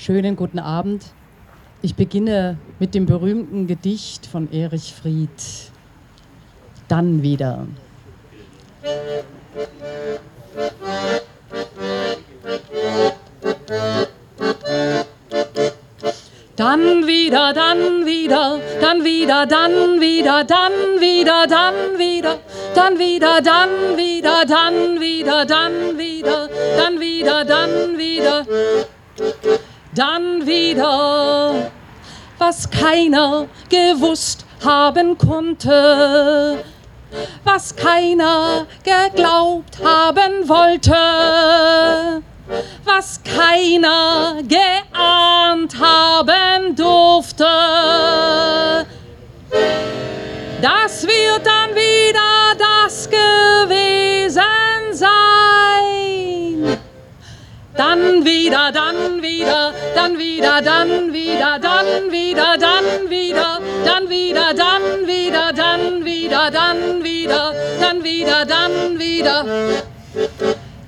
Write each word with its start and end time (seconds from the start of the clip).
Schönen 0.00 0.36
guten 0.36 0.60
Abend. 0.60 1.06
Ich 1.82 1.96
beginne 1.96 2.56
mit 2.78 2.94
dem 2.94 3.04
berühmten 3.04 3.66
Gedicht 3.66 4.26
von 4.26 4.50
Erich 4.52 4.94
Fried. 4.94 5.28
Dann 6.86 7.22
wieder. 7.24 7.66
Dann 16.54 17.06
wieder, 17.08 17.52
dann 17.52 18.06
wieder, 18.06 18.60
dann 18.80 19.04
wieder, 19.04 19.46
dann 19.46 20.00
wieder, 20.00 20.44
dann 20.44 20.72
wieder, 21.00 21.46
dann 21.48 21.98
wieder, 21.98 22.38
dann 22.72 22.98
wieder, 22.98 23.40
dann 23.42 23.96
wieder, 23.96 24.44
dann 24.46 25.00
wieder, 25.00 25.44
dann 25.44 25.98
wieder, 25.98 26.48
dann 26.76 27.00
wieder, 27.00 27.44
dann 27.44 27.98
wieder 27.98 28.46
was 32.38 32.70
keiner 32.70 33.48
gewusst 33.68 34.46
haben 34.64 35.18
konnte, 35.18 36.64
was 37.42 37.74
keiner 37.74 38.66
geglaubt 38.84 39.78
haben 39.82 40.48
wollte, 40.48 40.94
was 42.84 43.20
keiner 43.24 44.36
geahnt 44.44 45.74
haben 45.80 46.76
durfte. 46.76 47.44
Das 50.62 51.06
wird 51.06 51.44
dann 51.44 51.74
wieder 51.74 52.54
das 52.56 53.08
gewesen 53.10 54.42
sein. 54.92 55.37
Dann 57.78 58.24
wieder, 58.24 58.72
dann 58.72 59.22
wieder, 59.22 59.72
dann 59.94 60.18
wieder, 60.18 60.60
dann 60.60 61.12
wieder, 61.12 61.60
dann 61.60 62.02
wieder, 62.10 62.58
dann 62.58 63.08
wieder, 63.08 63.48
dann 63.84 64.08
wieder, 64.18 64.52
dann 64.52 65.06
wieder, 65.06 65.52
dann 65.54 66.04
wieder, 66.04 66.50
dann 66.50 67.04
wieder, 67.04 67.54
dann 67.78 68.02
wieder, 68.02 68.44
dann 68.46 68.98
wieder, 68.98 69.44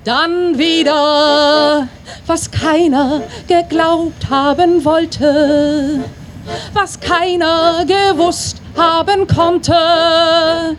dann 0.03 0.57
wieder, 0.57 1.87
was 2.27 2.51
keiner 2.51 3.21
geglaubt 3.47 4.29
haben 4.29 4.83
wollte, 4.83 6.03
was 6.73 6.99
keiner 6.99 7.85
gewusst 7.85 8.61
haben 8.75 9.27
konnte, 9.27 10.75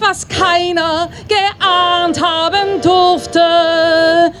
was 0.00 0.26
keiner 0.26 1.08
geahnt 1.28 2.20
haben 2.20 2.80
durfte 2.82 4.32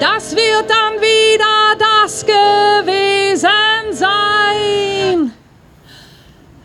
das 0.00 0.34
wird 0.34 0.68
dann 0.68 1.00
wieder 1.00 1.76
das 1.78 2.24
gewesen 2.24 3.92
sein, 3.92 5.32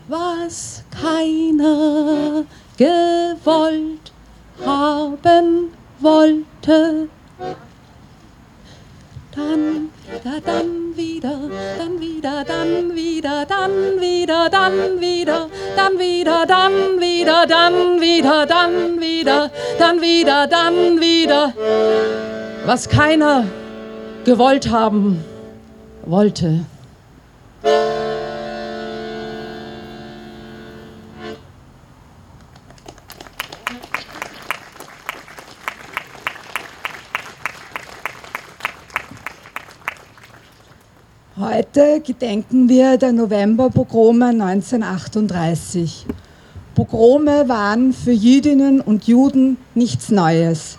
was 0.08 0.84
keiner 0.90 2.44
gewollt 2.76 4.12
haben 4.64 5.72
wollte. 6.00 7.08
Dann 9.38 9.90
wieder, 10.10 10.40
dann 10.44 10.96
wieder, 10.96 11.38
dann 11.78 12.00
wieder, 12.00 12.44
dann 12.44 12.94
wieder, 12.96 13.44
dann 13.46 14.00
wieder, 14.00 14.48
dann 14.50 15.00
wieder, 15.00 15.48
dann 15.76 15.92
wieder, 16.10 16.44
dann 16.48 17.00
wieder, 17.00 17.46
dann 17.46 18.00
wieder, 18.00 18.46
dann 18.46 19.00
wieder, 19.00 19.50
dann 19.78 20.00
wieder, 20.00 20.46
dann 20.48 21.00
wieder 21.00 21.52
was 22.66 22.88
keiner 22.88 23.44
gewollt 24.24 24.70
haben 24.70 25.24
wollte. 26.04 26.64
Heute 41.58 42.00
gedenken 42.00 42.68
wir 42.68 42.98
der 42.98 43.10
Novemberpogrome 43.10 44.26
1938. 44.26 46.06
Pogrome 46.76 47.48
waren 47.48 47.92
für 47.92 48.12
Jüdinnen 48.12 48.80
und 48.80 49.08
Juden 49.08 49.56
nichts 49.74 50.10
Neues. 50.10 50.78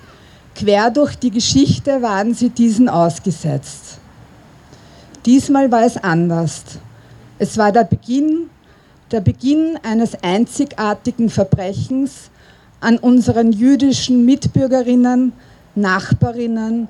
Quer 0.55 0.89
durch 0.89 1.17
die 1.17 1.31
Geschichte 1.31 2.01
waren 2.01 2.33
sie 2.33 2.49
diesen 2.49 2.87
ausgesetzt. 2.87 3.99
Diesmal 5.25 5.69
war 5.69 5.83
es 5.83 5.97
anders. 5.97 6.63
Es 7.39 7.57
war 7.57 7.73
der 7.73 7.83
Beginn, 7.83 8.49
der 9.11 9.19
Beginn 9.19 9.77
eines 9.83 10.23
einzigartigen 10.23 11.29
Verbrechens 11.29 12.29
an 12.79 12.97
unseren 12.99 13.51
jüdischen 13.51 14.23
Mitbürgerinnen, 14.23 15.33
Nachbarinnen 15.75 16.87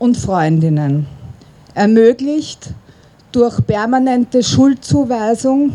und 0.00 0.16
Freundinnen. 0.16 1.06
Ermöglicht 1.74 2.74
durch 3.32 3.64
permanente 3.66 4.42
Schuldzuweisung, 4.42 5.74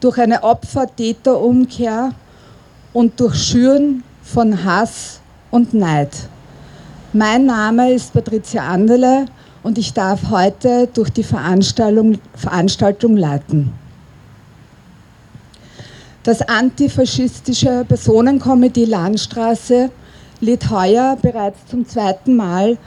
durch 0.00 0.18
eine 0.18 0.42
Opfer-Täter-Umkehr 0.42 2.12
und 2.92 3.18
durch 3.20 3.36
Schüren 3.36 4.02
von 4.22 4.64
Hass 4.64 5.20
und 5.50 5.74
Neid. 5.74 6.10
Mein 7.12 7.46
Name 7.46 7.92
ist 7.92 8.12
Patricia 8.12 8.66
Anderle 8.66 9.26
und 9.62 9.78
ich 9.78 9.92
darf 9.92 10.30
heute 10.30 10.88
durch 10.92 11.10
die 11.10 11.22
Veranstaltung, 11.22 12.18
Veranstaltung 12.34 13.16
leiten. 13.16 13.72
Das 16.24 16.42
antifaschistische 16.42 17.84
Personenkomitee 17.86 18.86
Landstraße 18.86 19.90
lädt 20.40 20.70
heuer 20.70 21.16
bereits 21.20 21.66
zum 21.66 21.86
zweiten 21.86 22.34
Mal 22.34 22.78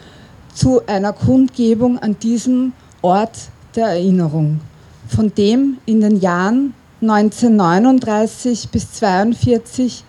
zu 0.54 0.82
einer 0.88 1.14
Kundgebung 1.14 2.00
an 2.00 2.18
diesem 2.20 2.74
Ort 3.02 3.38
der 3.78 3.90
Erinnerung, 3.90 4.60
von 5.08 5.32
dem 5.34 5.78
in 5.86 6.02
den 6.02 6.20
Jahren 6.20 6.74
1939 7.02 8.70
bis 8.70 9.02
1942 9.02 10.04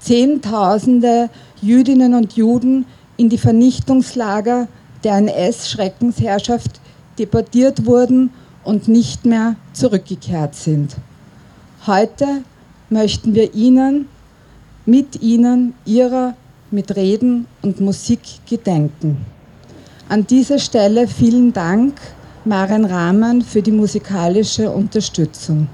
Zehntausende 0.00 1.28
Jüdinnen 1.60 2.14
und 2.14 2.32
Juden 2.32 2.86
in 3.18 3.28
die 3.28 3.36
Vernichtungslager 3.36 4.66
der 5.04 5.16
NS-Schreckensherrschaft 5.18 6.80
deportiert 7.18 7.84
wurden 7.84 8.30
und 8.64 8.88
nicht 8.88 9.26
mehr 9.26 9.56
zurückgekehrt 9.74 10.54
sind. 10.54 10.96
Heute 11.86 12.42
möchten 12.88 13.34
wir 13.34 13.54
Ihnen, 13.54 14.08
mit 14.86 15.20
Ihnen, 15.20 15.74
Ihrer, 15.84 16.34
mit 16.70 16.96
Reden 16.96 17.46
und 17.60 17.80
Musik 17.80 18.20
gedenken. 18.48 19.18
An 20.08 20.26
dieser 20.26 20.58
Stelle 20.58 21.06
vielen 21.06 21.52
Dank, 21.52 22.00
Maren 22.44 22.84
Rahman, 22.84 23.42
für 23.42 23.60
die 23.60 23.72
musikalische 23.72 24.70
Unterstützung. 24.70 25.68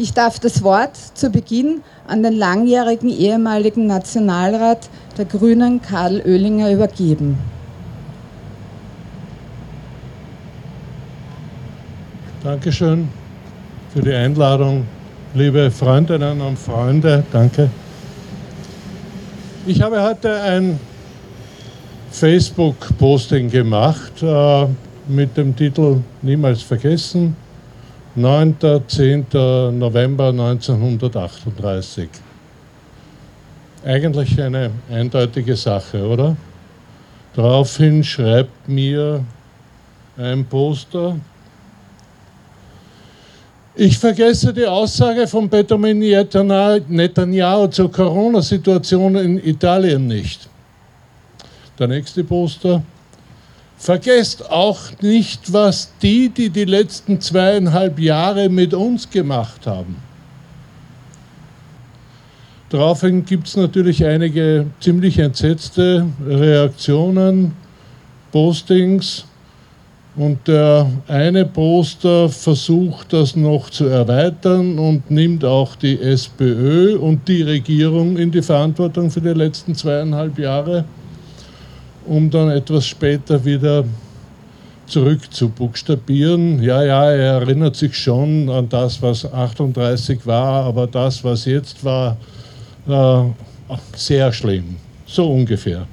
Ich 0.00 0.12
darf 0.14 0.38
das 0.38 0.62
Wort 0.62 0.96
zu 1.14 1.28
Beginn 1.28 1.82
an 2.06 2.22
den 2.22 2.34
langjährigen 2.34 3.10
ehemaligen 3.10 3.86
Nationalrat 3.86 4.88
der 5.16 5.24
Grünen 5.24 5.82
Karl 5.82 6.22
Oehlinger 6.24 6.72
übergeben. 6.72 7.36
Dankeschön 12.44 13.08
für 13.92 14.00
die 14.00 14.12
Einladung, 14.12 14.86
liebe 15.34 15.68
Freundinnen 15.72 16.40
und 16.40 16.56
Freunde. 16.56 17.24
Danke. 17.32 17.68
Ich 19.66 19.82
habe 19.82 20.00
heute 20.00 20.40
ein 20.40 20.78
Facebook-Posting 22.12 23.50
gemacht 23.50 24.22
äh, 24.22 24.66
mit 25.08 25.36
dem 25.36 25.56
Titel 25.56 26.02
Niemals 26.22 26.62
vergessen 26.62 27.36
9. 28.14 28.56
10. 28.88 29.26
November 29.78 30.28
1938. 30.30 32.08
Eigentlich 33.84 34.40
eine 34.40 34.70
eindeutige 34.90 35.54
Sache, 35.54 36.04
oder? 36.06 36.36
Daraufhin 37.34 38.02
schreibt 38.02 38.68
mir 38.68 39.24
ein 40.16 40.44
Poster, 40.44 41.16
ich 43.80 43.96
vergesse 43.96 44.52
die 44.52 44.66
Aussage 44.66 45.28
von 45.28 45.48
Benjamin 45.48 46.00
Netanyahu 46.00 47.68
zur 47.68 47.92
Corona-Situation 47.92 49.14
in 49.14 49.38
Italien 49.38 50.08
nicht. 50.08 50.48
Der 51.78 51.86
nächste 51.86 52.24
Poster. 52.24 52.82
Vergesst 53.78 54.50
auch 54.50 54.78
nicht, 55.00 55.52
was 55.52 55.92
die, 56.02 56.28
die 56.30 56.50
die 56.50 56.64
letzten 56.64 57.20
zweieinhalb 57.20 58.00
Jahre 58.00 58.48
mit 58.48 58.74
uns 58.74 59.08
gemacht 59.08 59.66
haben. 59.66 59.96
Daraufhin 62.70 63.24
gibt 63.24 63.46
es 63.46 63.56
natürlich 63.56 64.04
einige 64.04 64.66
ziemlich 64.80 65.18
entsetzte 65.18 66.06
Reaktionen, 66.26 67.52
Postings. 68.32 69.24
Und 70.16 70.48
der 70.48 70.90
eine 71.06 71.44
Poster 71.44 72.28
versucht 72.28 73.12
das 73.12 73.36
noch 73.36 73.70
zu 73.70 73.86
erweitern 73.86 74.76
und 74.76 75.08
nimmt 75.10 75.44
auch 75.44 75.76
die 75.76 76.00
SPÖ 76.00 76.98
und 76.98 77.28
die 77.28 77.42
Regierung 77.42 78.16
in 78.16 78.32
die 78.32 78.42
Verantwortung 78.42 79.12
für 79.12 79.20
die 79.20 79.28
letzten 79.28 79.76
zweieinhalb 79.76 80.36
Jahre, 80.36 80.84
um 82.08 82.30
dann 82.30 82.50
etwas 82.50 82.86
später 82.86 83.44
wieder 83.44 83.84
zurück 84.86 85.32
zu 85.32 85.50
buchstabieren. 85.50 86.62
Ja, 86.62 86.82
ja, 86.82 87.10
er 87.10 87.40
erinnert 87.40 87.76
sich 87.76 87.96
schon 87.96 88.48
an 88.48 88.68
das, 88.68 89.02
was 89.02 89.30
38 89.30 90.26
war, 90.26 90.64
aber 90.64 90.86
das, 90.86 91.22
was 91.22 91.44
jetzt 91.44 91.84
war, 91.84 92.16
äh, 92.88 93.24
sehr 93.94 94.32
schlimm. 94.32 94.76
So 95.06 95.30
ungefähr. 95.30 95.86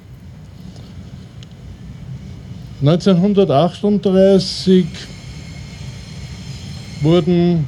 1938 2.80 4.86
wurden 7.02 7.66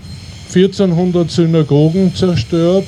1400 0.53 1.31
Synagogen 1.31 2.15
zerstört. 2.15 2.87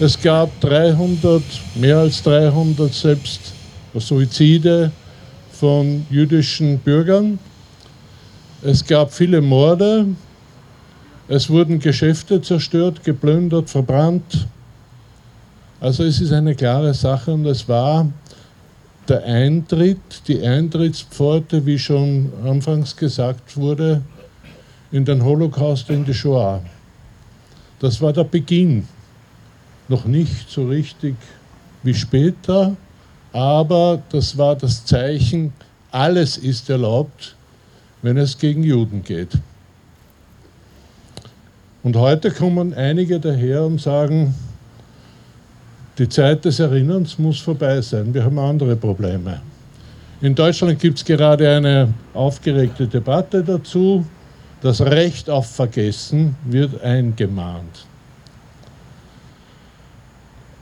Es 0.00 0.20
gab 0.20 0.60
300, 0.60 1.42
mehr 1.76 1.98
als 1.98 2.22
300 2.22 2.92
selbst 2.92 3.53
Suizide 4.00 4.90
von 5.52 6.06
jüdischen 6.10 6.78
Bürgern. 6.78 7.38
Es 8.62 8.84
gab 8.84 9.12
viele 9.12 9.40
Morde. 9.40 10.06
Es 11.28 11.48
wurden 11.48 11.78
Geschäfte 11.78 12.42
zerstört, 12.42 13.02
geplündert, 13.04 13.70
verbrannt. 13.70 14.46
Also 15.80 16.04
es 16.04 16.20
ist 16.20 16.32
eine 16.32 16.54
klare 16.54 16.94
Sache 16.94 17.32
und 17.32 17.46
es 17.46 17.68
war 17.68 18.08
der 19.08 19.24
Eintritt, 19.24 20.26
die 20.28 20.42
Eintrittspforte, 20.42 21.64
wie 21.66 21.78
schon 21.78 22.32
anfangs 22.44 22.96
gesagt 22.96 23.56
wurde, 23.56 24.02
in 24.92 25.04
den 25.04 25.22
Holocaust, 25.22 25.90
in 25.90 26.04
die 26.04 26.14
Shoah. 26.14 26.62
Das 27.80 28.00
war 28.00 28.12
der 28.12 28.24
Beginn. 28.24 28.86
Noch 29.88 30.06
nicht 30.06 30.48
so 30.48 30.66
richtig 30.68 31.16
wie 31.82 31.94
später, 31.94 32.74
aber 33.34 34.00
das 34.10 34.38
war 34.38 34.54
das 34.54 34.84
Zeichen, 34.86 35.52
alles 35.90 36.36
ist 36.36 36.70
erlaubt, 36.70 37.34
wenn 38.00 38.16
es 38.16 38.38
gegen 38.38 38.62
Juden 38.62 39.02
geht. 39.02 39.30
Und 41.82 41.96
heute 41.96 42.30
kommen 42.30 42.72
einige 42.74 43.18
daher 43.18 43.64
und 43.64 43.80
sagen, 43.80 44.34
die 45.98 46.08
Zeit 46.08 46.44
des 46.44 46.60
Erinnerns 46.60 47.18
muss 47.18 47.40
vorbei 47.40 47.80
sein. 47.80 48.14
Wir 48.14 48.24
haben 48.24 48.38
andere 48.38 48.76
Probleme. 48.76 49.40
In 50.20 50.34
Deutschland 50.34 50.78
gibt 50.78 50.98
es 50.98 51.04
gerade 51.04 51.56
eine 51.56 51.92
aufgeregte 52.14 52.86
Debatte 52.86 53.42
dazu. 53.42 54.06
Das 54.60 54.80
Recht 54.80 55.28
auf 55.28 55.50
Vergessen 55.50 56.36
wird 56.44 56.80
eingemahnt. 56.82 57.84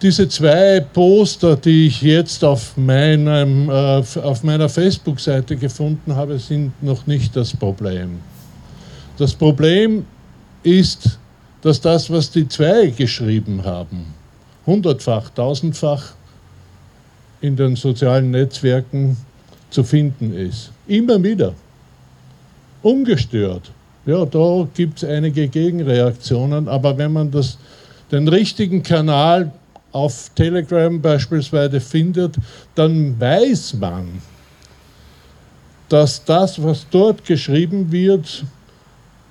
Diese 0.02 0.28
zwei 0.28 0.80
Poster, 0.80 1.54
die 1.54 1.86
ich 1.86 2.02
jetzt 2.02 2.42
auf, 2.42 2.76
meinem, 2.76 3.68
äh, 3.70 4.02
auf 4.20 4.42
meiner 4.42 4.68
Facebook-Seite 4.68 5.54
gefunden 5.56 6.16
habe, 6.16 6.40
sind 6.40 6.72
noch 6.82 7.06
nicht 7.06 7.36
das 7.36 7.56
Problem. 7.56 8.18
Das 9.16 9.32
Problem 9.32 10.04
ist, 10.64 11.20
dass 11.60 11.80
das, 11.80 12.10
was 12.10 12.32
die 12.32 12.48
zwei 12.48 12.88
geschrieben 12.88 13.62
haben, 13.62 14.06
hundertfach, 14.66 15.30
tausendfach 15.30 16.14
in 17.40 17.54
den 17.54 17.76
sozialen 17.76 18.32
Netzwerken 18.32 19.16
zu 19.70 19.84
finden 19.84 20.34
ist. 20.34 20.72
Immer 20.88 21.22
wieder. 21.22 21.54
Ungestört. 22.82 23.70
Ja, 24.04 24.24
da 24.24 24.66
gibt 24.74 25.00
es 25.00 25.08
einige 25.08 25.46
Gegenreaktionen, 25.46 26.66
aber 26.66 26.98
wenn 26.98 27.12
man 27.12 27.30
das, 27.30 27.56
den 28.10 28.26
richtigen 28.26 28.82
Kanal 28.82 29.52
auf 29.92 30.30
Telegram 30.34 31.00
beispielsweise 31.00 31.80
findet, 31.80 32.36
dann 32.74 33.20
weiß 33.20 33.74
man, 33.74 34.08
dass 35.88 36.24
das, 36.24 36.62
was 36.62 36.86
dort 36.90 37.24
geschrieben 37.24 37.92
wird, 37.92 38.44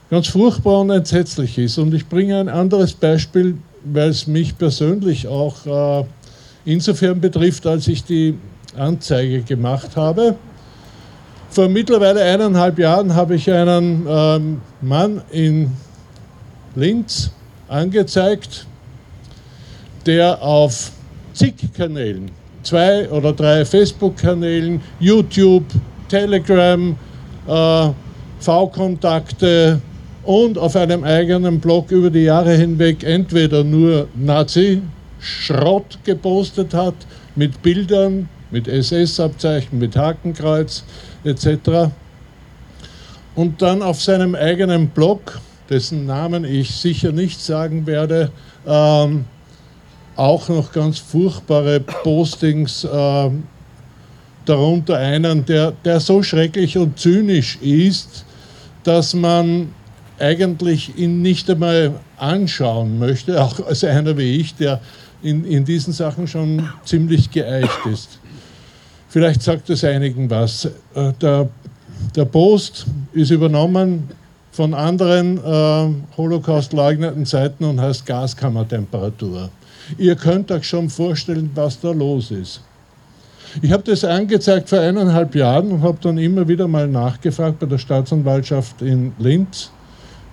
ganz 0.10 0.28
furchtbar 0.28 0.82
und 0.82 0.92
entsetzlich 0.92 1.58
ist. 1.58 1.78
Und 1.78 1.94
ich 1.94 2.08
bringe 2.08 2.40
ein 2.40 2.50
anderes 2.50 2.94
Beispiel 2.94 3.58
weil 3.84 4.10
es 4.10 4.28
mich 4.28 4.58
persönlich 4.58 5.28
auch 5.28 5.66
äh, 5.66 6.06
insofern 6.66 7.20
betrifft, 7.20 7.66
als 7.66 7.88
ich 7.88 8.04
die 8.04 8.38
Anzeige 8.78 9.42
gemacht 9.42 9.96
habe. 9.96 10.36
Vor 11.50 11.68
mittlerweile 11.68 12.24
eineinhalb 12.24 12.80
Jahren 12.80 13.14
habe 13.14 13.36
ich 13.36 13.52
einen 13.52 14.06
ähm, 14.08 14.62
Mann 14.82 15.22
in 15.32 15.72
Linz 16.76 17.32
angezeigt, 17.68 18.66
der 20.04 20.42
auf 20.42 20.92
zig 21.34 21.56
Kanälen, 21.76 22.32
zwei 22.64 23.10
oder 23.10 23.34
drei 23.34 23.66
Facebook-Kanälen, 23.66 24.82
YouTube, 25.00 25.66
Telegram, 26.10 26.96
äh, 27.48 27.90
V-Kontakte, 28.40 29.82
und 30.24 30.58
auf 30.58 30.76
einem 30.76 31.04
eigenen 31.04 31.60
Blog 31.60 31.92
über 31.92 32.10
die 32.10 32.24
Jahre 32.24 32.54
hinweg 32.56 33.04
entweder 33.04 33.64
nur 33.64 34.08
Nazi-Schrott 34.16 36.00
gepostet 36.04 36.74
hat, 36.74 36.96
mit 37.36 37.62
Bildern, 37.62 38.30
mit 38.52 38.68
SS-Abzeichen, 38.68 39.80
mit 39.80 39.96
Hakenkreuz 39.96 40.84
etc. 41.24 41.92
Und 43.36 43.62
dann 43.62 43.82
auf 43.82 44.02
seinem 44.02 44.36
eigenen 44.36 44.90
Blog, 44.90 45.40
dessen 45.70 46.06
Namen 46.06 46.44
ich 46.44 46.72
sicher 46.72 47.12
nicht 47.12 47.40
sagen 47.40 47.88
werde, 47.88 48.32
ähm, 48.68 49.26
auch 50.16 50.50
noch 50.50 50.72
ganz 50.72 51.00
furchtbare 51.00 51.80
Postings, 51.80 52.84
äh, 52.84 53.30
darunter 54.46 54.98
einen, 54.98 55.46
der, 55.46 55.72
der 55.86 56.00
so 56.00 56.24
schrecklich 56.24 56.78
und 56.78 57.00
zynisch 57.00 57.58
ist, 57.62 58.26
dass 58.84 59.14
man 59.14 59.70
eigentlich 60.20 60.98
ihn 60.98 61.22
nicht 61.22 61.50
einmal 61.50 61.94
anschauen 62.18 63.00
möchte, 63.00 63.42
auch 63.42 63.66
als 63.66 63.84
einer 63.84 64.18
wie 64.18 64.38
ich, 64.38 64.56
der 64.56 64.80
in, 65.24 65.46
in 65.46 65.66
diesen 65.66 65.94
Sachen 65.94 66.28
schon 66.28 66.68
ziemlich 66.86 67.32
geeicht 67.32 67.86
ist. 67.92 68.20
Vielleicht 69.10 69.42
sagt 69.42 69.70
es 69.70 69.84
einigen 69.84 70.30
was. 70.30 70.66
Äh, 70.96 71.14
der, 71.22 71.50
der 72.16 72.26
Post 72.26 72.86
ist 73.14 73.32
übernommen 73.32 74.10
von 74.52 74.74
anderen 74.74 75.38
äh, 75.38 76.18
Holocaust-leugnenden 76.18 77.26
Seiten 77.26 77.64
und 77.64 77.80
heißt 77.80 78.06
Gaskammertemperatur. 78.06 79.50
Ihr 79.98 80.16
könnt 80.16 80.52
euch 80.52 80.68
schon 80.68 80.90
vorstellen, 80.90 81.52
was 81.56 81.80
da 81.80 81.92
los 81.92 82.32
ist. 82.32 82.62
Ich 83.62 83.72
habe 83.72 83.84
das 83.84 84.04
angezeigt 84.04 84.70
vor 84.70 84.80
eineinhalb 84.80 85.36
Jahren 85.36 85.72
und 85.72 85.82
habe 85.82 85.98
dann 86.02 86.18
immer 86.18 86.48
wieder 86.48 86.68
mal 86.68 86.88
nachgefragt 86.88 87.60
bei 87.60 87.66
der 87.66 87.78
Staatsanwaltschaft 87.78 88.82
in 88.82 89.14
Linz 89.20 89.72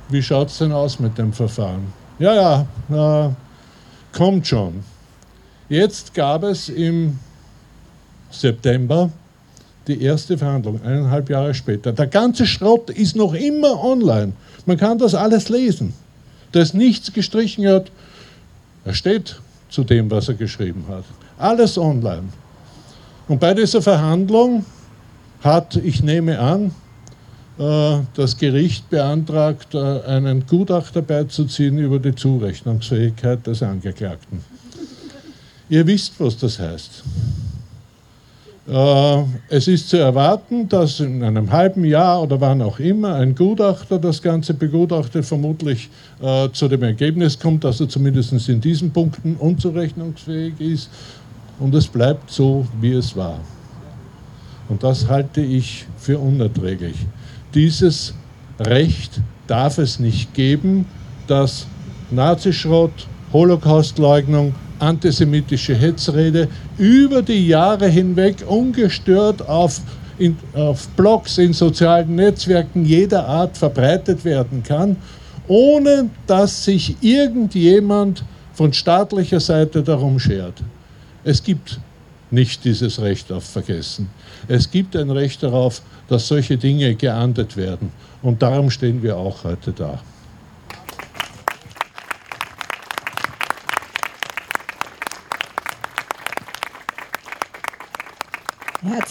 wie 0.09 0.23
schaut 0.23 0.49
es 0.49 0.59
denn 0.59 0.73
aus 0.73 0.99
mit 0.99 1.19
dem 1.19 1.33
Verfahren? 1.33 1.93
Ja, 2.19 2.67
ja, 2.91 3.27
äh, 3.27 4.17
kommt 4.17 4.47
schon. 4.47 4.83
Jetzt 5.69 6.15
gab 6.15 6.43
es 6.45 6.69
im 6.69 7.19
September 8.31 9.11
die 9.87 10.03
erste 10.03 10.37
Verhandlung, 10.37 10.83
eineinhalb 10.83 11.31
Jahre 11.31 11.55
später. 11.55 11.93
Der 11.93 12.07
ganze 12.07 12.47
Schrott 12.47 12.91
ist 12.91 13.17
noch 13.17 13.35
immer 13.35 13.83
online. 13.83 14.33
Man 14.67 14.77
kann 14.77 14.99
das 14.99 15.15
alles 15.15 15.49
lesen. 15.49 15.95
Da 16.53 16.61
ist 16.61 16.75
nichts 16.75 17.13
gestrichen. 17.13 17.65
Er 18.89 18.95
steht 18.95 19.39
zu 19.69 19.85
dem, 19.85 20.11
was 20.11 20.29
er 20.29 20.35
geschrieben 20.35 20.83
hat. 20.89 21.05
Alles 21.37 21.77
online. 21.77 22.31
Und 23.29 23.39
bei 23.39 23.53
dieser 23.53 23.83
Verhandlung 23.83 24.65
hat, 25.43 25.77
ich 25.77 26.03
nehme 26.03 26.39
an, 26.39 26.71
äh, 27.59 27.99
das 28.15 28.39
Gericht 28.39 28.89
beantragt, 28.89 29.75
äh, 29.75 29.79
einen 30.05 30.47
Gutachter 30.47 31.03
beizuziehen 31.03 31.77
über 31.77 31.99
die 31.99 32.15
Zurechnungsfähigkeit 32.15 33.47
des 33.47 33.63
Angeklagten. 33.63 34.43
Ihr 35.69 35.87
wisst, 35.87 36.19
was 36.19 36.39
das 36.39 36.59
heißt. 36.59 37.05
Äh, 38.69 39.23
es 39.49 39.67
ist 39.67 39.89
zu 39.89 39.97
erwarten, 39.97 40.69
dass 40.69 41.01
in 41.01 41.23
einem 41.23 41.51
halben 41.51 41.85
Jahr 41.85 42.23
oder 42.23 42.41
wann 42.41 42.61
auch 42.61 42.79
immer 42.79 43.15
ein 43.15 43.35
Gutachter 43.35 43.99
das 43.99 44.21
Ganze 44.23 44.55
begutachtet, 44.55 45.25
vermutlich 45.25 45.91
zu 46.53 46.67
dem 46.67 46.83
Ergebnis 46.83 47.39
kommt, 47.39 47.63
dass 47.63 47.81
er 47.81 47.89
zumindest 47.89 48.33
in 48.49 48.61
diesen 48.61 48.91
Punkten 48.91 49.37
unzurechnungsfähig 49.37 50.61
ist 50.61 50.91
und 51.61 51.75
es 51.77 51.87
bleibt 51.87 52.29
so, 52.31 52.67
wie 52.81 52.93
es 52.93 53.17
war. 53.17 53.39
Und 54.69 54.83
das 54.83 55.09
halte 55.09 55.41
ich 55.41 55.87
für 55.97 56.19
unerträglich. 56.19 56.97
Dieses 57.55 58.15
Recht 58.61 59.21
darf 59.47 59.79
es 59.79 59.99
nicht 59.99 60.35
geben, 60.35 60.87
dass 61.27 61.67
Nazischrott, 62.11 63.07
Holocaustleugnung, 63.33 64.55
antisemitische 64.79 65.75
Hetzrede 65.75 66.49
über 66.79 67.23
die 67.23 67.49
Jahre 67.49 67.89
hinweg 67.89 68.45
ungestört 68.47 69.49
auf 69.49 69.81
in, 70.19 70.37
auf 70.55 70.89
Blogs, 70.89 71.39
in 71.39 71.53
sozialen 71.53 72.17
Netzwerken 72.17 72.85
jeder 72.85 73.27
Art 73.27 73.57
verbreitet 73.57 74.25
werden 74.25 74.63
kann, 74.63 74.97
ohne 75.47 76.11
dass 76.27 76.65
sich 76.65 76.97
irgendjemand 77.01 78.25
von 78.53 78.73
staatlicher 78.73 79.41
Seite 79.41 79.83
darum 79.83 80.19
schert. 80.19 80.63
Es 81.25 81.43
gibt 81.43 81.79
nicht 82.31 82.65
dieses 82.65 83.01
Recht 83.01 83.33
auf 83.33 83.45
Vergessen. 83.45 84.11
Es 84.49 84.71
gibt 84.71 84.97
ein 84.97 85.11
Recht 85.11 85.43
darauf, 85.43 85.83
dass 86.09 86.29
solche 86.29 86.57
Dinge 86.57 86.95
geahndet 86.95 87.57
werden. 87.57 87.91
Und 88.23 88.43
darum 88.43 88.71
stehen 88.71 89.03
wir 89.03 89.17
auch 89.17 89.45
heute 89.45 89.73
da. 89.73 90.01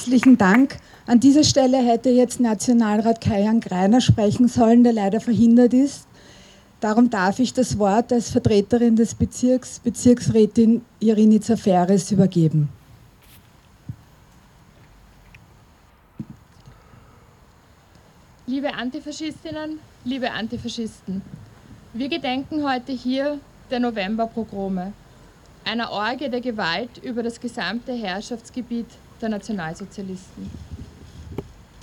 Herzlichen 0.08 0.38
Dank. 0.38 0.78
An 1.06 1.20
dieser 1.20 1.44
Stelle 1.44 1.80
hätte 1.80 2.10
jetzt 2.10 2.40
Nationalrat 2.40 3.20
Kajan 3.20 3.60
Greiner 3.60 4.00
sprechen 4.00 4.48
sollen, 4.48 4.86
der 4.86 4.94
leider 4.94 5.20
verhindert 5.20 5.74
ist. 5.74 6.08
Darum 6.80 7.10
darf 7.10 7.40
ich 7.40 7.54
das 7.54 7.78
Wort 7.78 8.14
als 8.14 8.30
Vertreterin 8.30 8.96
des 8.96 9.14
Bezirks, 9.14 9.82
Bezirksrätin 9.82 10.82
Irini 11.02 11.42
Zaferes, 11.42 12.10
übergeben. 12.10 12.70
Liebe 18.46 18.74
Antifaschistinnen, 18.74 19.78
liebe 20.06 20.32
Antifaschisten, 20.32 21.22
wir 21.92 22.08
gedenken 22.08 22.64
heute 22.64 22.94
hier 22.94 23.42
der 23.70 23.82
Novemberpogrome, 23.82 24.94
einer 25.66 25.92
Orgie 25.92 26.30
der 26.30 26.40
Gewalt 26.40 26.98
über 27.04 27.24
das 27.24 27.42
gesamte 27.42 27.92
Herrschaftsgebiet 27.92 28.88
der 29.22 29.30
Nationalsozialisten. 29.30 30.50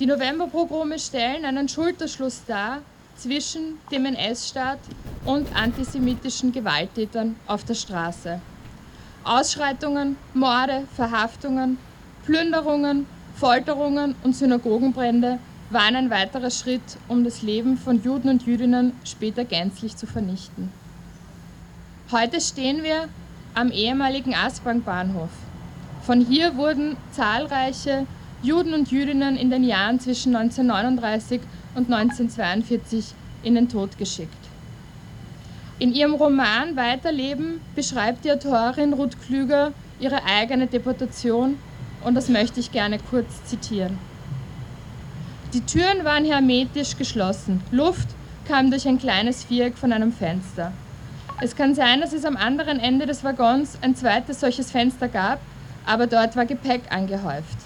Die 0.00 0.06
Novemberpogrome 0.06 0.98
stellen 0.98 1.44
einen 1.44 1.68
Schulterschluss 1.68 2.42
dar 2.46 2.82
zwischen 3.16 3.78
dem 3.92 4.06
NS-Staat 4.06 4.80
und 5.24 5.54
antisemitischen 5.54 6.52
Gewalttätern 6.52 7.36
auf 7.46 7.64
der 7.64 7.74
Straße. 7.74 8.40
Ausschreitungen, 9.22 10.16
Morde, 10.34 10.86
Verhaftungen, 10.96 11.78
Plünderungen, 12.24 13.06
Folterungen 13.36 14.14
und 14.22 14.34
Synagogenbrände 14.34 15.38
waren 15.70 15.96
ein 15.96 16.10
weiterer 16.10 16.50
Schritt, 16.50 16.82
um 17.08 17.24
das 17.24 17.42
Leben 17.42 17.76
von 17.78 18.02
Juden 18.02 18.28
und 18.28 18.46
Jüdinnen 18.46 18.92
später 19.04 19.44
gänzlich 19.44 19.96
zu 19.96 20.06
vernichten. 20.06 20.70
Heute 22.12 22.40
stehen 22.40 22.82
wir 22.82 23.08
am 23.54 23.70
ehemaligen 23.70 24.34
Aspang-Bahnhof. 24.34 25.30
Von 26.06 26.20
hier 26.20 26.56
wurden 26.56 26.98
zahlreiche 27.12 28.06
Juden 28.42 28.74
und 28.74 28.90
Jüdinnen 28.90 29.38
in 29.38 29.48
den 29.48 29.64
Jahren 29.64 29.98
zwischen 30.00 30.36
1939 30.36 31.40
und 31.74 31.90
1942 31.90 33.14
in 33.42 33.54
den 33.54 33.70
Tod 33.70 33.96
geschickt. 33.96 34.36
In 35.78 35.94
ihrem 35.94 36.12
Roman 36.14 36.76
Weiterleben 36.76 37.62
beschreibt 37.74 38.26
die 38.26 38.32
Autorin 38.32 38.92
Ruth 38.92 39.18
Klüger 39.26 39.72
ihre 39.98 40.22
eigene 40.24 40.66
Deportation 40.66 41.56
und 42.04 42.14
das 42.14 42.28
möchte 42.28 42.60
ich 42.60 42.70
gerne 42.70 42.98
kurz 43.10 43.42
zitieren. 43.44 43.98
Die 45.54 45.62
Türen 45.62 46.04
waren 46.04 46.26
hermetisch 46.26 46.98
geschlossen. 46.98 47.62
Luft 47.70 48.08
kam 48.46 48.70
durch 48.70 48.86
ein 48.86 48.98
kleines 48.98 49.42
Viereck 49.42 49.78
von 49.78 49.90
einem 49.90 50.12
Fenster. 50.12 50.72
Es 51.40 51.56
kann 51.56 51.74
sein, 51.74 52.02
dass 52.02 52.12
es 52.12 52.26
am 52.26 52.36
anderen 52.36 52.78
Ende 52.78 53.06
des 53.06 53.24
Waggons 53.24 53.78
ein 53.80 53.96
zweites 53.96 54.40
solches 54.40 54.70
Fenster 54.70 55.08
gab, 55.08 55.40
aber 55.86 56.06
dort 56.06 56.36
war 56.36 56.46
Gepäck 56.46 56.82
angehäuft. 56.90 57.58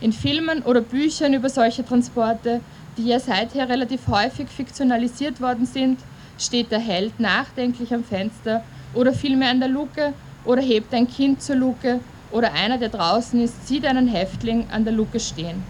In 0.00 0.12
Filmen 0.12 0.62
oder 0.62 0.80
Büchern 0.80 1.34
über 1.34 1.48
solche 1.48 1.84
Transporte, 1.84 2.60
die 2.96 3.06
ja 3.06 3.18
seither 3.18 3.68
relativ 3.68 4.06
häufig 4.08 4.48
fiktionalisiert 4.48 5.40
worden 5.40 5.66
sind, 5.66 5.98
steht 6.38 6.70
der 6.70 6.78
Held 6.78 7.18
nachdenklich 7.18 7.92
am 7.92 8.04
Fenster 8.04 8.62
oder 8.94 9.12
vielmehr 9.12 9.50
an 9.50 9.60
der 9.60 9.68
Luke 9.68 10.12
oder 10.44 10.62
hebt 10.62 10.94
ein 10.94 11.08
Kind 11.08 11.42
zur 11.42 11.56
Luke 11.56 12.00
oder 12.30 12.52
einer, 12.52 12.78
der 12.78 12.90
draußen 12.90 13.40
ist, 13.42 13.66
sieht 13.66 13.84
einen 13.84 14.06
Häftling 14.06 14.66
an 14.70 14.84
der 14.84 14.92
Luke 14.92 15.18
stehen. 15.18 15.62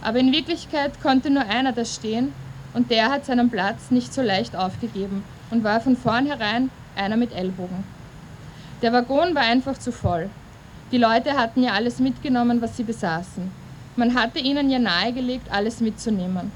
Aber 0.00 0.18
in 0.18 0.32
Wirklichkeit 0.32 1.00
konnte 1.02 1.30
nur 1.30 1.44
einer 1.44 1.72
da 1.72 1.84
stehen 1.84 2.32
und 2.72 2.90
der 2.90 3.10
hat 3.10 3.26
seinen 3.26 3.50
Platz 3.50 3.90
nicht 3.90 4.14
so 4.14 4.22
leicht 4.22 4.54
aufgegeben 4.56 5.24
und 5.50 5.64
war 5.64 5.80
von 5.80 5.96
vornherein 5.96 6.70
einer 6.96 7.16
mit 7.16 7.32
Ellbogen. 7.34 7.84
Der 8.82 8.92
Waggon 8.92 9.34
war 9.34 9.42
einfach 9.42 9.76
zu 9.76 9.90
voll. 9.90 10.30
Die 10.90 10.96
Leute 10.96 11.34
hatten 11.34 11.62
ja 11.62 11.72
alles 11.72 11.98
mitgenommen, 11.98 12.62
was 12.62 12.78
sie 12.78 12.82
besaßen. 12.82 13.50
Man 13.96 14.14
hatte 14.14 14.38
ihnen 14.38 14.70
ja 14.70 14.78
nahegelegt, 14.78 15.52
alles 15.52 15.80
mitzunehmen. 15.80 16.50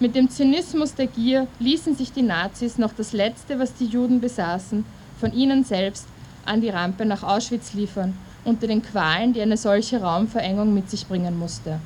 Mit 0.00 0.14
dem 0.14 0.30
Zynismus 0.30 0.94
der 0.94 1.06
Gier 1.06 1.46
ließen 1.58 1.94
sich 1.94 2.12
die 2.12 2.22
Nazis 2.22 2.78
noch 2.78 2.92
das 2.94 3.12
Letzte, 3.12 3.58
was 3.58 3.74
die 3.74 3.84
Juden 3.84 4.20
besaßen, 4.20 4.86
von 5.20 5.32
ihnen 5.34 5.64
selbst 5.64 6.06
an 6.46 6.62
die 6.62 6.70
Rampe 6.70 7.04
nach 7.04 7.22
Auschwitz 7.22 7.74
liefern, 7.74 8.16
unter 8.44 8.66
den 8.66 8.82
Qualen, 8.82 9.34
die 9.34 9.42
eine 9.42 9.58
solche 9.58 10.00
Raumverengung 10.00 10.72
mit 10.72 10.88
sich 10.88 11.06
bringen 11.06 11.38
musste. 11.38 11.78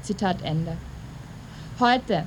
Zitat 0.00 0.40
Ende. 0.42 0.78
Heute, 1.78 2.24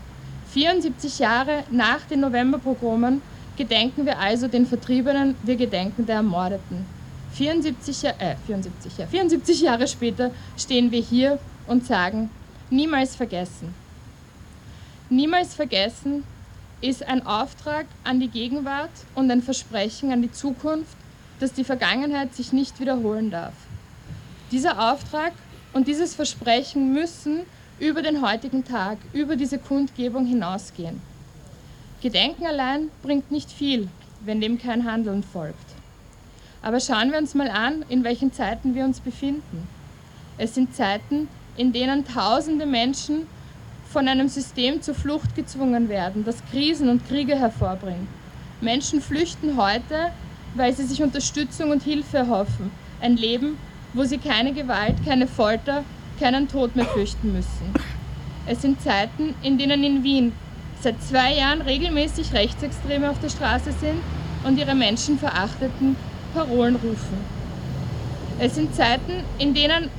74 0.51 1.17
Jahre 1.17 1.63
nach 1.71 2.01
den 2.01 2.19
Novemberpogromen, 2.19 3.23
gedenken 3.57 4.05
wir 4.05 4.19
also 4.19 4.47
den 4.47 4.67
Vertriebenen, 4.67 5.35
wir 5.41 5.55
gedenken 5.55 6.05
der 6.05 6.17
Ermordeten. 6.17 7.00
74, 7.33 8.03
äh, 8.03 8.35
74, 8.45 8.97
ja, 8.97 9.07
74 9.07 9.61
Jahre 9.61 9.87
später 9.87 10.31
stehen 10.57 10.91
wir 10.91 11.01
hier 11.01 11.39
und 11.67 11.85
sagen, 11.85 12.29
niemals 12.69 13.15
vergessen. 13.15 13.73
Niemals 15.09 15.53
vergessen 15.53 16.23
ist 16.81 17.03
ein 17.03 17.25
Auftrag 17.25 17.85
an 18.03 18.19
die 18.19 18.27
Gegenwart 18.27 18.89
und 19.15 19.29
ein 19.29 19.41
Versprechen 19.41 20.11
an 20.11 20.21
die 20.21 20.31
Zukunft, 20.31 20.97
dass 21.39 21.53
die 21.53 21.63
Vergangenheit 21.63 22.35
sich 22.35 22.53
nicht 22.53 22.79
wiederholen 22.79 23.31
darf. 23.31 23.53
Dieser 24.51 24.91
Auftrag 24.91 25.33
und 25.73 25.87
dieses 25.87 26.15
Versprechen 26.15 26.93
müssen 26.93 27.41
über 27.79 28.01
den 28.01 28.21
heutigen 28.21 28.63
Tag, 28.63 28.97
über 29.13 29.35
diese 29.35 29.57
Kundgebung 29.57 30.25
hinausgehen. 30.25 31.01
Gedenken 32.01 32.45
allein 32.45 32.89
bringt 33.01 33.31
nicht 33.31 33.51
viel, 33.51 33.87
wenn 34.21 34.41
dem 34.41 34.59
kein 34.59 34.85
Handeln 34.85 35.23
folgt. 35.23 35.70
Aber 36.61 36.79
schauen 36.79 37.11
wir 37.11 37.17
uns 37.17 37.33
mal 37.33 37.49
an, 37.49 37.83
in 37.89 38.03
welchen 38.03 38.31
Zeiten 38.31 38.75
wir 38.75 38.85
uns 38.85 38.99
befinden. 38.99 39.67
Es 40.37 40.55
sind 40.55 40.75
Zeiten, 40.75 41.27
in 41.57 41.73
denen 41.73 42.05
tausende 42.05 42.65
Menschen 42.65 43.27
von 43.89 44.07
einem 44.07 44.29
System 44.29 44.81
zur 44.81 44.95
Flucht 44.95 45.35
gezwungen 45.35 45.89
werden, 45.89 46.23
das 46.23 46.37
Krisen 46.51 46.89
und 46.89 47.07
Kriege 47.07 47.35
hervorbringt. 47.35 48.07
Menschen 48.61 49.01
flüchten 49.01 49.57
heute, 49.57 50.11
weil 50.55 50.73
sie 50.73 50.85
sich 50.85 51.01
Unterstützung 51.01 51.71
und 51.71 51.83
Hilfe 51.83 52.17
erhoffen. 52.17 52.71
Ein 53.01 53.17
Leben, 53.17 53.57
wo 53.93 54.03
sie 54.03 54.19
keine 54.19 54.53
Gewalt, 54.53 54.95
keine 55.05 55.27
Folter, 55.27 55.83
keinen 56.19 56.47
Tod 56.47 56.75
mehr 56.75 56.85
fürchten 56.85 57.33
müssen. 57.33 57.73
Es 58.45 58.61
sind 58.61 58.81
Zeiten, 58.81 59.33
in 59.41 59.57
denen 59.57 59.83
in 59.83 60.03
Wien 60.03 60.31
seit 60.79 61.01
zwei 61.03 61.35
Jahren 61.35 61.61
regelmäßig 61.61 62.33
Rechtsextreme 62.33 63.09
auf 63.09 63.19
der 63.19 63.29
Straße 63.29 63.71
sind 63.71 64.01
und 64.43 64.57
ihre 64.57 64.75
menschenverachteten 64.75 65.95
Parolen 66.33 66.75
rufen. 66.75 67.17
Es 68.39 68.55
sind 68.55 68.73
Zeiten, 68.75 69.23
in 69.37 69.53
denen 69.53 69.89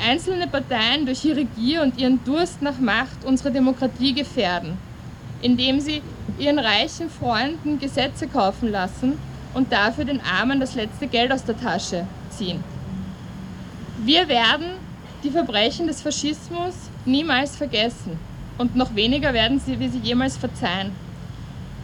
einzelne 0.00 0.46
Parteien 0.46 1.06
durch 1.06 1.24
ihre 1.24 1.44
Gier 1.44 1.82
und 1.82 1.98
ihren 1.98 2.22
Durst 2.24 2.62
nach 2.62 2.78
Macht 2.78 3.24
unsere 3.24 3.50
Demokratie 3.50 4.14
gefährden, 4.14 4.78
indem 5.42 5.80
sie 5.80 6.02
ihren 6.38 6.58
reichen 6.58 7.10
Freunden 7.10 7.78
Gesetze 7.78 8.28
kaufen 8.28 8.70
lassen 8.70 9.18
und 9.54 9.72
dafür 9.72 10.04
den 10.04 10.20
Armen 10.20 10.60
das 10.60 10.74
letzte 10.74 11.06
Geld 11.08 11.32
aus 11.32 11.44
der 11.44 11.58
Tasche 11.58 12.06
ziehen. 12.30 12.62
Wir 14.04 14.28
werden 14.28 14.66
die 15.24 15.30
Verbrechen 15.30 15.88
des 15.88 16.00
Faschismus 16.00 16.74
niemals 17.04 17.56
vergessen 17.56 18.18
und 18.58 18.76
noch 18.76 18.94
weniger 18.94 19.34
werden 19.34 19.60
sie, 19.60 19.80
wir 19.80 19.90
sie 19.90 19.98
jemals 19.98 20.36
verzeihen. 20.36 20.92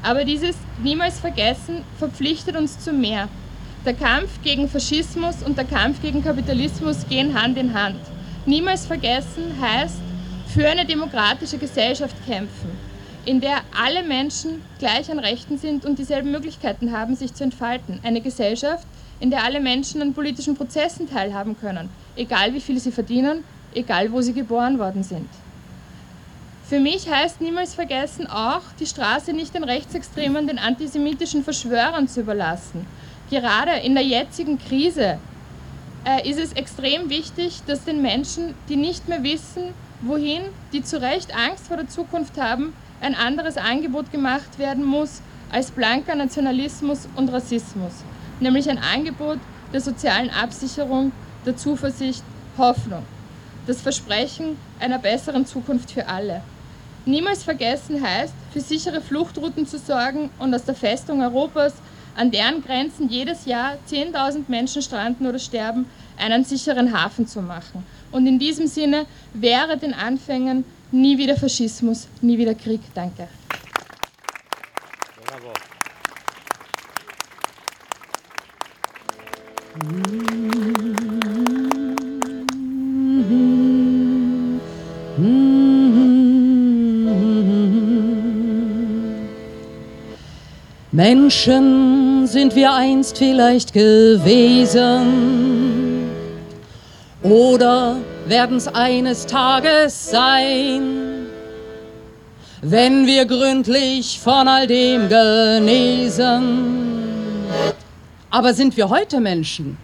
Aber 0.03 0.25
dieses 0.25 0.57
niemals 0.83 1.19
vergessen 1.19 1.83
verpflichtet 1.99 2.57
uns 2.57 2.79
zu 2.79 2.93
mehr. 2.93 3.29
Der 3.85 3.93
Kampf 3.93 4.41
gegen 4.43 4.67
Faschismus 4.67 5.43
und 5.45 5.59
der 5.59 5.67
Kampf 5.67 6.01
gegen 6.01 6.25
Kapitalismus 6.25 7.07
gehen 7.07 7.39
Hand 7.39 7.59
in 7.59 7.75
Hand. 7.75 8.01
Niemals 8.47 8.87
vergessen 8.87 9.61
heißt 9.61 9.99
für 10.55 10.67
eine 10.67 10.87
demokratische 10.87 11.59
Gesellschaft 11.59 12.17
kämpfen, 12.27 12.71
in 13.27 13.43
der 13.43 13.59
alle 13.79 14.03
Menschen 14.03 14.63
gleich 14.79 15.11
an 15.11 15.19
Rechten 15.19 15.59
sind 15.59 15.85
und 15.85 15.99
dieselben 15.99 16.31
Möglichkeiten 16.31 16.93
haben, 16.93 17.15
sich 17.15 17.35
zu 17.35 17.45
entfalten. 17.45 18.01
Eine 18.03 18.23
Gesellschaft, 18.23 18.87
in 19.21 19.31
der 19.31 19.45
alle 19.45 19.61
Menschen 19.61 20.01
an 20.01 20.15
politischen 20.15 20.57
Prozessen 20.57 21.07
teilhaben 21.07 21.55
können, 21.61 21.91
egal 22.17 22.55
wie 22.55 22.61
viel 22.61 22.81
sie 22.81 22.91
verdienen, 22.91 23.45
egal 23.75 24.11
wo 24.13 24.23
sie 24.23 24.33
geboren 24.33 24.79
worden 24.79 25.03
sind. 25.03 25.29
Für 26.67 26.81
mich 26.81 27.11
heißt 27.11 27.43
niemals 27.43 27.75
vergessen 27.75 28.27
auch, 28.27 28.63
die 28.81 28.87
Straße 28.87 29.35
nicht 29.35 29.55
den 29.55 29.65
Rechtsextremen, 29.65 30.47
den 30.47 30.59
antisemitischen 30.59 31.45
Verschwörern 31.45 32.09
zu 32.09 32.21
überlassen 32.23 32.87
gerade 33.31 33.73
in 33.85 33.95
der 33.95 34.05
jetzigen 34.05 34.59
Krise 34.59 35.19
äh, 36.05 36.29
ist 36.29 36.39
es 36.39 36.53
extrem 36.53 37.11
wichtig, 37.11 37.63
dass 37.67 37.85
den 37.85 38.03
Menschen, 38.03 38.55
die 38.69 38.77
nicht 38.77 39.09
mehr 39.09 39.23
wissen, 39.23 39.73
wohin 40.03 40.43
die 40.73 40.83
zu 40.83 41.01
Recht 41.01 41.35
Angst 41.35 41.67
vor 41.69 41.77
der 41.77 41.89
Zukunft 41.89 42.41
haben, 42.41 42.75
ein 43.01 43.15
anderes 43.15 43.57
Angebot 43.57 44.11
gemacht 44.13 44.59
werden 44.59 44.85
muss 44.85 45.21
als 45.51 45.71
blanker 45.71 46.15
Nationalismus 46.15 47.09
und 47.17 47.31
Rassismus, 47.31 47.93
nämlich 48.41 48.69
ein 48.69 48.79
Angebot 48.79 49.39
der 49.73 49.81
sozialen 49.81 50.31
Absicherung, 50.31 51.13
der 51.47 51.57
Zuversicht, 51.57 52.23
Hoffnung, 52.57 53.05
das 53.67 53.81
Versprechen 53.81 54.57
einer 54.81 54.99
besseren 54.99 55.47
Zukunft 55.47 55.91
für 55.91 56.07
alle. 56.07 56.43
Niemals 57.07 57.43
vergessen 57.43 58.03
heißt, 58.03 58.33
für 58.53 58.61
sichere 58.61 59.01
Fluchtrouten 59.01 59.67
zu 59.67 59.79
sorgen 59.79 60.31
und 60.39 60.55
aus 60.55 60.65
der 60.65 60.75
Festung 60.75 61.21
Europas, 61.21 61.75
an 62.17 62.31
deren 62.31 62.63
Grenzen 62.63 63.09
jedes 63.09 63.45
Jahr 63.45 63.77
10.000 63.91 64.45
Menschen 64.49 64.83
stranden 64.83 65.27
oder 65.27 65.39
sterben, 65.39 65.87
einen 66.17 66.45
sicheren 66.45 66.93
Hafen 66.93 67.27
zu 67.27 67.43
machen. 67.43 67.85
Und 68.13 68.27
in 68.27 68.39
diesem 68.39 68.67
Sinne 68.67 69.07
wäre 69.33 69.77
den 69.77 69.95
Anfängen 69.95 70.65
nie 70.93 71.19
wieder 71.19 71.37
Faschismus, 71.37 72.09
nie 72.21 72.39
wieder 72.39 72.55
Krieg. 72.55 72.81
Danke. 72.95 73.29
Bravo. 75.27 75.53
Sind 92.27 92.55
wir 92.55 92.73
einst 92.73 93.19
vielleicht 93.19 93.73
gewesen 93.75 95.35
oder 97.23 97.97
werden 98.27 98.57
es 98.57 98.67
eines 98.67 99.27
Tages 99.27 100.11
sein, 100.11 101.27
wenn 102.63 103.07
wir 103.07 103.27
gründlich 103.27 104.19
von 104.19 104.49
all 104.49 104.67
dem 104.67 105.09
genesen. 105.09 106.75
Aber 108.31 108.55
sind 108.55 108.77
wir 108.77 108.89
heute 108.89 109.21
Menschen? 109.21 109.77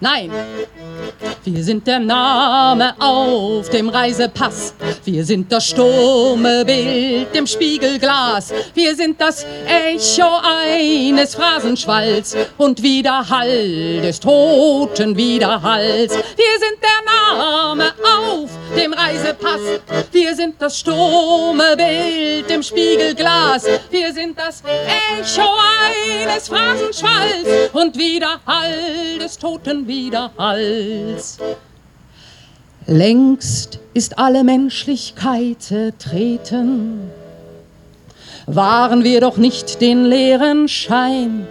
Nein, 0.00 0.30
wir 1.44 1.64
sind 1.64 1.86
der 1.86 2.00
Name 2.00 2.94
auf 3.00 3.70
dem 3.70 3.88
Reisepass. 3.88 4.74
Wir 5.04 5.24
sind 5.24 5.50
das 5.50 5.66
stumme 5.66 6.64
Bild 6.64 7.34
im 7.34 7.44
Spiegelglas. 7.46 8.52
Wir 8.72 8.94
sind 8.94 9.20
das 9.20 9.44
Echo 9.66 10.28
eines 10.42 11.34
Phrasenschwalls 11.34 12.36
und 12.56 12.80
Widerhall 12.80 14.00
des 14.00 14.20
toten 14.20 15.16
Widerhalls. 15.16 16.12
Wir 16.12 16.58
sind 16.60 16.78
der 16.80 17.34
Name 17.34 17.92
auf 18.04 18.50
dem 18.76 18.92
Reisepass. 18.92 19.60
Wir 20.12 20.36
sind 20.36 20.62
das 20.62 20.78
stumme 20.78 21.76
Bild 21.76 22.48
im 22.48 22.62
Spiegelglas. 22.62 23.66
Wir 23.90 24.12
sind 24.12 24.38
das 24.38 24.62
Echo 24.64 25.48
eines 26.22 26.48
Phrasenschwalls 26.48 27.70
und 27.72 27.98
Widerhall 27.98 29.18
des 29.18 29.36
toten 29.36 29.84
Widerhalls. 29.88 31.38
Längst 32.86 33.78
ist 33.94 34.18
alle 34.18 34.42
Menschlichkeit 34.42 35.62
zertreten, 35.62 37.10
waren 38.46 39.04
wir 39.04 39.20
doch 39.20 39.36
nicht 39.36 39.80
den 39.80 40.04
leeren 40.04 40.68
Schein. 40.68 41.46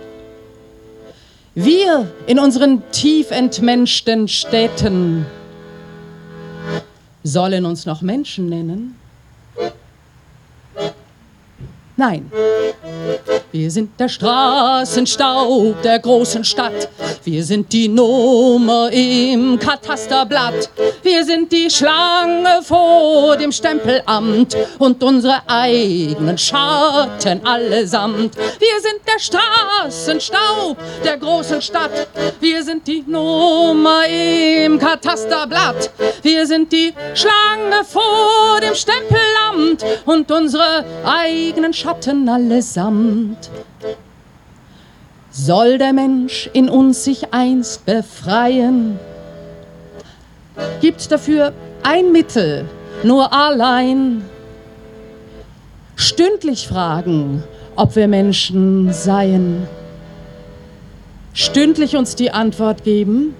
Wir 1.55 2.11
in 2.27 2.39
unseren 2.39 2.83
tief 2.91 3.31
entmenschten 3.31 4.27
Städten 4.27 5.25
sollen 7.23 7.65
uns 7.65 7.85
noch 7.85 8.01
Menschen 8.01 8.49
nennen? 8.49 8.95
Nein, 11.97 12.31
wir 13.51 13.69
sind 13.69 13.99
der 13.99 14.07
Straßenstaub 14.07 15.81
der 15.81 15.99
großen 15.99 16.43
Stadt. 16.43 16.89
Wir 17.23 17.43
sind 17.43 17.71
die 17.73 17.87
Nummer 17.89 18.89
im 18.91 19.59
Katasterblatt. 19.59 20.69
Wir 21.03 21.25
sind 21.25 21.51
die 21.51 21.69
Schlange 21.69 22.61
vor 22.63 23.35
dem 23.35 23.51
Stempelamt 23.51 24.55
und 24.79 25.03
unsere 25.03 25.41
eigenen 25.47 26.37
Schatten 26.37 27.45
allesamt. 27.45 28.35
Wir 28.35 28.79
sind 28.81 29.01
der 29.05 29.19
Straßenstaub 29.19 30.77
der 31.03 31.17
großen 31.17 31.61
Stadt. 31.61 32.07
Wir 32.39 32.63
sind 32.63 32.87
die 32.87 33.03
Nummer 33.05 34.05
im 34.07 34.79
Katasterblatt. 34.79 35.91
Wir 36.21 36.47
sind 36.47 36.71
die 36.71 36.93
Schlange 37.13 37.83
vor 37.83 38.59
dem 38.61 38.75
Stempelamt 38.75 39.83
und 40.05 40.31
unsere 40.31 40.85
eigenen 41.03 41.73
Schatten 41.73 42.29
allesamt. 42.29 43.40
Soll 45.31 45.77
der 45.77 45.93
Mensch 45.93 46.49
in 46.53 46.69
uns 46.69 47.03
sich 47.03 47.33
einst 47.33 47.85
befreien, 47.85 48.99
gibt 50.81 51.11
dafür 51.11 51.53
ein 51.83 52.11
Mittel, 52.11 52.65
nur 53.03 53.31
allein. 53.33 54.23
Stündlich 55.95 56.67
fragen, 56.67 57.43
ob 57.75 57.95
wir 57.95 58.07
Menschen 58.07 58.91
seien. 58.91 59.67
Stündlich 61.33 61.95
uns 61.95 62.15
die 62.15 62.31
Antwort 62.31 62.83
geben, 62.83 63.33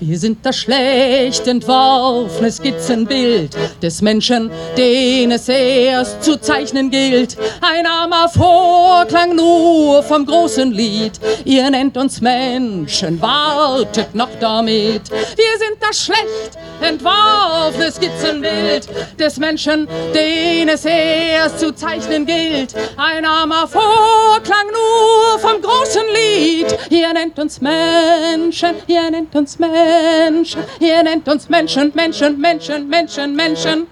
Wir 0.00 0.18
sind 0.18 0.44
das 0.44 0.58
schlecht 0.58 1.46
entworfene 1.46 2.50
Skizzenbild 2.50 3.56
des 3.82 4.02
Menschen, 4.02 4.50
den 4.76 5.30
es 5.30 5.48
erst 5.48 6.22
zu 6.22 6.40
zeichnen 6.40 6.90
gilt. 6.90 7.36
Ein 7.60 7.86
armer 7.86 8.28
Vorklang 8.28 9.34
nur 9.34 10.02
vom 10.02 10.26
großen 10.26 10.70
Lied. 10.72 11.18
Ihr 11.44 11.70
nennt 11.70 11.96
uns 11.96 12.20
Menschen, 12.20 13.20
wartet 13.22 14.14
noch 14.14 14.28
damit. 14.40 15.10
Wir 15.10 15.58
sind 15.58 15.78
das 15.80 16.04
schlecht 16.04 16.58
entworfene 16.80 17.90
Skizzenbild 17.90 18.88
des 19.18 19.38
Menschen, 19.38 19.88
den 20.14 20.68
es 20.68 20.84
erst 20.84 21.60
zu 21.60 21.72
zeichnen 21.74 22.26
gilt. 22.26 22.74
Ein 22.96 23.24
armer 23.24 23.66
Vorklang 23.66 24.66
nur 24.72 25.38
vom 25.38 25.62
großen 25.62 26.02
Lied. 26.12 26.76
Ihr 26.90 27.12
nennt 27.12 27.38
uns 27.38 27.60
Menschen, 27.60 28.74
ihr 28.86 29.10
nennt 29.10 29.34
uns 29.36 29.58
Menschen. 29.58 30.62
Ihr 30.80 31.02
nennt 31.02 31.28
uns 31.28 31.48
Menschen, 31.48 31.92
Menschen, 31.94 32.40
Menschen, 32.40 32.88
Menschen, 32.88 33.36
Menschen. 33.36 33.86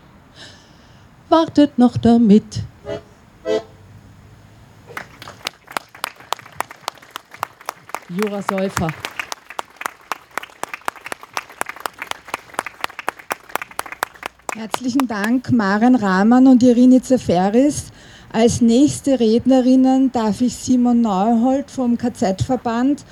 Wartet 1.29 1.79
noch 1.79 1.97
damit. 1.97 2.45
Jura 8.09 8.43
Säufer. 8.43 8.89
Herzlichen 14.55 15.09
Dank, 15.09 15.51
Maren 15.51 15.97
Rahmann 15.97 16.47
und 16.47 16.63
Irini 16.63 17.03
Zaferis. 17.03 17.87
Als 18.33 18.61
nächste 18.61 19.19
Rednerinnen 19.21 20.13
darf 20.13 20.41
ich 20.41 20.55
Simon 20.55 21.01
Neuhold 21.01 21.71
vom 21.71 21.99
KZ-Verband 21.99 23.05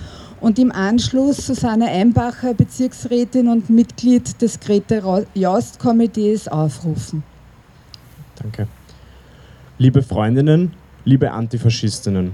und 0.43 0.59
im 0.59 0.73
Anschluss 0.73 1.47
Susanne 1.47 1.87
Einbacher, 1.87 2.53
Bezirksrätin 2.53 3.49
und 3.49 3.71
Mitglied 3.71 4.43
des 4.43 4.59
Grete 4.59 5.01
Jost 5.35 5.79
Komitees 5.79 6.49
aufrufen. 6.49 7.23
Danke. 8.35 8.67
Liebe 9.79 10.03
Freundinnen, 10.03 10.73
liebe 11.05 11.31
Antifaschistinnen, 11.31 12.33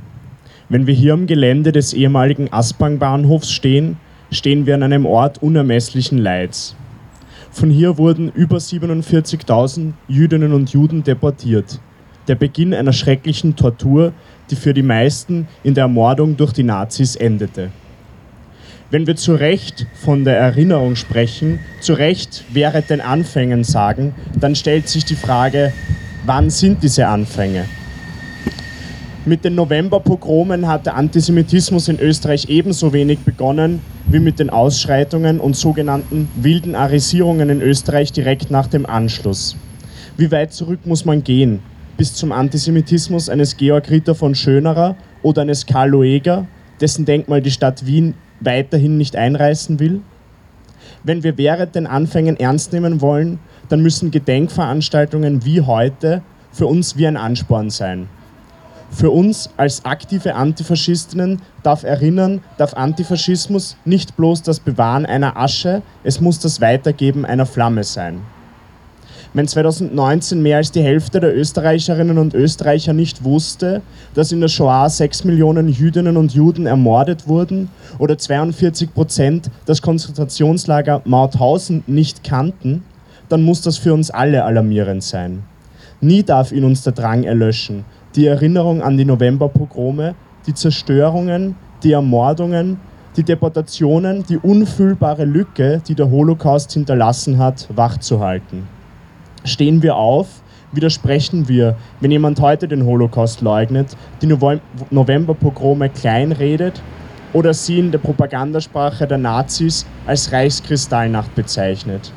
wenn 0.71 0.87
wir 0.87 0.95
hier 0.95 1.13
am 1.13 1.27
Gelände 1.27 1.71
des 1.71 1.93
ehemaligen 1.93 2.51
Aspang-Bahnhofs 2.51 3.51
stehen, 3.51 3.99
stehen 4.31 4.65
wir 4.67 4.75
an 4.75 4.83
einem 4.83 5.05
Ort 5.07 5.43
unermesslichen 5.43 6.19
Leids. 6.19 6.77
Von 7.51 7.71
hier 7.71 7.99
wurden 7.99 8.33
über 8.33 8.57
47.000 8.57 9.93
Jüdinnen 10.09 10.53
und 10.53 10.71
Juden 10.71 11.03
deportiert. 11.05 11.81
Der 12.27 12.35
Beginn 12.35 12.75
einer 12.75 12.93
schrecklichen 12.93 13.57
Tortur, 13.57 14.13
die 14.51 14.57
für 14.57 14.75
die 14.75 14.83
meisten 14.83 15.47
in 15.63 15.75
der 15.75 15.83
Ermordung 15.83 16.37
durch 16.37 16.53
die 16.53 16.63
Nazis 16.63 17.17
endete. 17.17 17.71
Wenn 18.91 19.07
wir 19.07 19.17
zu 19.17 19.35
Recht 19.35 19.87
von 19.93 20.25
der 20.25 20.39
Erinnerung 20.39 20.97
sprechen, 20.97 21.61
zu 21.79 21.93
Recht 21.93 22.45
während 22.55 22.89
den 22.89 23.03
Anfängen 23.03 23.63
sagen, 23.63 24.15
dann 24.41 24.55
stellt 24.55 24.89
sich 24.89 25.05
die 25.05 25.15
Frage, 25.15 25.75
wann 26.25 26.49
sind 26.49 26.83
diese 26.83 27.07
Anfänge? 27.07 27.67
Mit 29.27 29.45
den 29.45 29.57
Novemberpogromen 29.57 30.67
hat 30.67 30.87
der 30.87 30.97
Antisemitismus 30.97 31.89
in 31.89 32.01
Österreich 32.01 32.49
ebenso 32.49 32.95
wenig 32.95 33.19
begonnen 33.19 33.81
wie 34.07 34.21
mit 34.21 34.39
den 34.39 34.49
Ausschreitungen 34.49 35.39
und 35.39 35.55
sogenannten 35.55 36.31
wilden 36.37 36.75
Arisierungen 36.75 37.51
in 37.51 37.61
Österreich 37.61 38.11
direkt 38.11 38.51
nach 38.51 38.69
dem 38.69 38.87
Anschluss. 38.87 39.55
Wie 40.17 40.31
weit 40.33 40.55
zurück 40.55 40.87
muss 40.87 41.05
man 41.05 41.23
gehen? 41.23 41.61
Bis 41.99 42.15
zum 42.15 42.33
Antisemitismus 42.33 43.29
eines 43.29 43.59
Georg 43.59 43.91
Ritter 43.91 44.15
von 44.15 44.35
Schönerer 44.35 44.97
oder 45.23 45.43
eines 45.43 45.67
Karl 45.67 45.91
Loeger, 45.91 46.47
dessen 46.81 47.05
Denkmal 47.05 47.43
die 47.43 47.51
Stadt 47.51 47.85
Wien 47.85 48.15
weiterhin 48.41 48.97
nicht 48.97 49.17
einreißen 49.17 49.81
will? 49.81 50.01
Wenn 51.05 51.23
wir 51.23 51.39
während 51.39 51.75
den 51.75 51.87
Anfängen 51.87 52.39
ernst 52.39 52.73
nehmen 52.73 53.01
wollen, 53.01 53.39
dann 53.69 53.81
müssen 53.81 54.11
Gedenkveranstaltungen 54.11 55.45
wie 55.45 55.61
heute 55.61 56.23
für 56.53 56.67
uns 56.67 56.97
wie 56.97 57.07
ein 57.07 57.17
Ansporn 57.17 57.71
sein. 57.71 58.09
Für 58.91 59.11
uns 59.11 59.51
als 59.57 59.85
aktive 59.85 60.35
Antifaschistinnen 60.35 61.43
darf 61.63 61.83
Erinnern, 61.83 62.41
darf 62.57 62.75
Antifaschismus 62.75 63.77
nicht 63.85 64.17
bloß 64.17 64.43
das 64.43 64.61
Bewahren 64.61 65.05
einer 65.05 65.37
Asche, 65.37 65.83
es 66.05 66.21
muss 66.21 66.39
das 66.39 66.61
Weitergeben 66.61 67.27
einer 67.27 67.47
Flamme 67.47 67.85
sein. 67.85 68.23
Wenn 69.35 69.47
2019 69.47 70.41
mehr 70.41 70.57
als 70.57 70.73
die 70.73 70.83
Hälfte 70.83 71.21
der 71.21 71.37
Österreicherinnen 71.37 72.17
und 72.17 72.33
Österreicher 72.33 72.95
nicht 72.95 73.25
wusste, 73.25 73.83
dass 74.15 74.33
in 74.33 74.41
der 74.41 74.49
Shoah 74.49 74.89
sechs 74.89 75.23
Millionen 75.23 75.69
Jüdinnen 75.69 76.17
und 76.17 76.33
Juden 76.33 76.67
ermordet 76.67 77.29
wurden 77.29 77.69
oder 77.99 78.17
42 78.17 78.95
Prozent 78.95 79.51
das 79.67 79.83
Konzentrationslager 79.83 81.03
Mauthausen 81.05 81.85
nicht 81.87 82.25
kannten, 82.25 82.85
dann 83.29 83.43
muss 83.43 83.61
das 83.61 83.77
für 83.77 83.93
uns 83.93 84.11
alle 84.11 84.45
alarmierend 84.45 85.03
sein. 85.03 85.43
Nie 86.01 86.23
darf 86.23 86.51
in 86.51 86.65
uns 86.65 86.83
der 86.83 86.95
Drang 86.95 87.25
erlöschen, 87.25 87.85
die 88.17 88.27
Erinnerung 88.27 88.83
an 88.83 88.97
die 88.97 89.05
Novemberpogrome, 89.05 90.15
die 90.47 90.55
Zerstörungen, 90.55 91.55
die 91.83 91.93
Ermordungen, 91.93 92.79
die 93.17 93.25
Deportationen, 93.25 94.25
die 94.27 94.39
unfüllbare 94.39 95.27
Lücke, 95.27 95.83
die 95.87 95.95
der 95.95 96.11
Holocaust 96.11 96.73
hinterlassen 96.73 97.37
hat, 97.37 97.69
wachzuhalten. 97.75 98.78
Stehen 99.49 99.83
wir 99.83 99.97
auf, 99.97 100.43
widersprechen 100.73 101.49
wir, 101.49 101.75
wenn 102.01 102.11
jemand 102.11 102.39
heute 102.39 102.69
den 102.69 102.85
Holocaust 102.85 103.41
leugnet, 103.41 103.97
die 104.21 104.27
Novemberpogrome 104.91 105.89
kleinredet 105.89 106.83
oder 107.33 107.55
sie 107.55 107.79
in 107.79 107.91
der 107.91 107.99
Propagandasprache 107.99 109.07
der 109.07 109.17
Nazis 109.17 109.87
als 110.07 110.31
Reichskristallnacht 110.33 111.35
bezeichnet. 111.35 112.13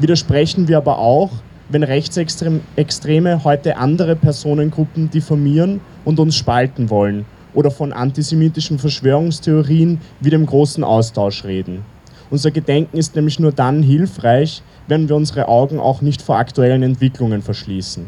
Widersprechen 0.00 0.66
wir 0.66 0.78
aber 0.78 0.98
auch, 0.98 1.30
wenn 1.68 1.82
Rechtsextreme 1.82 3.44
heute 3.44 3.76
andere 3.76 4.16
Personengruppen 4.16 5.10
diffamieren 5.10 5.82
und 6.06 6.18
uns 6.18 6.36
spalten 6.36 6.88
wollen 6.88 7.26
oder 7.52 7.70
von 7.70 7.92
antisemitischen 7.92 8.78
Verschwörungstheorien 8.78 10.00
wie 10.20 10.30
dem 10.30 10.46
großen 10.46 10.84
Austausch 10.84 11.44
reden. 11.44 11.84
Unser 12.30 12.50
Gedenken 12.50 12.96
ist 12.96 13.14
nämlich 13.14 13.38
nur 13.38 13.52
dann 13.52 13.82
hilfreich, 13.82 14.62
wenn 14.92 15.08
wir 15.08 15.16
unsere 15.16 15.48
Augen 15.48 15.80
auch 15.80 16.02
nicht 16.02 16.20
vor 16.20 16.36
aktuellen 16.36 16.82
Entwicklungen 16.82 17.40
verschließen. 17.40 18.04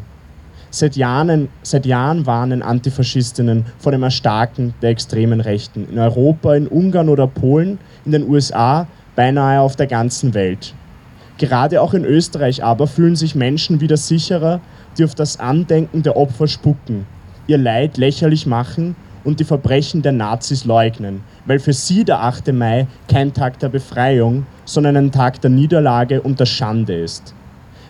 Seit 0.69 0.95
Jahren, 0.95 1.49
seit 1.63 1.87
Jahren 1.87 2.27
warnen 2.27 2.61
Antifaschistinnen 2.61 3.65
vor 3.79 3.91
dem 3.91 4.03
Erstarken 4.03 4.75
der 4.83 4.91
extremen 4.91 5.41
Rechten 5.41 5.87
in 5.89 5.97
Europa, 5.97 6.53
in 6.53 6.67
Ungarn 6.67 7.09
oder 7.09 7.25
Polen, 7.25 7.79
in 8.05 8.11
den 8.11 8.29
USA, 8.29 8.85
beinahe 9.15 9.61
auf 9.61 9.75
der 9.75 9.87
ganzen 9.87 10.35
Welt. 10.35 10.75
Gerade 11.39 11.81
auch 11.81 11.95
in 11.95 12.05
Österreich 12.05 12.63
aber 12.63 12.85
fühlen 12.85 13.15
sich 13.15 13.33
Menschen 13.33 13.81
wieder 13.81 13.97
sicherer, 13.97 14.61
die 14.95 15.05
auf 15.05 15.15
das 15.15 15.39
Andenken 15.39 16.03
der 16.03 16.15
Opfer 16.15 16.47
spucken, 16.47 17.07
ihr 17.47 17.57
Leid 17.57 17.97
lächerlich 17.97 18.45
machen 18.45 18.95
und 19.23 19.39
die 19.39 19.43
Verbrechen 19.43 20.03
der 20.03 20.11
Nazis 20.11 20.65
leugnen, 20.65 21.23
weil 21.45 21.59
für 21.59 21.73
sie 21.73 22.03
der 22.03 22.21
8. 22.21 22.53
Mai 22.53 22.87
kein 23.07 23.33
Tag 23.33 23.59
der 23.59 23.69
Befreiung, 23.69 24.45
sondern 24.65 24.97
ein 24.97 25.11
Tag 25.11 25.41
der 25.41 25.49
Niederlage 25.49 26.21
und 26.21 26.39
der 26.39 26.45
Schande 26.45 26.95
ist. 26.95 27.33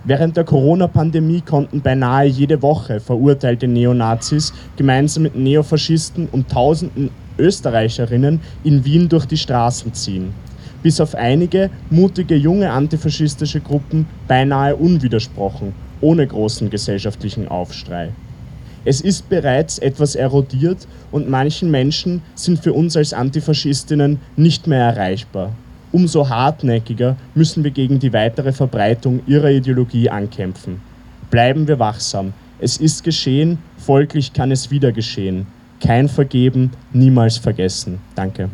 Während 0.04 0.38
der 0.38 0.44
Corona-Pandemie 0.44 1.42
konnten 1.42 1.82
beinahe 1.82 2.28
jede 2.28 2.62
Woche 2.62 3.00
verurteilte 3.00 3.68
Neonazis 3.68 4.54
gemeinsam 4.76 5.24
mit 5.24 5.36
Neofaschisten 5.36 6.28
und 6.32 6.50
tausenden 6.50 7.10
Österreicherinnen 7.38 8.40
in 8.64 8.86
Wien 8.86 9.10
durch 9.10 9.26
die 9.26 9.38
Straßen 9.38 9.94
ziehen 9.94 10.34
bis 10.86 11.02
auf 11.02 11.16
einige 11.16 11.72
mutige 11.90 12.36
junge 12.36 12.70
antifaschistische 12.70 13.60
Gruppen 13.60 14.06
beinahe 14.28 14.76
unwidersprochen, 14.76 15.74
ohne 16.00 16.28
großen 16.28 16.70
gesellschaftlichen 16.70 17.48
Aufstrei. 17.48 18.12
Es 18.86 19.02
ist 19.02 19.30
bereits 19.30 19.80
etwas 19.80 20.16
erodiert 20.16 20.88
und 21.12 21.28
manchen 21.28 21.72
Menschen 21.72 22.22
sind 22.36 22.60
für 22.60 22.72
uns 22.72 22.96
als 22.96 23.14
Antifaschistinnen 23.14 24.20
nicht 24.36 24.68
mehr 24.68 24.84
erreichbar. 24.84 25.52
Umso 25.92 26.30
hartnäckiger 26.30 27.18
müssen 27.34 27.64
wir 27.64 27.72
gegen 27.72 28.00
die 28.00 28.14
weitere 28.14 28.52
Verbreitung 28.52 29.22
ihrer 29.26 29.50
Ideologie 29.50 30.10
ankämpfen. 30.10 30.82
Bleiben 31.32 31.68
wir 31.68 31.80
wachsam. 31.80 32.34
Es 32.60 32.78
ist 32.78 33.04
geschehen, 33.04 33.58
folglich 33.78 34.34
kann 34.34 34.52
es 34.52 34.70
wieder 34.70 34.92
geschehen. 34.92 35.48
Kein 35.82 36.08
Vergeben, 36.08 36.72
niemals 36.94 37.38
vergessen. 37.38 38.00
Danke. 38.14 38.50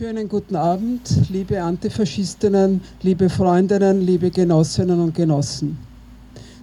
Schönen 0.00 0.30
guten 0.30 0.56
Abend, 0.56 1.28
liebe 1.28 1.62
Antifaschistinnen, 1.62 2.80
liebe 3.02 3.28
Freundinnen, 3.28 4.00
liebe 4.00 4.30
Genossinnen 4.30 4.98
und 4.98 5.14
Genossen. 5.14 5.76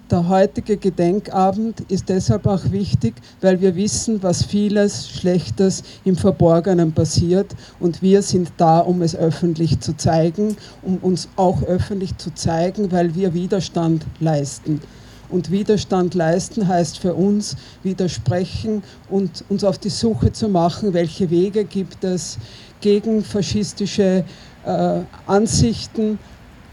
Der 0.09 0.27
heutige 0.27 0.75
Gedenkabend 0.75 1.81
ist 1.87 2.09
deshalb 2.09 2.47
auch 2.47 2.71
wichtig, 2.71 3.13
weil 3.41 3.61
wir 3.61 3.75
wissen, 3.75 4.23
was 4.23 4.43
vieles 4.43 5.07
Schlechtes 5.07 5.83
im 6.03 6.15
Verborgenen 6.15 6.93
passiert 6.93 7.55
und 7.79 8.01
wir 8.01 8.23
sind 8.23 8.51
da, 8.57 8.79
um 8.79 9.03
es 9.03 9.15
öffentlich 9.15 9.81
zu 9.81 9.95
zeigen, 9.95 10.57
um 10.81 10.97
uns 10.97 11.29
auch 11.35 11.61
öffentlich 11.61 12.17
zu 12.17 12.33
zeigen, 12.33 12.91
weil 12.91 13.13
wir 13.13 13.35
Widerstand 13.35 14.03
leisten. 14.19 14.81
Und 15.29 15.51
Widerstand 15.51 16.13
leisten 16.13 16.67
heißt 16.67 16.99
für 16.99 17.13
uns 17.13 17.57
widersprechen 17.83 18.81
und 19.09 19.43
uns 19.49 19.63
auf 19.65 19.77
die 19.77 19.89
Suche 19.89 20.31
zu 20.31 20.47
machen, 20.47 20.93
welche 20.93 21.29
Wege 21.29 21.65
gibt 21.65 22.03
es, 22.05 22.37
gegen 22.81 23.23
faschistische 23.23 24.23
äh, 24.65 24.99
Ansichten, 25.25 26.19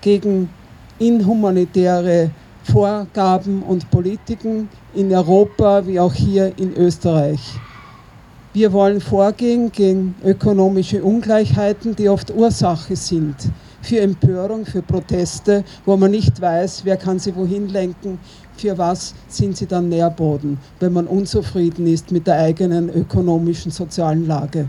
gegen 0.00 0.48
inhumanitäre 0.98 2.30
Vorgaben 2.64 3.62
und 3.62 3.90
Politiken 3.90 4.68
in 4.94 5.12
Europa 5.12 5.86
wie 5.86 6.00
auch 6.00 6.14
hier 6.14 6.52
in 6.58 6.74
Österreich. 6.76 7.40
Wir 8.52 8.72
wollen 8.72 9.00
vorgehen 9.00 9.72
gegen 9.72 10.14
ökonomische 10.24 11.02
Ungleichheiten, 11.02 11.96
die 11.96 12.08
oft 12.08 12.30
Ursache 12.30 12.94
sind 12.94 13.36
für 13.82 14.00
Empörung, 14.00 14.64
für 14.64 14.80
Proteste, 14.80 15.62
wo 15.84 15.96
man 15.96 16.12
nicht 16.12 16.40
weiß, 16.40 16.84
wer 16.84 16.96
kann 16.96 17.18
sie 17.18 17.34
wohin 17.36 17.68
lenken, 17.68 18.18
für 18.56 18.78
was 18.78 19.14
sind 19.28 19.56
sie 19.56 19.66
dann 19.66 19.88
Nährboden, 19.88 20.58
wenn 20.80 20.92
man 20.92 21.06
unzufrieden 21.06 21.86
ist 21.86 22.10
mit 22.12 22.26
der 22.26 22.38
eigenen 22.38 22.88
ökonomischen, 22.88 23.70
sozialen 23.70 24.26
Lage. 24.26 24.68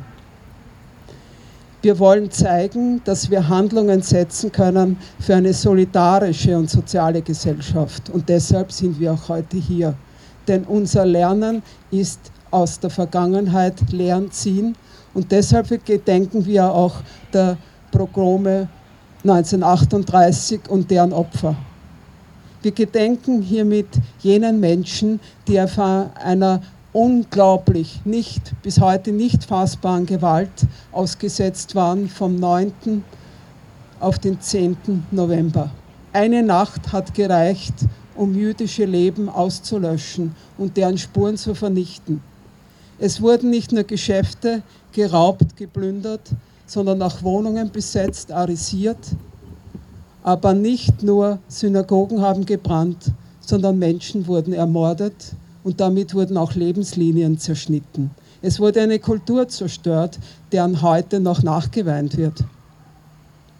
Wir 1.85 1.99
wollen 1.99 2.31
zeigen, 2.31 2.99
dass 3.03 3.29
wir 3.29 3.47
Handlungen 3.47 4.01
setzen 4.01 4.51
können 4.51 4.97
für 5.19 5.35
eine 5.35 5.53
solidarische 5.53 6.57
und 6.57 6.67
soziale 6.67 7.21
Gesellschaft. 7.21 8.09
Und 8.09 8.27
deshalb 8.27 8.71
sind 8.71 8.99
wir 8.99 9.13
auch 9.13 9.29
heute 9.29 9.57
hier. 9.57 9.93
Denn 10.47 10.63
unser 10.63 11.05
Lernen 11.05 11.61
ist 11.91 12.31
aus 12.49 12.79
der 12.79 12.89
Vergangenheit 12.89 13.91
Lehren 13.91 14.31
ziehen. 14.31 14.75
Und 15.13 15.31
deshalb 15.31 15.85
gedenken 15.85 16.43
wir 16.47 16.71
auch 16.71 16.95
der 17.31 17.55
Progrome 17.91 18.67
1938 19.23 20.61
und 20.67 20.89
deren 20.89 21.13
Opfer. 21.13 21.55
Wir 22.63 22.71
gedenken 22.71 23.43
hiermit 23.43 23.89
jenen 24.21 24.59
Menschen, 24.59 25.19
die 25.47 25.61
auf 25.61 25.77
einer 25.77 26.61
unglaublich, 26.95 27.99
nicht, 28.05 28.53
bis 28.63 28.79
heute 28.79 29.11
nicht 29.11 29.43
fassbaren 29.43 30.05
Gewalt 30.05 30.65
ausgesetzt 30.93 31.75
waren 31.75 32.07
vom 32.07 32.37
9. 32.37 33.03
auf 33.99 34.17
den 34.17 34.39
10. 34.39 34.77
November. 35.11 35.69
Eine 36.13 36.41
Nacht 36.41 36.93
hat 36.93 37.13
gereicht, 37.13 37.73
um 38.15 38.33
jüdische 38.33 38.85
Leben 38.85 39.27
auszulöschen 39.27 40.33
und 40.57 40.77
deren 40.77 40.97
Spuren 40.97 41.35
zu 41.35 41.53
vernichten. 41.53 42.21
Es 42.97 43.21
wurden 43.21 43.49
nicht 43.49 43.73
nur 43.73 43.83
Geschäfte 43.83 44.61
geraubt, 44.93 45.57
geplündert, 45.57 46.31
sondern 46.65 47.01
auch 47.01 47.21
Wohnungen 47.23 47.71
besetzt, 47.71 48.31
arisiert. 48.31 49.05
Aber 50.23 50.53
nicht 50.53 51.03
nur 51.03 51.39
Synagogen 51.49 52.21
haben 52.21 52.45
gebrannt, 52.45 53.11
sondern 53.41 53.77
Menschen 53.77 54.27
wurden 54.27 54.53
ermordet, 54.53 55.35
und 55.65 55.81
damit 55.81 56.13
wurden 56.13 56.37
auch 56.37 56.53
Lebenslinien 56.53 57.39
zerschnitten. 57.39 58.11
Es 58.43 58.59
wurde 58.59 58.81
eine 58.81 58.99
Kultur 58.99 59.47
zerstört, 59.47 60.19
deren 60.51 60.83
heute 60.83 61.19
noch 61.19 61.41
nachgeweint 61.41 62.15
wird. 62.17 62.43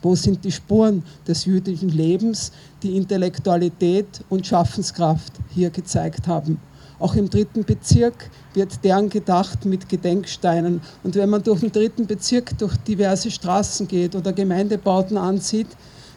Wo 0.04 0.13
sind 0.13 0.46
die 0.46 0.52
Spuren 0.52 1.02
des 1.28 1.46
jüdischen 1.46 1.89
Lebens, 1.89 2.52
die 2.84 2.96
Intellektualität 2.96 4.24
und 4.30 4.46
Schaffenskraft 4.46 5.34
hier 5.50 5.72
gezeigt 5.72 6.28
haben? 6.28 6.60
Auch 7.00 7.15
im 7.15 7.28
dritten 7.28 7.63
Bezirk 7.63 8.30
wird 8.54 8.84
deren 8.84 9.10
gedacht 9.10 9.65
mit 9.65 9.89
Gedenksteinen. 9.89 10.82
Und 11.04 11.15
wenn 11.15 11.32
man 11.32 11.41
durch 11.41 11.62
den 11.62 11.72
dritten 11.72 12.06
Bezirk 12.06 12.56
durch 12.60 12.78
diverse 12.78 13.32
Straßen 13.32 13.88
geht 13.88 14.15
oder 14.15 14.32
Gemeindebauten 14.32 15.18
ansieht, 15.18 15.68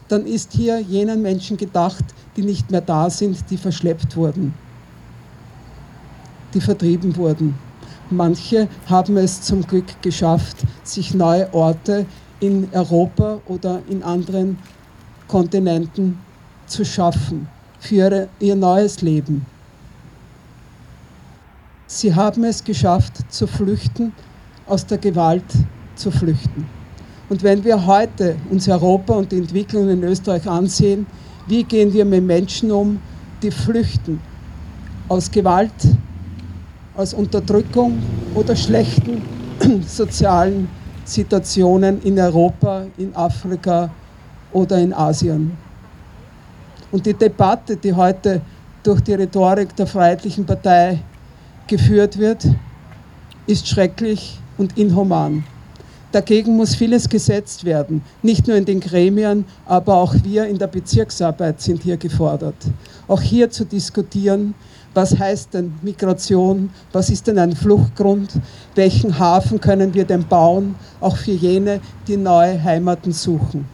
dann 0.07 0.27
ist 0.27 0.53
hier 0.53 0.79
jenen 0.79 1.23
Menschen 1.23 1.57
gedacht, 1.57 2.05
die 2.37 2.43
nicht 2.43 2.69
mehr 2.69 2.81
da 2.81 3.09
sind, 3.09 3.43
die 3.49 3.57
verschleppt 3.57 4.15
wurden, 4.15 4.53
die 6.53 6.61
vertrieben 6.61 7.15
wurden. 7.15 7.55
Manche 8.09 8.67
haben 8.87 9.17
es 9.17 9.41
zum 9.41 9.65
Glück 9.65 10.01
geschafft, 10.01 10.57
sich 10.83 11.13
neue 11.13 11.53
Orte 11.53 12.05
in 12.39 12.67
Europa 12.71 13.39
oder 13.45 13.81
in 13.87 14.01
anderen 14.01 14.57
Kontinenten 15.27 16.17
zu 16.65 16.83
schaffen 16.83 17.47
für 17.79 18.27
ihr 18.39 18.55
neues 18.55 19.01
Leben. 19.01 19.45
Sie 21.85 22.13
haben 22.13 22.43
es 22.43 22.63
geschafft, 22.63 23.31
zu 23.31 23.47
flüchten, 23.47 24.13
aus 24.67 24.85
der 24.85 24.97
Gewalt 24.97 25.43
zu 25.95 26.11
flüchten. 26.11 26.65
Und 27.29 27.43
wenn 27.43 27.63
wir 27.63 27.85
heute 27.85 28.35
uns 28.49 28.67
Europa 28.67 29.13
und 29.13 29.31
die 29.31 29.37
Entwicklung 29.37 29.89
in 29.89 30.03
Österreich 30.03 30.47
ansehen, 30.47 31.05
wie 31.47 31.63
gehen 31.63 31.93
wir 31.93 32.05
mit 32.05 32.23
Menschen 32.23 32.71
um, 32.71 32.99
die 33.41 33.51
flüchten 33.51 34.19
aus 35.07 35.31
Gewalt, 35.31 35.73
aus 36.99 37.13
Unterdrückung 37.13 37.97
oder 38.35 38.57
schlechten 38.57 39.21
sozialen 39.87 40.67
Situationen 41.05 42.01
in 42.03 42.19
Europa, 42.19 42.87
in 42.97 43.15
Afrika 43.15 43.89
oder 44.51 44.77
in 44.79 44.93
Asien. 44.93 45.57
Und 46.91 47.05
die 47.05 47.13
Debatte, 47.13 47.77
die 47.77 47.93
heute 47.93 48.41
durch 48.83 48.99
die 48.99 49.13
Rhetorik 49.13 49.73
der 49.77 49.87
Freiheitlichen 49.87 50.45
Partei 50.45 50.99
geführt 51.67 52.17
wird, 52.17 52.45
ist 53.47 53.65
schrecklich 53.65 54.37
und 54.57 54.77
inhuman. 54.77 55.45
Dagegen 56.11 56.57
muss 56.57 56.75
vieles 56.75 57.07
gesetzt 57.07 57.63
werden. 57.63 58.01
Nicht 58.23 58.47
nur 58.47 58.57
in 58.57 58.65
den 58.65 58.81
Gremien, 58.81 59.45
aber 59.65 59.95
auch 59.95 60.15
wir 60.23 60.47
in 60.47 60.57
der 60.57 60.67
Bezirksarbeit 60.67 61.61
sind 61.61 61.81
hier 61.81 61.95
gefordert. 61.95 62.57
Auch 63.07 63.21
hier 63.21 63.49
zu 63.51 63.63
diskutieren, 63.63 64.53
was 64.93 65.17
heißt 65.17 65.53
denn 65.53 65.73
Migration, 65.81 66.69
was 66.91 67.09
ist 67.09 67.27
denn 67.27 67.39
ein 67.39 67.55
Fluchtgrund, 67.55 68.31
welchen 68.75 69.17
Hafen 69.17 69.61
können 69.61 69.93
wir 69.93 70.05
denn 70.05 70.27
bauen, 70.27 70.75
auch 70.99 71.17
für 71.17 71.31
jene, 71.31 71.79
die 72.07 72.17
neue 72.17 72.61
Heimaten 72.63 73.11
suchen. 73.11 73.65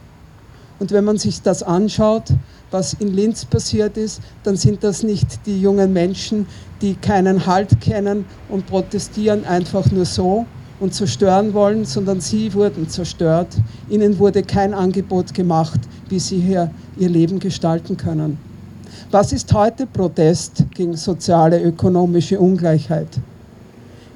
Und 0.78 0.92
wenn 0.92 1.04
man 1.04 1.16
sich 1.16 1.40
das 1.42 1.62
anschaut, 1.62 2.24
was 2.70 2.94
in 2.94 3.14
Linz 3.14 3.44
passiert 3.44 3.96
ist, 3.96 4.20
dann 4.42 4.56
sind 4.56 4.84
das 4.84 5.02
nicht 5.02 5.46
die 5.46 5.60
jungen 5.60 5.92
Menschen, 5.92 6.46
die 6.82 6.94
keinen 6.94 7.46
Halt 7.46 7.80
kennen 7.80 8.26
und 8.48 8.66
protestieren 8.66 9.44
einfach 9.46 9.90
nur 9.90 10.04
so, 10.04 10.44
und 10.80 10.94
zerstören 10.94 11.54
wollen, 11.54 11.84
sondern 11.84 12.20
sie 12.20 12.52
wurden 12.54 12.88
zerstört. 12.88 13.48
Ihnen 13.88 14.18
wurde 14.18 14.42
kein 14.42 14.74
Angebot 14.74 15.32
gemacht, 15.32 15.80
wie 16.08 16.18
sie 16.18 16.38
hier 16.38 16.70
ihr 16.98 17.08
Leben 17.08 17.38
gestalten 17.38 17.96
können. 17.96 18.38
Was 19.12 19.32
ist 19.32 19.52
heute 19.52 19.86
Protest 19.86 20.64
gegen 20.74 20.96
soziale, 20.96 21.62
ökonomische 21.62 22.40
Ungleichheit? 22.40 23.06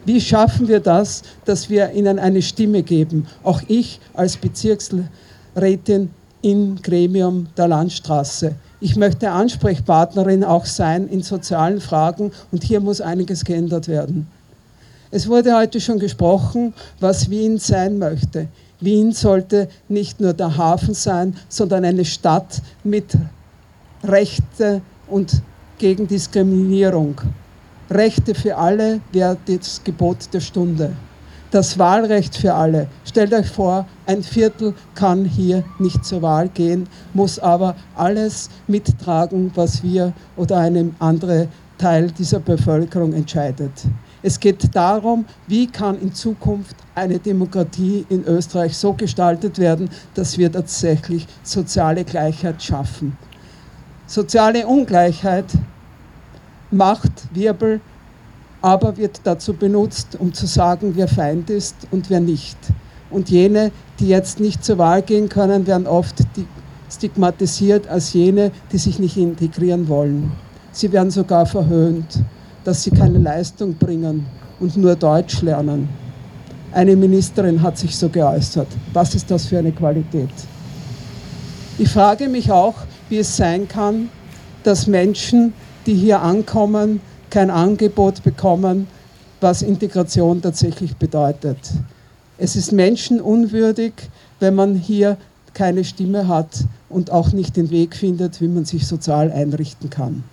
Wie 0.05 0.21
schaffen 0.21 0.67
wir 0.67 0.81
das, 0.81 1.23
dass 1.45 1.71
wir 1.71 1.93
ihnen 1.93 2.19
eine 2.19 2.43
Stimme 2.43 2.83
geben? 2.83 3.29
Auch 3.45 3.63
ich 3.69 4.01
als 4.15 4.37
Bezirksrätin 4.37 6.11
im 6.43 6.83
Gremium 6.83 7.47
der 7.57 7.69
Landstraße. 7.69 8.57
Ich 8.81 8.97
möchte 8.97 9.31
Ansprechpartnerin 9.31 10.43
auch 10.43 10.67
sein 10.67 11.07
in 11.07 11.23
sozialen 11.23 11.81
Fragen 11.81 12.33
und 12.51 12.65
hier 12.65 12.81
muss 12.81 13.01
einiges 13.01 13.45
geändert 13.45 13.87
werden. 13.87 14.27
Es 15.13 15.29
wurde 15.29 15.55
heute 15.57 15.81
schon 15.81 16.01
gesprochen, 16.01 16.75
was 16.99 17.31
Wien 17.31 17.59
sein 17.59 17.99
möchte. 17.99 18.49
Wien 18.81 19.13
sollte 19.13 19.69
nicht 19.89 20.21
nur 20.21 20.33
der 20.33 20.57
Hafen 20.57 20.95
sein, 20.95 21.37
sondern 21.49 21.85
eine 21.85 22.05
Stadt 22.05 22.61
mit 22.83 23.17
Rechte 24.03 24.81
und 25.09 25.43
gegen 25.79 26.07
Diskriminierung. 26.09 27.21
Rechte 27.91 28.35
für 28.35 28.57
alle 28.57 29.01
wäre 29.13 29.37
das 29.47 29.83
Gebot 29.85 30.33
der 30.33 30.41
Stunde. 30.41 30.93
Das 31.51 31.79
Wahlrecht 31.79 32.37
für 32.37 32.55
alle. 32.55 32.87
Stellt 33.05 33.35
euch 33.35 33.49
vor, 33.49 33.87
ein 34.07 34.23
Viertel 34.23 34.75
kann 34.95 35.25
hier 35.25 35.65
nicht 35.79 36.05
zur 36.05 36.23
Wahl 36.23 36.49
gehen, 36.49 36.89
muss 37.13 37.39
aber 37.39 37.75
alles 37.97 38.49
mittragen, 38.69 39.51
was 39.55 39.83
wir 39.83 40.13
oder 40.37 40.59
ein 40.59 40.95
anderer 41.01 41.49
Teil 41.77 42.11
dieser 42.13 42.41
Bevölkerung 42.41 43.13
entscheidet. 43.13 43.73
Es 44.23 44.39
geht 44.39 44.75
darum, 44.75 45.25
wie 45.47 45.67
kann 45.67 46.01
in 46.01 46.15
Zukunft 46.15 46.77
eine 46.95 47.19
Demokratie 47.19 48.07
in 48.09 48.25
Österreich 48.25 48.77
so 48.77 48.93
gestaltet 48.93 49.59
werden, 49.59 49.91
dass 50.15 50.39
wir 50.39 50.53
tatsächlich 50.53 51.27
soziale 51.43 52.05
Gleichheit 52.05 52.63
schaffen. 52.63 53.17
Soziale 54.11 54.67
Ungleichheit 54.67 55.47
macht 56.73 57.13
Wirbel, 57.33 57.81
aber 58.61 58.97
wird 58.97 59.21
dazu 59.23 59.55
benutzt, 59.55 60.17
um 60.19 60.35
zu 60.35 60.47
sagen, 60.47 60.93
wer 60.97 61.07
Feind 61.07 61.49
ist 61.49 61.77
und 61.93 62.11
wer 62.11 62.21
nicht. 62.21 62.59
Und 63.11 63.31
jene, 63.31 63.71
die 64.01 64.09
jetzt 64.09 64.41
nicht 64.41 64.65
zur 64.65 64.79
Wahl 64.79 65.03
gehen 65.03 65.29
können, 65.29 65.67
werden 65.67 65.87
oft 65.87 66.17
stigmatisiert 66.91 67.87
als 67.87 68.13
jene, 68.13 68.51
die 68.73 68.79
sich 68.79 68.99
nicht 68.99 69.17
integrieren 69.17 69.89
wollen. 69.89 70.33
Sie 70.73 70.91
werden 70.91 71.13
sogar 71.13 71.47
verhöhnt 71.47 72.19
dass 72.65 72.83
sie 72.83 72.91
keine 72.91 73.19
Leistung 73.19 73.75
bringen 73.75 74.27
und 74.59 74.77
nur 74.77 74.95
Deutsch 74.95 75.43
lernen. 75.43 75.89
Eine 76.73 76.95
Ministerin 76.95 77.61
hat 77.63 77.79
sich 77.79 77.97
so 77.97 78.09
geäußert. 78.09 78.69
Was 78.93 79.15
ist 79.15 79.31
das 79.31 79.47
für 79.47 79.59
eine 79.59 79.73
Qualität? 79.73 80.31
Ich 81.79 81.89
frage 81.89 82.29
mich 82.29 82.53
auch, 82.53 82.75
wie 83.11 83.19
es 83.19 83.37
sein 83.37 83.69
kann, 83.69 84.09
dass 84.63 84.87
Menschen, 84.87 85.53
die 85.87 85.95
hier 85.95 86.23
ankommen, 86.23 87.01
kein 87.29 87.51
Angebot 87.51 88.23
bekommen, 88.23 88.87
was 89.41 89.63
Integration 89.63 90.43
tatsächlich 90.43 90.97
bedeutet. 90.97 91.59
Es 92.39 92.57
ist 92.57 92.73
menschenunwürdig, 92.73 93.93
wenn 94.39 94.55
man 94.55 94.75
hier 94.75 95.17
keine 95.53 95.85
Stimme 95.85 96.29
hat 96.29 96.65
und 96.89 97.11
auch 97.11 97.33
nicht 97.33 97.57
den 97.57 97.71
Weg 97.71 97.97
findet, 97.97 98.41
wie 98.41 98.49
man 98.49 98.65
sich 98.65 98.87
sozial 98.87 99.31
einrichten 99.31 99.91
kann. 99.91 100.25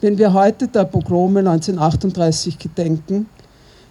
Wenn 0.00 0.16
wir 0.16 0.32
heute 0.32 0.68
der 0.68 0.84
Pogrome 0.84 1.40
1938 1.40 2.58
gedenken, 2.58 3.26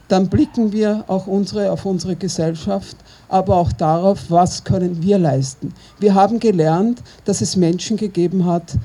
dann 0.10 0.28
blicken 0.28 0.74
wir 0.74 1.06
auch 1.08 1.28
unsere, 1.28 1.72
auf 1.72 1.86
unsere 1.86 2.16
Gesellschaft, 2.16 2.98
aber 3.30 3.56
auch 3.56 3.72
darauf, 3.72 4.30
was 4.30 4.64
können 4.64 5.02
wir 5.02 5.20
leisten. 5.20 5.74
Wir 6.00 6.16
haben 6.16 6.40
gelernt, 6.40 7.02
dass 7.26 7.42
es 7.42 7.56
Menschen 7.56 7.96
gegeben 7.96 8.46
hat. 8.46 8.76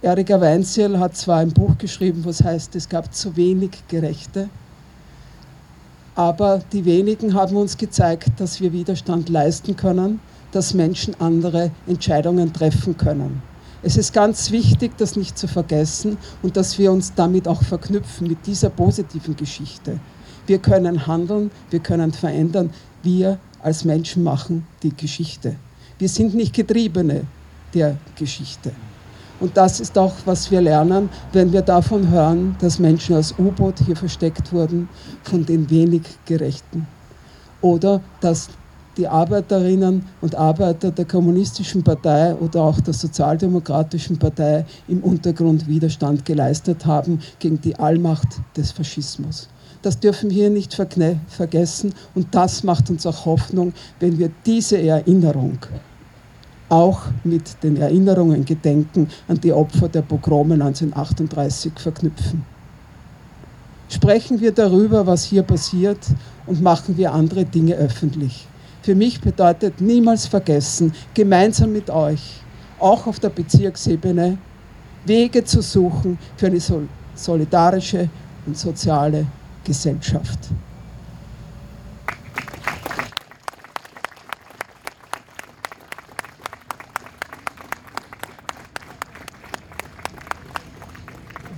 Erika 0.00 0.40
Weinzierl 0.40 0.98
hat 0.98 1.16
zwar 1.16 1.38
ein 1.38 1.52
Buch 1.52 1.76
geschrieben, 1.78 2.24
was 2.24 2.42
heißt, 2.42 2.74
es 2.76 2.88
gab 2.88 3.12
zu 3.12 3.36
wenig 3.36 3.70
Gerechte, 3.88 4.48
aber 6.14 6.62
die 6.72 6.84
wenigen 6.84 7.34
haben 7.34 7.56
uns 7.56 7.76
gezeigt, 7.76 8.38
dass 8.38 8.60
wir 8.60 8.72
Widerstand 8.72 9.28
leisten 9.28 9.76
können, 9.76 10.20
dass 10.52 10.74
Menschen 10.74 11.16
andere 11.20 11.70
Entscheidungen 11.86 12.52
treffen 12.52 12.96
können. 12.96 13.42
Es 13.82 13.96
ist 13.96 14.12
ganz 14.12 14.52
wichtig, 14.52 14.96
das 14.98 15.16
nicht 15.16 15.36
zu 15.36 15.48
vergessen 15.48 16.18
und 16.42 16.56
dass 16.56 16.78
wir 16.78 16.92
uns 16.92 17.14
damit 17.14 17.48
auch 17.48 17.62
verknüpfen 17.62 18.28
mit 18.28 18.46
dieser 18.46 18.70
positiven 18.70 19.34
Geschichte. 19.34 19.98
Wir 20.46 20.58
können 20.58 21.06
handeln, 21.06 21.50
wir 21.70 21.80
können 21.80 22.12
verändern. 22.12 22.70
Wir 23.02 23.38
als 23.62 23.84
Menschen 23.84 24.22
machen 24.22 24.66
die 24.82 24.94
Geschichte. 24.94 25.56
Wir 25.98 26.08
sind 26.08 26.34
nicht 26.34 26.54
Getriebene 26.54 27.24
der 27.74 27.96
Geschichte. 28.16 28.72
Und 29.40 29.56
das 29.56 29.80
ist 29.80 29.98
auch, 29.98 30.14
was 30.24 30.50
wir 30.50 30.60
lernen, 30.60 31.08
wenn 31.32 31.52
wir 31.52 31.62
davon 31.62 32.08
hören, 32.10 32.54
dass 32.60 32.78
Menschen 32.78 33.16
als 33.16 33.34
U-Boot 33.38 33.80
hier 33.84 33.96
versteckt 33.96 34.52
wurden 34.52 34.88
von 35.24 35.44
den 35.44 35.68
wenig 35.68 36.02
Gerechten. 36.26 36.86
Oder 37.60 38.00
dass 38.20 38.50
die 38.96 39.08
Arbeiterinnen 39.08 40.04
und 40.20 40.34
Arbeiter 40.34 40.90
der 40.90 41.06
Kommunistischen 41.06 41.82
Partei 41.82 42.34
oder 42.34 42.62
auch 42.62 42.80
der 42.80 42.94
Sozialdemokratischen 42.94 44.18
Partei 44.18 44.66
im 44.86 45.02
Untergrund 45.02 45.66
Widerstand 45.66 46.24
geleistet 46.24 46.84
haben 46.84 47.20
gegen 47.38 47.60
die 47.60 47.74
Allmacht 47.76 48.28
des 48.56 48.70
Faschismus. 48.70 49.48
Das 49.82 49.98
dürfen 49.98 50.30
wir 50.30 50.48
nicht 50.48 50.74
vergessen 50.74 51.92
und 52.14 52.34
das 52.34 52.62
macht 52.62 52.88
uns 52.88 53.04
auch 53.06 53.26
Hoffnung, 53.26 53.72
wenn 54.00 54.18
wir 54.18 54.30
diese 54.46 54.80
Erinnerung 54.80 55.58
auch 56.68 57.02
mit 57.24 57.62
den 57.62 57.76
Erinnerungen 57.76 58.44
gedenken 58.44 59.08
an 59.28 59.38
die 59.40 59.52
Opfer 59.52 59.88
der 59.88 60.02
Pogrome 60.02 60.54
1938 60.54 61.72
verknüpfen. 61.76 62.44
Sprechen 63.90 64.40
wir 64.40 64.52
darüber, 64.52 65.06
was 65.06 65.24
hier 65.24 65.42
passiert 65.42 65.98
und 66.46 66.62
machen 66.62 66.96
wir 66.96 67.12
andere 67.12 67.44
Dinge 67.44 67.74
öffentlich 67.74 68.46
für 68.82 68.96
mich 68.96 69.20
bedeutet 69.20 69.80
niemals 69.80 70.26
vergessen, 70.26 70.92
gemeinsam 71.14 71.72
mit 71.72 71.88
euch, 71.88 72.40
auch 72.80 73.06
auf 73.06 73.20
der 73.20 73.28
Bezirksebene, 73.28 74.38
Wege 75.06 75.44
zu 75.44 75.62
suchen 75.62 76.18
für 76.36 76.46
eine 76.46 76.58
solidarische 77.14 78.08
und 78.44 78.58
soziale 78.58 79.26
Gesellschaft. 79.64 80.38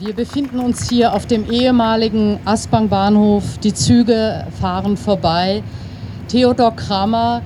Wir 0.04 0.12
befinden 0.12 0.58
uns 0.58 0.90
hier 0.90 1.14
auf 1.14 1.24
dem 1.24 1.50
ehemaligen 1.50 2.38
Aspang-Bahnhof. 2.44 3.58
Die 3.58 3.72
Züge 3.72 4.46
fahren 4.60 4.98
vorbei. 4.98 5.62
Theodor 6.28 6.76
Kramer 6.76 7.40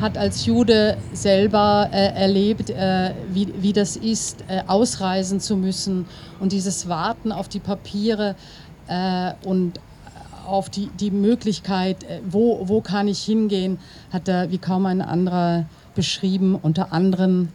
hat 0.00 0.18
als 0.18 0.46
Jude 0.46 0.96
selber 1.12 1.88
äh, 1.92 2.12
erlebt, 2.14 2.70
äh, 2.70 3.14
wie, 3.30 3.52
wie 3.58 3.72
das 3.72 3.96
ist, 3.96 4.44
äh, 4.48 4.62
ausreisen 4.66 5.40
zu 5.40 5.56
müssen 5.56 6.06
und 6.38 6.52
dieses 6.52 6.88
Warten 6.88 7.32
auf 7.32 7.48
die 7.48 7.60
Papiere 7.60 8.36
äh, 8.88 9.32
und 9.44 9.80
auf 10.46 10.70
die, 10.70 10.88
die 11.00 11.10
Möglichkeit, 11.10 12.04
äh, 12.04 12.20
wo, 12.28 12.68
wo 12.68 12.80
kann 12.80 13.08
ich 13.08 13.22
hingehen, 13.22 13.78
hat 14.12 14.28
er 14.28 14.50
wie 14.50 14.58
kaum 14.58 14.86
ein 14.86 15.02
anderer 15.02 15.66
beschrieben, 15.94 16.54
unter 16.54 16.92
anderem 16.92 17.48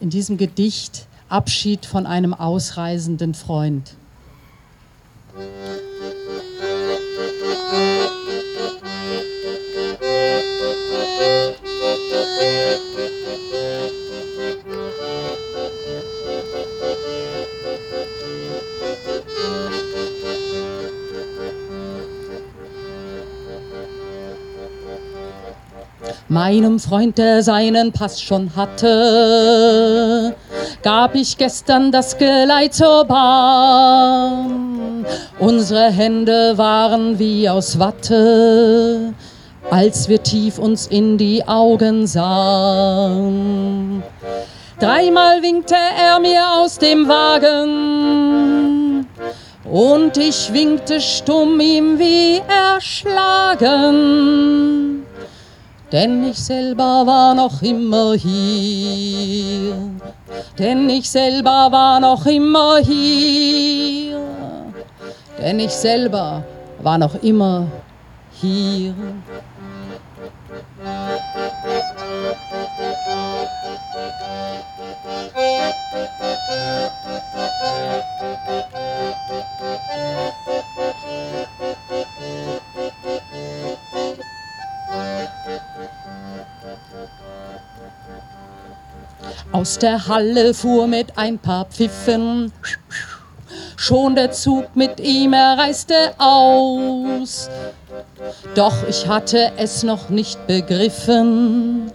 in 0.00 0.10
diesem 0.10 0.36
Gedicht 0.36 1.06
Abschied 1.28 1.86
von 1.86 2.06
einem 2.06 2.34
ausreisenden 2.34 3.34
Freund. 3.34 3.96
Meinem 26.32 26.78
Freund, 26.78 27.18
der 27.18 27.42
seinen 27.42 27.92
Pass 27.92 28.22
schon 28.22 28.56
hatte, 28.56 30.34
gab 30.82 31.14
ich 31.14 31.36
gestern 31.36 31.92
das 31.92 32.16
Geleit 32.16 32.72
zur 32.72 33.04
Bahn. 33.04 35.04
Unsere 35.38 35.90
Hände 35.90 36.56
waren 36.56 37.18
wie 37.18 37.50
aus 37.50 37.78
Watte, 37.78 39.12
als 39.70 40.08
wir 40.08 40.22
tief 40.22 40.58
uns 40.58 40.86
in 40.86 41.18
die 41.18 41.46
Augen 41.46 42.06
sahen. 42.06 44.02
Dreimal 44.80 45.42
winkte 45.42 45.74
er 45.74 46.18
mir 46.18 46.50
aus 46.54 46.78
dem 46.78 47.08
Wagen 47.08 49.06
und 49.70 50.16
ich 50.16 50.50
winkte 50.54 50.98
stumm 50.98 51.60
ihm 51.60 51.98
wie 51.98 52.40
erschlagen 52.48 54.71
denn 55.92 56.24
ich 56.24 56.38
selber 56.38 57.06
war 57.06 57.34
noch 57.34 57.60
immer 57.60 58.14
hier, 58.14 59.76
denn 60.58 60.88
ich 60.88 61.10
selber 61.10 61.68
war 61.70 62.00
noch 62.00 62.24
immer 62.24 62.78
hier, 62.78 64.18
denn 65.38 65.60
ich 65.60 65.72
selber 65.72 66.42
war 66.82 66.96
noch 66.96 67.22
immer 67.22 67.66
hier. 68.32 68.94
Aus 89.52 89.78
der 89.78 90.08
Halle 90.08 90.54
fuhr 90.54 90.86
mit 90.86 91.18
ein 91.18 91.38
paar 91.38 91.66
Pfiffen 91.66 92.50
schon 93.82 94.14
der 94.14 94.30
Zug 94.30 94.76
mit 94.76 95.00
ihm, 95.00 95.32
er 95.32 95.58
reiste 95.58 96.14
aus. 96.18 97.50
Doch 98.54 98.76
ich 98.88 99.08
hatte 99.08 99.50
es 99.56 99.82
noch 99.82 100.08
nicht 100.08 100.46
begriffen, 100.46 101.90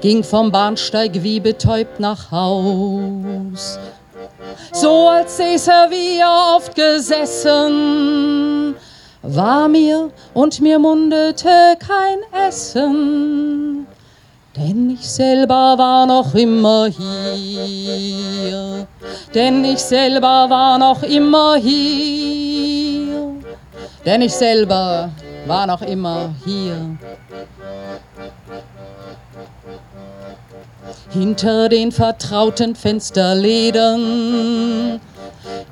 ging 0.00 0.24
vom 0.24 0.50
Bahnsteig 0.50 1.22
wie 1.22 1.40
betäubt 1.40 2.00
nach 2.00 2.30
Haus. 2.30 3.78
So 4.72 5.08
als 5.08 5.36
säß 5.36 5.68
er 5.68 5.90
wie 5.90 6.16
er 6.18 6.56
oft 6.56 6.74
gesessen, 6.74 8.74
war 9.22 9.68
mir 9.68 10.10
und 10.32 10.62
mir 10.62 10.78
mundete 10.78 11.76
kein 11.78 12.20
Essen 12.48 13.43
denn 14.56 14.90
ich 14.90 15.08
selber 15.08 15.76
war 15.76 16.06
noch 16.06 16.34
immer 16.34 16.86
hier, 16.86 18.86
denn 19.34 19.64
ich 19.64 19.80
selber 19.80 20.48
war 20.48 20.78
noch 20.78 21.02
immer 21.02 21.56
hier, 21.56 23.34
denn 24.04 24.22
ich 24.22 24.32
selber 24.32 25.10
war 25.46 25.66
noch 25.66 25.82
immer 25.82 26.32
hier. 26.44 26.96
Hinter 31.10 31.68
den 31.68 31.90
vertrauten 31.92 32.76
Fensterledern, 32.76 35.00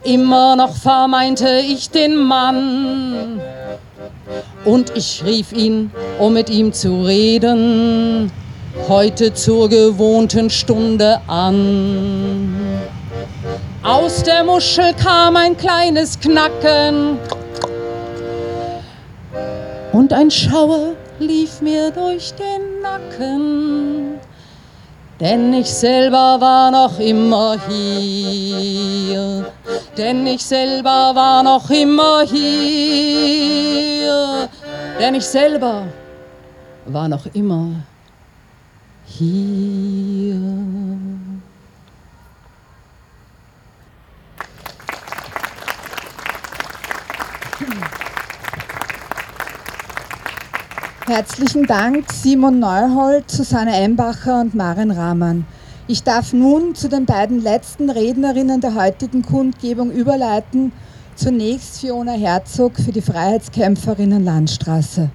immer 0.05 0.57
noch 0.57 0.75
vermeinte 0.75 1.61
ich 1.61 1.90
den 1.90 2.16
Mann. 2.16 3.40
Und 4.64 4.97
ich 4.97 5.25
rief 5.25 5.53
ihn, 5.53 5.90
um 6.21 6.35
mit 6.35 6.49
ihm 6.49 6.73
zu 6.73 7.05
reden 7.05 8.31
heute 8.88 9.35
zur 9.35 9.68
gewohnten 9.68 10.50
Stunde 10.50 11.20
an. 11.26 12.80
Aus 13.82 14.22
der 14.22 14.44
Muschel 14.44 14.94
kam 14.94 15.37
ein 15.37 15.56
kleines 15.56 16.18
Knacken. 16.20 17.18
Und 19.92 20.12
ein 20.12 20.30
Schauer 20.30 20.92
lief 21.18 21.61
mir 21.61 21.90
durch 21.90 22.32
den 22.35 22.80
Nacken, 22.80 24.18
denn 25.20 25.52
ich 25.52 25.70
selber 25.70 26.40
war 26.40 26.70
noch 26.70 26.98
immer 26.98 27.56
hier, 27.68 29.46
denn 29.96 30.26
ich 30.26 30.44
selber 30.44 31.14
war 31.14 31.42
noch 31.42 31.68
immer 31.68 32.22
hier, 32.22 32.48
denn 34.98 35.14
ich 35.14 35.26
selber 35.26 35.85
war 36.87 37.08
noch 37.08 37.26
immer 37.35 37.66
hier 37.66 37.91
hier. 39.18 40.40
Herzlichen 51.07 51.66
Dank 51.66 52.11
Simon 52.11 52.59
Neuhold, 52.59 53.31
Susanne 53.31 53.77
Embacher 53.77 54.40
und 54.40 54.55
Maren 54.55 54.90
Rahmann. 54.90 55.44
Ich 55.88 56.03
darf 56.05 56.33
nun 56.33 56.75
zu 56.75 56.88
den 56.88 57.05
beiden 57.05 57.42
letzten 57.42 57.90
Rednerinnen 57.90 58.61
der 58.61 58.75
heutigen 58.75 59.22
Kundgebung 59.22 59.90
überleiten. 59.90 60.72
Zunächst 61.16 61.81
Fiona 61.81 62.12
Herzog 62.12 62.77
für 62.77 62.92
die 62.92 63.03
Freiheitskämpferinnen 63.03 64.25
Landstraße. 64.25 65.11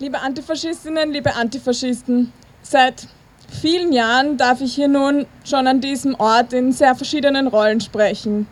Liebe 0.00 0.18
Antifaschistinnen, 0.18 1.12
liebe 1.12 1.34
Antifaschisten, 1.34 2.32
seit 2.62 3.06
vielen 3.60 3.92
Jahren 3.92 4.38
darf 4.38 4.62
ich 4.62 4.74
hier 4.74 4.88
nun 4.88 5.26
schon 5.44 5.66
an 5.66 5.82
diesem 5.82 6.14
Ort 6.14 6.54
in 6.54 6.72
sehr 6.72 6.94
verschiedenen 6.94 7.48
Rollen 7.48 7.82
sprechen. 7.82 8.46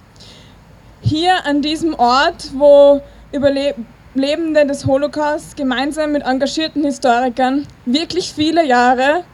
Hier 1.01 1.47
an 1.47 1.63
diesem 1.63 1.95
Ort, 1.95 2.51
wo 2.53 3.01
Überlebende 3.33 4.67
des 4.67 4.85
Holocaust 4.85 5.57
gemeinsam 5.57 6.13
mit 6.13 6.23
engagierten 6.23 6.85
Historikern 6.85 7.67
wirklich 7.87 8.31
viele 8.35 8.67
Jahre 8.67 9.25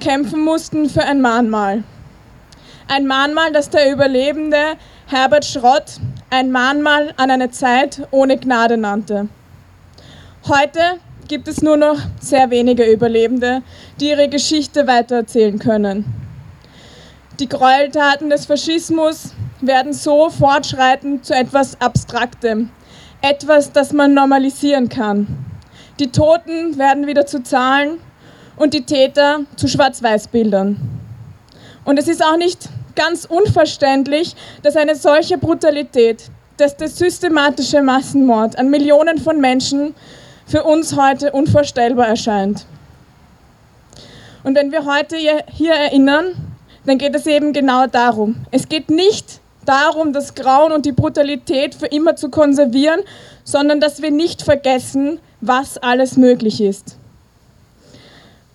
kämpfen 0.00 0.44
mussten 0.44 0.90
für 0.90 1.04
ein 1.04 1.22
Mahnmal. 1.22 1.82
Ein 2.88 3.06
Mahnmal, 3.06 3.52
das 3.52 3.70
der 3.70 3.90
Überlebende 3.90 4.76
Herbert 5.06 5.46
Schrott 5.46 5.98
ein 6.28 6.52
Mahnmal 6.52 7.14
an 7.16 7.30
eine 7.30 7.50
Zeit 7.50 8.06
ohne 8.10 8.36
Gnade 8.36 8.76
nannte. 8.76 9.30
Heute 10.46 11.00
gibt 11.28 11.48
es 11.48 11.62
nur 11.62 11.76
noch 11.76 11.98
sehr 12.20 12.50
wenige 12.50 12.84
Überlebende, 12.84 13.62
die 14.00 14.10
ihre 14.10 14.28
Geschichte 14.28 14.86
weitererzählen 14.86 15.58
können. 15.58 16.04
Die 17.40 17.48
Gräueltaten 17.48 18.30
des 18.30 18.46
Faschismus 18.46 19.34
werden 19.60 19.92
so 19.92 20.30
fortschreitend 20.30 21.24
zu 21.24 21.34
etwas 21.34 21.80
Abstraktem, 21.80 22.70
etwas, 23.22 23.72
das 23.72 23.92
man 23.92 24.14
normalisieren 24.14 24.88
kann. 24.88 25.26
Die 25.98 26.10
Toten 26.10 26.78
werden 26.78 27.06
wieder 27.06 27.26
zu 27.26 27.42
Zahlen 27.42 27.98
und 28.56 28.74
die 28.74 28.84
Täter 28.84 29.40
zu 29.56 29.68
Schwarz-Weiß-Bildern. 29.68 30.80
Und 31.84 31.98
es 31.98 32.08
ist 32.08 32.24
auch 32.24 32.36
nicht 32.36 32.68
ganz 32.94 33.24
unverständlich, 33.24 34.34
dass 34.62 34.76
eine 34.76 34.94
solche 34.94 35.38
Brutalität, 35.38 36.30
dass 36.56 36.76
der 36.76 36.88
systematische 36.88 37.82
Massenmord 37.82 38.58
an 38.58 38.70
Millionen 38.70 39.18
von 39.18 39.40
Menschen 39.40 39.94
für 40.46 40.64
uns 40.64 40.96
heute 40.96 41.32
unvorstellbar 41.32 42.08
erscheint. 42.08 42.66
Und 44.42 44.56
wenn 44.56 44.72
wir 44.72 44.84
heute 44.84 45.16
hier 45.16 45.72
erinnern, 45.72 46.34
dann 46.86 46.98
geht 46.98 47.14
es 47.14 47.26
eben 47.26 47.52
genau 47.52 47.86
darum. 47.86 48.36
Es 48.50 48.68
geht 48.68 48.90
nicht 48.90 49.40
darum, 49.64 50.12
das 50.12 50.34
Grauen 50.34 50.72
und 50.72 50.84
die 50.84 50.92
Brutalität 50.92 51.74
für 51.74 51.86
immer 51.86 52.16
zu 52.16 52.28
konservieren, 52.28 53.00
sondern 53.44 53.80
dass 53.80 54.02
wir 54.02 54.10
nicht 54.10 54.42
vergessen, 54.42 55.18
was 55.40 55.78
alles 55.78 56.16
möglich 56.16 56.60
ist. 56.60 56.98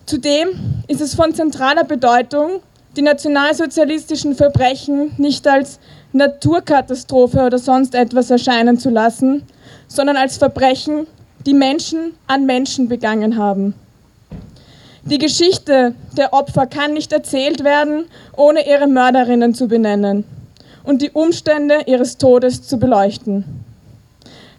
Zudem 0.06 0.50
ist 0.88 1.02
es 1.02 1.16
von 1.16 1.34
zentraler 1.34 1.84
Bedeutung, 1.84 2.62
die 2.96 3.02
nationalsozialistischen 3.02 4.36
Verbrechen 4.36 5.12
nicht 5.18 5.48
als 5.48 5.80
Naturkatastrophe 6.14 7.42
oder 7.42 7.60
sonst 7.60 7.94
etwas 7.94 8.32
erscheinen 8.32 8.80
zu 8.80 8.90
lassen, 8.90 9.44
sondern 9.88 10.18
als 10.18 10.38
Verbrechen, 10.38 11.06
die 11.46 11.54
Menschen 11.54 12.14
an 12.28 12.46
Menschen 12.46 12.90
begangen 12.90 13.38
haben. 13.38 13.74
Die 15.04 15.18
Geschichte 15.18 15.96
der 16.18 16.34
Opfer 16.34 16.68
kann 16.68 16.94
nicht 16.94 17.12
erzählt 17.14 17.64
werden, 17.64 18.06
ohne 18.36 18.68
ihre 18.68 18.88
Mörderinnen 18.88 19.54
zu 19.54 19.68
benennen 19.68 20.24
und 20.84 21.02
die 21.02 21.12
Umstände 21.12 21.84
ihres 21.86 22.18
Todes 22.18 22.64
zu 22.64 22.78
beleuchten. 22.78 23.44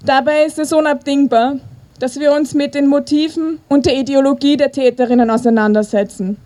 Dabei 0.05 0.45
ist 0.45 0.59
es 0.59 0.72
unabdingbar, 0.72 1.57
dass 1.99 2.18
wir 2.18 2.33
uns 2.33 2.55
mit 2.55 2.74
den 2.74 2.87
Motiven 2.87 3.61
und 3.68 3.85
der 3.85 3.97
Ideologie 3.97 4.57
der 4.57 4.72
Täterinnen 4.72 5.31
auseinandersetzen. 5.31 6.39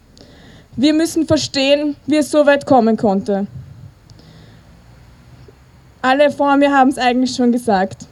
Wir 0.77 0.93
müssen 0.93 1.27
verstehen, 1.27 1.95
wie 2.07 2.17
es 2.17 2.31
so 2.31 2.45
weit 2.47 2.67
kommen 2.67 2.97
konnte. 2.97 3.47
Alle 6.03 6.31
vor 6.33 6.57
mir 6.57 6.73
haben 6.73 6.91
es 6.91 6.99
eigentlich 6.99 7.35
schon 7.35 7.53
gesagt. 7.53 8.07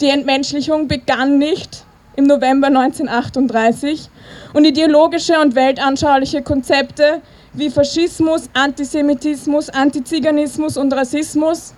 Die 0.00 0.08
Entmenschlichung 0.08 0.88
begann 0.88 1.38
nicht 1.38 1.84
im 2.16 2.26
November 2.26 2.66
1938 2.66 4.10
und 4.52 4.64
ideologische 4.64 5.40
und 5.40 5.54
weltanschauliche 5.54 6.42
Konzepte 6.42 7.20
wie 7.52 7.70
Faschismus, 7.70 8.50
Antisemitismus, 8.54 9.70
Antiziganismus 9.70 10.76
und 10.76 10.92
Rassismus 10.92 11.74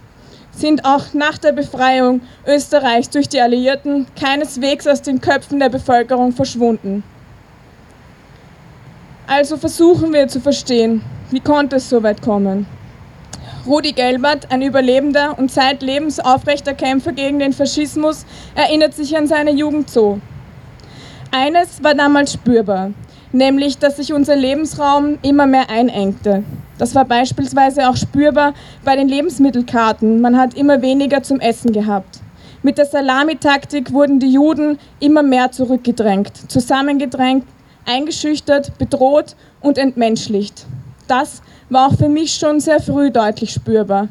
sind 0.51 0.87
auch 0.87 1.13
nach 1.13 1.37
der 1.37 1.53
Befreiung 1.53 2.23
Österreichs 2.47 3.11
durch 3.11 3.29
die 3.29 3.41
Alliierten 3.41 4.07
keineswegs 4.19 4.87
aus 4.87 5.03
den 5.03 5.21
Köpfen 5.21 5.61
der 5.61 5.69
Bevölkerung 5.69 6.33
verschwunden. 6.33 7.03
Also 9.27 9.59
versuchen 9.59 10.15
wir 10.15 10.27
zu 10.29 10.41
verstehen, 10.41 11.03
wie 11.31 11.41
konnte 11.41 11.77
es 11.77 11.91
so 11.91 12.03
weit 12.03 12.23
kommen. 12.23 12.67
Rudi 13.67 13.93
Gelbert, 13.93 14.53
ein 14.53 14.63
Überlebender 14.63 15.37
und 15.39 15.51
zeitlebens 15.51 16.21
aufrechter 16.21 16.73
Kämpfer 16.73 17.13
gegen 17.13 17.41
den 17.41 17.53
Faschismus, 17.53 18.25
erinnert 18.55 18.95
sich 18.95 19.17
an 19.17 19.27
seine 19.27 19.51
Jugend 19.51 19.91
so. 19.91 20.21
Eines 21.33 21.83
war 21.83 21.95
damals 21.95 22.33
spürbar, 22.33 22.93
nämlich 23.33 23.79
dass 23.79 23.97
sich 23.97 24.13
unser 24.13 24.37
Lebensraum 24.37 25.19
immer 25.23 25.47
mehr 25.47 25.69
einengte. 25.69 26.45
Das 26.79 26.95
war 26.95 27.05
beispielsweise 27.05 27.89
auch 27.89 27.97
spürbar 27.97 28.55
bei 28.85 28.95
den 28.95 29.09
Lebensmittelkarten. 29.09 30.21
Man 30.21 30.39
hat 30.39 30.55
immer 30.55 30.81
weniger 30.81 31.23
zum 31.25 31.41
Essen 31.41 31.73
gehabt. 31.73 32.21
Mit 32.63 32.79
der 32.79 32.87
Salamitaktik 32.87 33.93
wurden 33.93 34.21
die 34.21 34.33
Juden 34.33 34.79
immer 35.01 35.23
mehr 35.23 35.51
zurückgedrängt, 35.51 36.51
zusammengedrängt, 36.51 37.45
eingeschüchtert, 37.85 38.79
bedroht 38.79 39.35
und 39.61 39.77
entmenschlicht. 39.77 40.67
Das 41.09 41.43
war 41.69 41.89
auch 41.89 41.97
für 41.97 42.09
mich 42.09 42.35
schon 42.35 42.61
sehr 42.61 42.81
früh 42.81 43.11
deutlich 43.11 43.51
spürbar. 43.51 44.09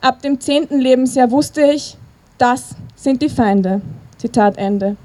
Ab 0.00 0.22
dem 0.22 0.40
zehnten 0.40 0.80
Lebensjahr 0.80 1.30
wusste 1.30 1.62
ich, 1.62 1.96
das 2.38 2.74
sind 2.96 3.22
die 3.22 3.28
Feinde. 3.28 3.80
Zitat 4.18 4.56
Ende. 4.58 4.96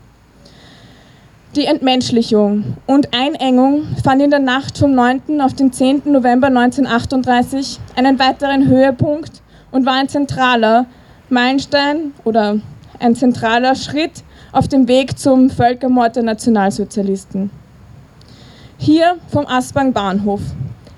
Die 1.55 1.65
Entmenschlichung 1.65 2.77
und 2.85 3.09
Einengung 3.13 3.83
fand 4.03 4.21
in 4.21 4.29
der 4.29 4.39
Nacht 4.39 4.77
vom 4.77 4.93
9. 4.93 5.41
auf 5.41 5.53
den 5.53 5.73
10. 5.73 6.03
November 6.05 6.47
1938 6.47 7.79
einen 7.95 8.19
weiteren 8.19 8.67
Höhepunkt 8.67 9.41
und 9.71 9.85
war 9.85 9.95
ein 9.95 10.07
zentraler 10.07 10.85
Meilenstein 11.29 12.13
oder 12.23 12.59
ein 12.99 13.15
zentraler 13.15 13.75
Schritt 13.75 14.23
auf 14.51 14.67
dem 14.67 14.87
Weg 14.87 15.17
zum 15.17 15.49
Völkermord 15.49 16.15
der 16.15 16.23
Nationalsozialisten. 16.23 17.49
Hier 18.77 19.17
vom 19.29 19.45
Aspang 19.47 19.91
Bahnhof 19.91 20.41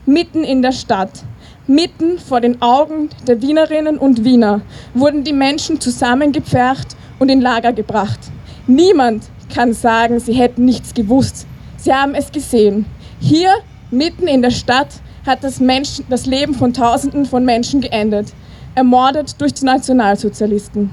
mitten 0.06 0.44
in 0.44 0.62
der 0.62 0.72
Stadt, 0.72 1.24
mitten 1.68 2.20
vor 2.20 2.42
den 2.42 2.62
Augen 2.62 3.10
der 3.28 3.42
Wienerinnen 3.42 3.98
und 3.98 4.24
Wiener, 4.24 4.62
wurden 4.94 5.24
die 5.24 5.34
Menschen 5.34 5.80
zusammengepfercht 5.80 6.96
und 7.20 7.30
in 7.30 7.42
Lager 7.42 7.74
gebracht. 7.74 8.20
Niemand 8.68 9.24
kann 9.54 9.74
sagen, 9.74 10.20
sie 10.20 10.34
hätten 10.34 10.66
nichts 10.66 10.94
gewusst. 10.94 11.46
Sie 11.78 11.94
haben 11.94 12.16
es 12.16 12.32
gesehen. 12.32 12.86
Hier, 13.20 13.52
mitten 13.90 14.28
in 14.28 14.42
der 14.42 14.52
Stadt, 14.52 14.90
hat 15.26 15.44
das, 15.44 15.60
Menschen, 15.60 16.06
das 16.10 16.26
Leben 16.26 16.54
von 16.54 16.74
Tausenden 16.74 17.26
von 17.26 17.46
Menschen 17.46 17.82
geendet, 17.82 18.34
ermordet 18.76 19.40
durch 19.40 19.54
die 19.54 19.66
Nationalsozialisten. 19.66 20.90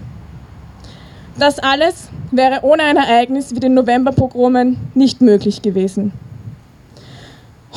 Das 1.38 1.58
alles 1.58 2.08
wäre 2.32 2.60
ohne 2.62 2.82
ein 2.82 2.96
Ereignis 2.96 3.54
wie 3.54 3.60
den 3.60 3.74
Novemberpogromen 3.74 4.76
nicht 4.94 5.20
möglich 5.20 5.62
gewesen. 5.62 6.12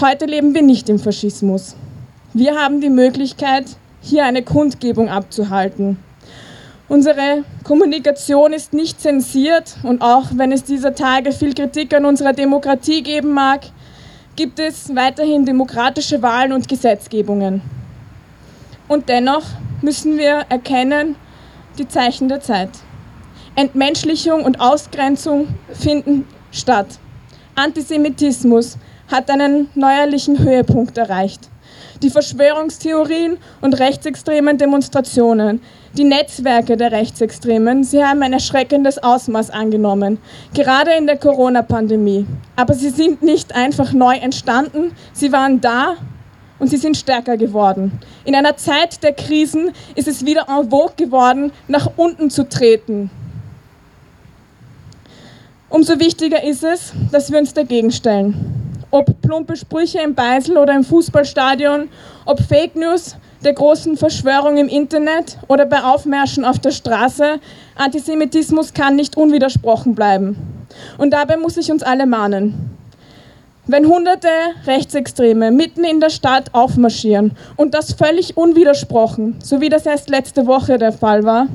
Heute 0.02 0.26
leben 0.26 0.56
wir 0.56 0.64
nicht 0.64 0.90
im 0.90 0.98
Faschismus. 0.98 1.76
Wir 2.34 2.56
haben 2.56 2.82
die 2.82 2.90
Möglichkeit, 2.90 3.66
hier 4.02 4.26
eine 4.26 4.42
Kundgebung 4.42 5.10
abzuhalten. 5.10 6.00
Unsere 6.90 7.44
Kommunikation 7.64 8.52
ist 8.52 8.74
nicht 8.74 9.00
zensiert 9.00 9.78
und 9.84 10.02
auch 10.02 10.26
wenn 10.34 10.52
es 10.52 10.64
dieser 10.64 10.96
Tage 10.96 11.32
viel 11.32 11.54
Kritik 11.54 11.94
an 11.94 12.06
unserer 12.06 12.34
Demokratie 12.34 13.04
geben 13.04 13.36
mag, 13.36 13.62
gibt 14.36 14.60
es 14.60 14.96
weiterhin 14.96 15.46
demokratische 15.46 16.24
Wahlen 16.24 16.54
und 16.54 16.68
Gesetzgebungen. 16.68 17.62
Und 18.88 19.08
dennoch 19.08 19.44
müssen 19.84 20.18
wir 20.18 20.48
erkennen 20.50 21.16
die 21.78 21.88
Zeichen 21.88 22.28
der 22.28 22.42
Zeit. 22.42 22.72
Entmenschlichung 23.56 24.46
und 24.46 24.62
Ausgrenzung 24.62 25.50
finden 25.72 26.26
statt. 26.52 26.88
Antisemitismus, 27.54 28.80
hat 29.12 29.30
einen 29.30 29.70
neuerlichen 29.76 30.40
Höhepunkt 30.40 30.98
erreicht. 30.98 31.50
Die 32.02 32.10
Verschwörungstheorien 32.10 33.38
und 33.60 33.80
rechtsextremen 33.80 34.58
Demonstrationen, 34.58 35.62
die 35.96 36.04
Netzwerke 36.06 36.78
der 36.78 36.92
Rechtsextremen, 36.92 37.84
sie 37.84 38.04
haben 38.04 38.24
ein 38.24 38.34
erschreckendes 38.34 38.98
Ausmaß 38.98 39.52
angenommen, 39.52 40.18
gerade 40.54 40.92
in 40.98 41.06
der 41.06 41.18
Corona-Pandemie. 41.18 42.26
Aber 42.56 42.74
sie 42.74 42.90
sind 42.90 43.22
nicht 43.22 43.54
einfach 43.54 43.94
neu 43.94 44.16
entstanden, 44.16 44.94
sie 45.14 45.32
waren 45.32 45.62
da 45.62 45.98
und 46.58 46.70
sie 46.70 46.78
sind 46.78 46.98
stärker 46.98 47.38
geworden. 47.38 48.00
In 48.24 48.36
einer 48.36 48.56
Zeit 48.56 49.04
der 49.04 49.14
Krisen 49.14 49.72
ist 49.94 50.08
es 50.08 50.26
wieder 50.26 50.48
en 50.50 50.70
vogue 50.72 50.96
geworden, 50.96 51.52
nach 51.68 51.92
unten 51.98 52.30
zu 52.30 52.48
treten. 52.48 53.12
Umso 55.70 56.00
wichtiger 56.00 56.44
ist 56.44 56.64
es, 56.64 56.94
dass 57.12 57.32
wir 57.32 57.40
uns 57.40 57.54
dagegen 57.54 57.92
stellen 57.92 58.71
ob 58.92 59.22
plumpe 59.22 59.56
Sprüche 59.56 60.00
im 60.00 60.14
Beisel 60.14 60.58
oder 60.58 60.76
im 60.76 60.84
Fußballstadion, 60.84 61.90
ob 62.26 62.40
Fake 62.42 62.76
News 62.76 63.16
der 63.44 63.54
großen 63.54 63.98
Verschwörung 63.98 64.58
im 64.58 64.68
Internet 64.68 65.38
oder 65.48 65.66
bei 65.66 65.82
Aufmärschen 65.82 66.46
auf 66.46 66.60
der 66.60 66.72
Straße, 66.72 67.40
Antisemitismus 67.76 68.74
kann 68.74 68.96
nicht 68.96 69.18
unwidersprochen 69.18 69.96
bleiben. 69.96 70.68
Und 70.98 71.12
dabei 71.12 71.38
muss 71.38 71.58
ich 71.58 71.72
uns 71.72 71.84
alle 71.84 72.06
mahnen. 72.06 72.78
Wenn 73.68 73.88
hunderte 73.88 74.28
Rechtsextreme 74.66 75.52
mitten 75.52 75.84
in 75.84 76.00
der 76.00 76.10
Stadt 76.10 76.54
aufmarschieren 76.54 77.32
und 77.56 77.74
das 77.74 77.94
völlig 77.94 78.36
unwidersprochen, 78.36 79.38
so 79.44 79.62
wie 79.62 79.70
das 79.70 79.86
erst 79.86 80.10
letzte 80.10 80.46
Woche 80.46 80.78
der 80.78 80.92
Fall 80.92 81.24
war, 81.24 81.48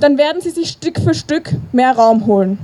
dann 0.00 0.18
werden 0.18 0.40
sie 0.40 0.50
sich 0.50 0.70
Stück 0.70 1.00
für 1.00 1.14
Stück 1.14 1.52
mehr 1.72 1.92
Raum 1.92 2.26
holen. 2.26 2.58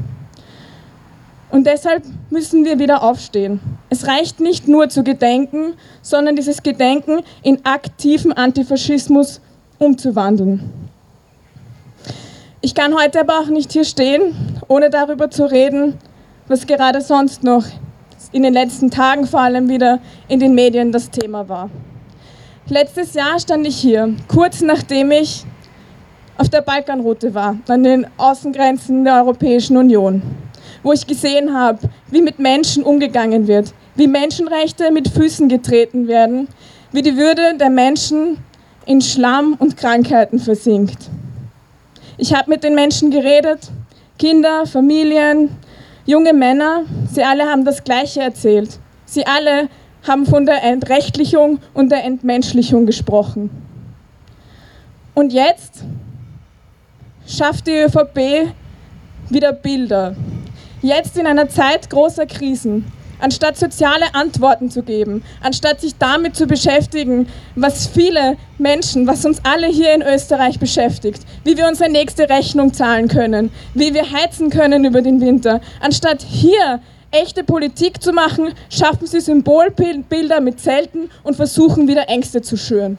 Und 1.53 1.67
deshalb 1.67 2.03
müssen 2.31 2.65
wir 2.65 2.79
wieder 2.79 3.03
aufstehen. 3.03 3.61
Es 3.91 4.07
reicht 4.07 4.41
nicht 4.41 4.69
nur 4.69 4.89
zu 4.89 5.05
gedenken, 5.05 5.75
sondern 6.01 6.35
dieses 6.35 6.63
Gedenken 6.63 7.21
in 7.43 7.63
aktiven 7.67 8.33
Antifaschismus 8.33 9.43
umzuwandeln. 9.79 10.73
Ich 12.63 12.75
kann 12.75 12.95
heute 12.99 13.21
aber 13.21 13.39
auch 13.39 13.49
nicht 13.49 13.71
hier 13.71 13.85
stehen, 13.85 14.35
ohne 14.67 14.89
darüber 14.89 15.31
zu 15.31 15.45
reden, 15.45 15.99
was 16.49 16.67
gerade 16.67 17.03
sonst 17.03 17.45
noch 17.45 17.67
in 18.33 18.45
den 18.45 18.55
letzten 18.55 18.91
Tagen 18.91 19.27
vor 19.27 19.41
allem 19.41 19.69
wieder 19.69 19.99
in 20.29 20.41
den 20.41 20.55
Medien 20.55 20.91
das 20.91 21.11
Thema 21.11 21.51
war. 21.51 21.69
Letztes 22.67 23.13
Jahr 23.13 23.39
stand 23.39 23.67
ich 23.67 23.77
hier, 23.77 24.15
kurz 24.27 24.63
nachdem 24.63 25.11
ich 25.11 25.45
auf 26.39 26.49
der 26.49 26.63
Balkanroute 26.63 27.35
war, 27.35 27.59
an 27.69 27.83
den 27.83 28.07
Außengrenzen 28.17 29.05
der 29.05 29.17
Europäischen 29.17 29.77
Union 29.77 30.23
wo 30.83 30.93
ich 30.93 31.07
gesehen 31.07 31.55
habe, 31.55 31.78
wie 32.09 32.22
mit 32.22 32.39
Menschen 32.39 32.83
umgegangen 32.83 33.47
wird, 33.47 33.72
wie 33.95 34.09
Menschenrechte 34.09 34.91
mit 34.91 35.09
Füßen 35.09 35.49
getreten 35.49 36.09
werden, 36.09 36.49
wie 36.93 37.03
die 37.03 37.16
Würde 37.16 37.57
der 37.59 37.70
Menschen 37.70 38.39
in 38.87 39.01
Schlamm 39.01 39.55
und 39.59 39.76
Krankheiten 39.76 40.39
versinkt. 40.39 41.11
Ich 42.18 42.35
habe 42.35 42.51
mit 42.51 42.64
den 42.64 42.74
Menschen 42.74 43.11
geredet, 43.11 43.70
Kinder, 44.18 44.66
Familien, 44.66 45.51
junge 46.05 46.33
Männer, 46.33 46.83
sie 47.11 47.22
alle 47.22 47.45
haben 47.45 47.64
das 47.64 47.83
Gleiche 47.85 48.20
erzählt. 48.20 48.78
Sie 49.05 49.26
alle 49.26 49.68
haben 50.07 50.26
von 50.26 50.47
der 50.47 50.62
Entrechtlichung 50.62 51.59
und 51.74 51.91
der 51.91 52.05
Entmenschlichung 52.05 52.87
gesprochen. 52.87 53.51
Und 55.14 55.33
jetzt 55.33 55.85
schafft 57.26 57.66
die 57.66 57.72
ÖVP 57.72 58.53
wieder 59.28 59.53
Bilder. 59.53 60.16
Jetzt 60.83 61.16
in 61.16 61.28
einer 61.28 61.49
Zeit 61.49 61.91
großer 61.91 62.26
Krisen, 62.26 62.91
anstatt 63.20 63.57
soziale 63.57 64.16
Antworten 64.16 64.68
zu 64.68 64.83
geben, 64.83 65.22
anstatt 65.41 65.80
sich 65.80 65.97
damit 65.97 66.35
zu 66.35 66.49
beschäftigen, 66.49 67.28
was 67.55 67.87
viele 67.87 68.37
Menschen, 68.59 69.07
was 69.07 69.24
uns 69.24 69.41
alle 69.45 69.68
hier 69.68 69.95
in 69.95 70.03
Österreich 70.03 70.59
beschäftigt, 70.59 71.22
wie 71.45 71.57
wir 71.57 71.68
unsere 71.68 71.89
nächste 71.89 72.28
Rechnung 72.28 72.74
zahlen 72.74 73.07
können, 73.07 73.53
wie 73.74 73.95
wir 73.95 74.11
heizen 74.11 74.51
können 74.51 74.85
über 74.85 75.03
den 75.03 75.20
Winter, 75.20 75.61
anstatt 75.80 76.20
hier 76.20 76.80
echte 77.12 77.45
Politik 77.45 78.03
zu 78.03 78.12
machen, 78.12 78.53
schaffen 78.68 79.07
sie 79.07 79.20
Symbolbilder 79.20 80.41
mit 80.41 80.59
Zelten 80.59 81.11
und 81.22 81.37
versuchen 81.37 81.87
wieder 81.87 82.09
Ängste 82.09 82.43
zu 82.43 82.57
schüren. 82.57 82.99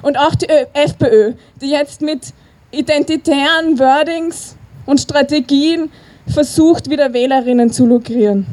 Und 0.00 0.18
auch 0.18 0.34
die 0.34 0.48
FPÖ, 0.72 1.34
die 1.60 1.70
jetzt 1.70 2.00
mit 2.00 2.32
identitären 2.70 3.78
Wordings 3.78 4.56
und 4.86 5.02
Strategien 5.02 5.90
versucht, 6.26 6.90
wieder 6.90 7.12
Wählerinnen 7.12 7.70
zu 7.70 7.86
lukrieren. 7.86 8.46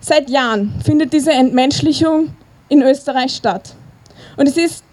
Seit 0.00 0.30
Jahren 0.30 0.80
findet 0.84 1.12
diese 1.12 1.32
Entmenschlichung 1.32 2.30
in 2.68 2.82
Österreich 2.82 3.34
statt. 3.34 3.74
Und 4.36 4.48
es 4.48 4.56
ist 4.56 4.84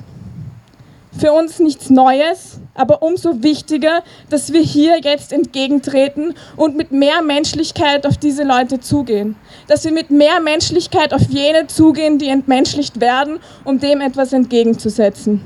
für 1.18 1.32
uns 1.32 1.60
nichts 1.60 1.90
Neues, 1.90 2.60
aber 2.76 3.02
umso 3.02 3.42
wichtiger, 3.42 4.04
dass 4.30 4.54
wir 4.54 4.62
hier 4.62 5.00
jetzt 5.00 5.34
entgegentreten 5.34 6.36
und 6.56 6.76
mit 6.76 6.92
mehr 6.92 7.22
Menschlichkeit 7.22 8.06
auf 8.06 8.18
diese 8.18 8.44
Leute 8.44 8.80
zugehen. 8.80 9.36
Dass 9.68 9.84
wir 9.86 9.92
mit 9.92 10.12
mehr 10.12 10.40
Menschlichkeit 10.40 11.14
auf 11.14 11.24
jene 11.30 11.68
zugehen, 11.68 12.20
die 12.20 12.28
entmenschlicht 12.28 13.00
werden, 13.00 13.40
um 13.64 13.80
dem 13.80 14.02
etwas 14.02 14.34
entgegenzusetzen. 14.34 15.42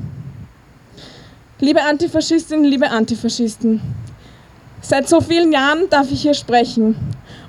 Liebe 1.60 1.82
Antifaschistinnen, 1.84 2.66
liebe 2.66 2.90
Antifaschisten, 2.90 3.82
seit 4.82 5.08
so 5.08 5.22
vielen 5.22 5.52
Jahren 5.52 5.90
darf 5.90 6.12
ich 6.12 6.22
hier 6.22 6.34
sprechen 6.34 6.96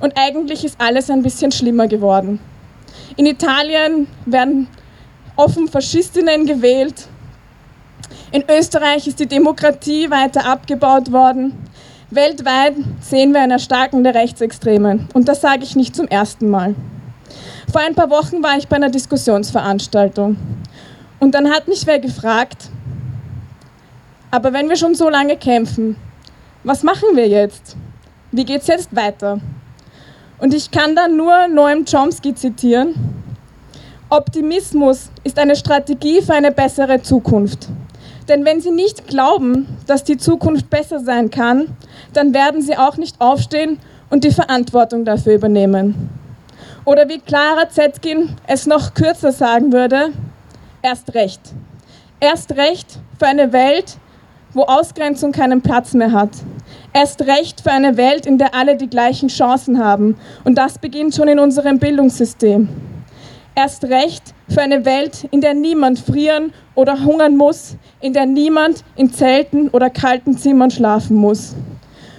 und 0.00 0.12
eigentlich 0.16 0.64
ist 0.64 0.80
alles 0.80 1.10
ein 1.10 1.22
bisschen 1.22 1.52
schlimmer 1.52 1.88
geworden. 1.88 2.38
In 3.16 3.26
Italien 3.26 4.06
werden 4.26 4.68
offen 5.36 5.68
Faschistinnen 5.68 6.46
gewählt 6.46 7.08
in 8.32 8.44
Österreich 8.48 9.06
ist 9.06 9.20
die 9.20 9.26
Demokratie 9.26 10.10
weiter 10.10 10.46
abgebaut 10.46 11.12
worden. 11.12 11.52
Weltweit 12.10 12.74
sehen 13.00 13.34
wir 13.34 13.42
ein 13.42 13.50
Erstarken 13.50 14.02
der 14.04 14.14
Rechtsextremen. 14.14 15.08
Und 15.12 15.28
das 15.28 15.42
sage 15.42 15.64
ich 15.64 15.76
nicht 15.76 15.94
zum 15.94 16.08
ersten 16.08 16.48
Mal. 16.48 16.74
Vor 17.70 17.82
ein 17.82 17.94
paar 17.94 18.08
Wochen 18.08 18.42
war 18.42 18.56
ich 18.56 18.68
bei 18.68 18.76
einer 18.76 18.88
Diskussionsveranstaltung. 18.88 20.38
Und 21.20 21.34
dann 21.34 21.50
hat 21.50 21.68
mich 21.68 21.86
wer 21.86 21.98
gefragt, 21.98 22.70
aber 24.30 24.54
wenn 24.54 24.70
wir 24.70 24.76
schon 24.76 24.94
so 24.94 25.10
lange 25.10 25.36
kämpfen, 25.36 25.96
was 26.64 26.82
machen 26.82 27.14
wir 27.14 27.28
jetzt? 27.28 27.76
Wie 28.30 28.44
geht 28.44 28.62
es 28.62 28.68
jetzt 28.68 28.94
weiter? 28.94 29.40
Und 30.38 30.54
ich 30.54 30.70
kann 30.70 30.94
da 30.94 31.08
nur 31.08 31.48
Noam 31.48 31.84
Chomsky 31.84 32.34
zitieren. 32.34 32.94
Optimismus 34.10 35.10
ist 35.24 35.38
eine 35.38 35.56
Strategie 35.56 36.20
für 36.22 36.34
eine 36.34 36.52
bessere 36.52 37.02
Zukunft. 37.02 37.68
Denn 38.28 38.44
wenn 38.44 38.60
sie 38.60 38.70
nicht 38.70 39.06
glauben, 39.08 39.66
dass 39.86 40.04
die 40.04 40.16
Zukunft 40.16 40.70
besser 40.70 41.00
sein 41.00 41.30
kann, 41.30 41.76
dann 42.12 42.32
werden 42.34 42.62
sie 42.62 42.76
auch 42.76 42.96
nicht 42.96 43.20
aufstehen 43.20 43.78
und 44.10 44.24
die 44.24 44.30
Verantwortung 44.30 45.04
dafür 45.04 45.34
übernehmen. 45.34 46.10
Oder 46.84 47.08
wie 47.08 47.18
Clara 47.18 47.68
Zetkin 47.68 48.36
es 48.46 48.66
noch 48.66 48.94
kürzer 48.94 49.32
sagen 49.32 49.72
würde, 49.72 50.10
erst 50.82 51.14
recht. 51.14 51.40
Erst 52.20 52.52
recht 52.56 52.98
für 53.18 53.26
eine 53.26 53.52
Welt, 53.52 53.96
wo 54.54 54.62
Ausgrenzung 54.62 55.32
keinen 55.32 55.62
Platz 55.62 55.94
mehr 55.94 56.12
hat. 56.12 56.30
Erst 56.92 57.22
recht 57.22 57.60
für 57.62 57.70
eine 57.70 57.96
Welt, 57.96 58.26
in 58.26 58.38
der 58.38 58.54
alle 58.54 58.76
die 58.76 58.88
gleichen 58.88 59.28
Chancen 59.28 59.82
haben. 59.82 60.16
Und 60.44 60.56
das 60.56 60.78
beginnt 60.78 61.14
schon 61.14 61.28
in 61.28 61.38
unserem 61.38 61.78
Bildungssystem. 61.78 62.68
Erst 63.54 63.84
recht 63.84 64.34
für 64.48 64.62
eine 64.62 64.84
Welt, 64.84 65.26
in 65.30 65.40
der 65.40 65.54
niemand 65.54 65.98
frieren 65.98 66.52
oder 66.74 67.04
hungern 67.04 67.36
muss, 67.36 67.76
in 68.00 68.12
der 68.12 68.26
niemand 68.26 68.82
in 68.96 69.12
Zelten 69.12 69.68
oder 69.68 69.90
kalten 69.90 70.36
Zimmern 70.36 70.70
schlafen 70.70 71.16
muss. 71.16 71.54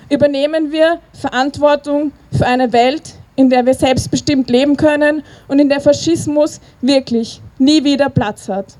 Übernehmen 0.09 0.71
wir 0.71 0.99
Verantwortung 1.11 2.11
für 2.31 2.45
eine 2.45 2.71
Welt, 2.71 3.15
in 3.35 3.49
der 3.49 3.65
wir 3.65 3.73
selbstbestimmt 3.73 4.49
leben 4.49 4.77
können 4.77 5.23
und 5.47 5.59
in 5.59 5.69
der 5.69 5.81
Faschismus 5.81 6.59
wirklich 6.81 7.41
nie 7.57 7.83
wieder 7.83 8.09
Platz 8.09 8.47
hat. 8.47 8.75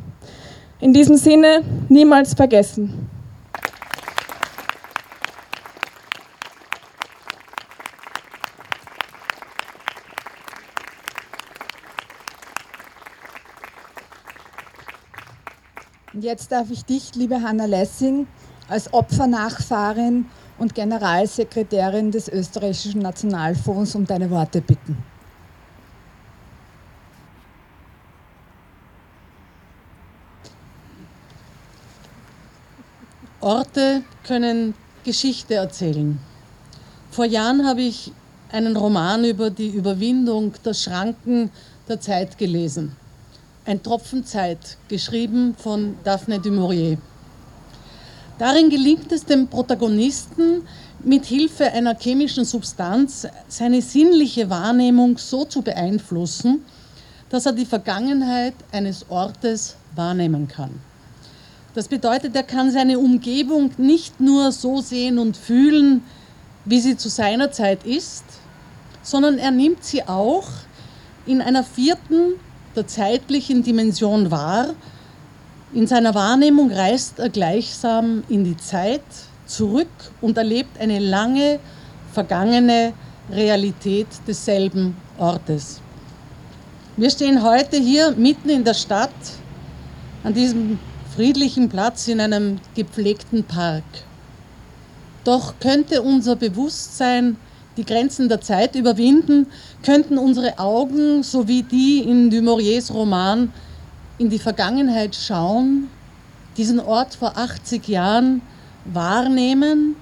In 0.80 0.94
diesem 0.94 1.18
Sinne, 1.18 1.62
niemals 1.90 2.34
vergessen. 2.34 3.10
Und 16.24 16.30
jetzt 16.30 16.54
darf 16.54 16.72
ich 16.72 16.86
dich, 16.86 17.16
liebe 17.16 17.42
Hanna 17.42 17.66
Lessing, 17.66 18.28
als 18.70 18.94
Opfernachfahrin 18.94 20.26
und 20.58 20.74
Generalsekretärin 20.74 22.12
des 22.12 22.30
Österreichischen 22.30 23.02
Nationalfonds 23.02 23.94
um 23.94 24.08
deine 24.08 24.30
Worte 24.30 24.62
bitten. 24.62 25.04
Orte 33.42 34.04
können 34.26 34.76
Geschichte 35.04 35.56
erzählen. 35.56 36.18
Vor 37.12 37.26
Jahren 37.26 37.68
habe 37.68 37.82
ich 37.82 38.14
einen 38.50 38.78
Roman 38.78 39.26
über 39.26 39.50
die 39.50 39.72
Überwindung 39.72 40.54
der 40.64 40.74
Schranken 40.74 41.52
der 41.90 42.00
Zeit 42.00 42.38
gelesen. 42.38 42.96
Ein 43.66 43.82
Tropfen 43.82 44.26
Zeit, 44.26 44.78
geschrieben 44.90 45.56
von 45.58 45.96
Daphne 46.04 46.38
du 46.38 46.52
Maurier. 46.52 46.98
Darin 48.38 48.70
gelingt 48.70 49.10
es 49.14 49.24
dem 49.24 49.48
Protagonisten, 49.48 50.68
mit 51.02 51.24
Hilfe 51.24 51.72
einer 51.72 51.96
chemischen 51.98 52.44
Substanz 52.44 53.26
seine 53.48 53.82
sinnliche 53.82 54.50
Wahrnehmung 54.50 55.18
so 55.18 55.46
zu 55.46 55.62
beeinflussen, 55.62 56.66
dass 57.30 57.46
er 57.46 57.54
die 57.54 57.66
Vergangenheit 57.66 58.54
eines 58.74 59.10
Ortes 59.10 59.78
wahrnehmen 59.96 60.50
kann. 60.50 60.72
Das 61.74 61.88
bedeutet, 61.88 62.36
er 62.36 62.44
kann 62.44 62.70
seine 62.70 63.00
Umgebung 63.00 63.72
nicht 63.78 64.20
nur 64.20 64.52
so 64.52 64.82
sehen 64.82 65.18
und 65.18 65.38
fühlen, 65.38 66.04
wie 66.66 66.82
sie 66.82 66.98
zu 66.98 67.08
seiner 67.08 67.50
Zeit 67.54 67.86
ist, 67.86 68.26
sondern 69.04 69.38
er 69.38 69.52
nimmt 69.52 69.86
sie 69.86 70.04
auch 70.04 70.50
in 71.26 71.42
einer 71.42 71.64
vierten 71.64 72.34
der 72.76 72.88
zeitlichen 72.88 73.64
Dimension 73.64 74.32
wahr. 74.32 74.74
In 75.74 75.88
seiner 75.88 76.14
Wahrnehmung 76.14 76.72
reist 76.72 77.20
er 77.20 77.30
gleichsam 77.30 78.24
in 78.30 78.44
die 78.44 78.58
Zeit 78.58 79.02
zurück 79.46 79.88
und 80.22 80.38
erlebt 80.38 80.80
eine 80.80 81.00
lange 81.00 81.60
vergangene 82.12 82.94
Realität 83.32 84.08
desselben 84.28 84.96
Ortes. 85.18 85.82
Wir 86.96 87.10
stehen 87.10 87.42
heute 87.42 87.78
hier 87.78 88.12
mitten 88.12 88.50
in 88.50 88.64
der 88.64 88.76
Stadt, 88.76 89.10
an 90.24 90.34
diesem 90.34 90.80
friedlichen 91.16 91.70
Platz 91.70 92.08
in 92.08 92.20
einem 92.20 92.60
gepflegten 92.76 93.44
Park. 93.44 93.84
Doch 95.24 95.56
könnte 95.60 96.02
unser 96.02 96.36
Bewusstsein 96.36 97.38
die 97.78 97.86
Grenzen 97.86 98.30
der 98.30 98.42
Zeit 98.42 98.76
überwinden, 98.76 99.48
könnten 99.84 100.18
unsere 100.18 100.60
Augen, 100.60 101.24
so 101.24 101.48
wie 101.48 101.64
die 101.64 102.00
in 102.00 102.30
Dumouriez 102.30 102.92
Roman, 102.92 103.52
in 104.18 104.30
die 104.30 104.40
Vergangenheit 104.40 105.16
schauen, 105.16 105.90
diesen 106.58 106.80
Ort 106.80 107.16
vor 107.16 107.36
80 107.36 107.88
Jahren 107.88 108.42
wahrnehmen, 108.86 109.96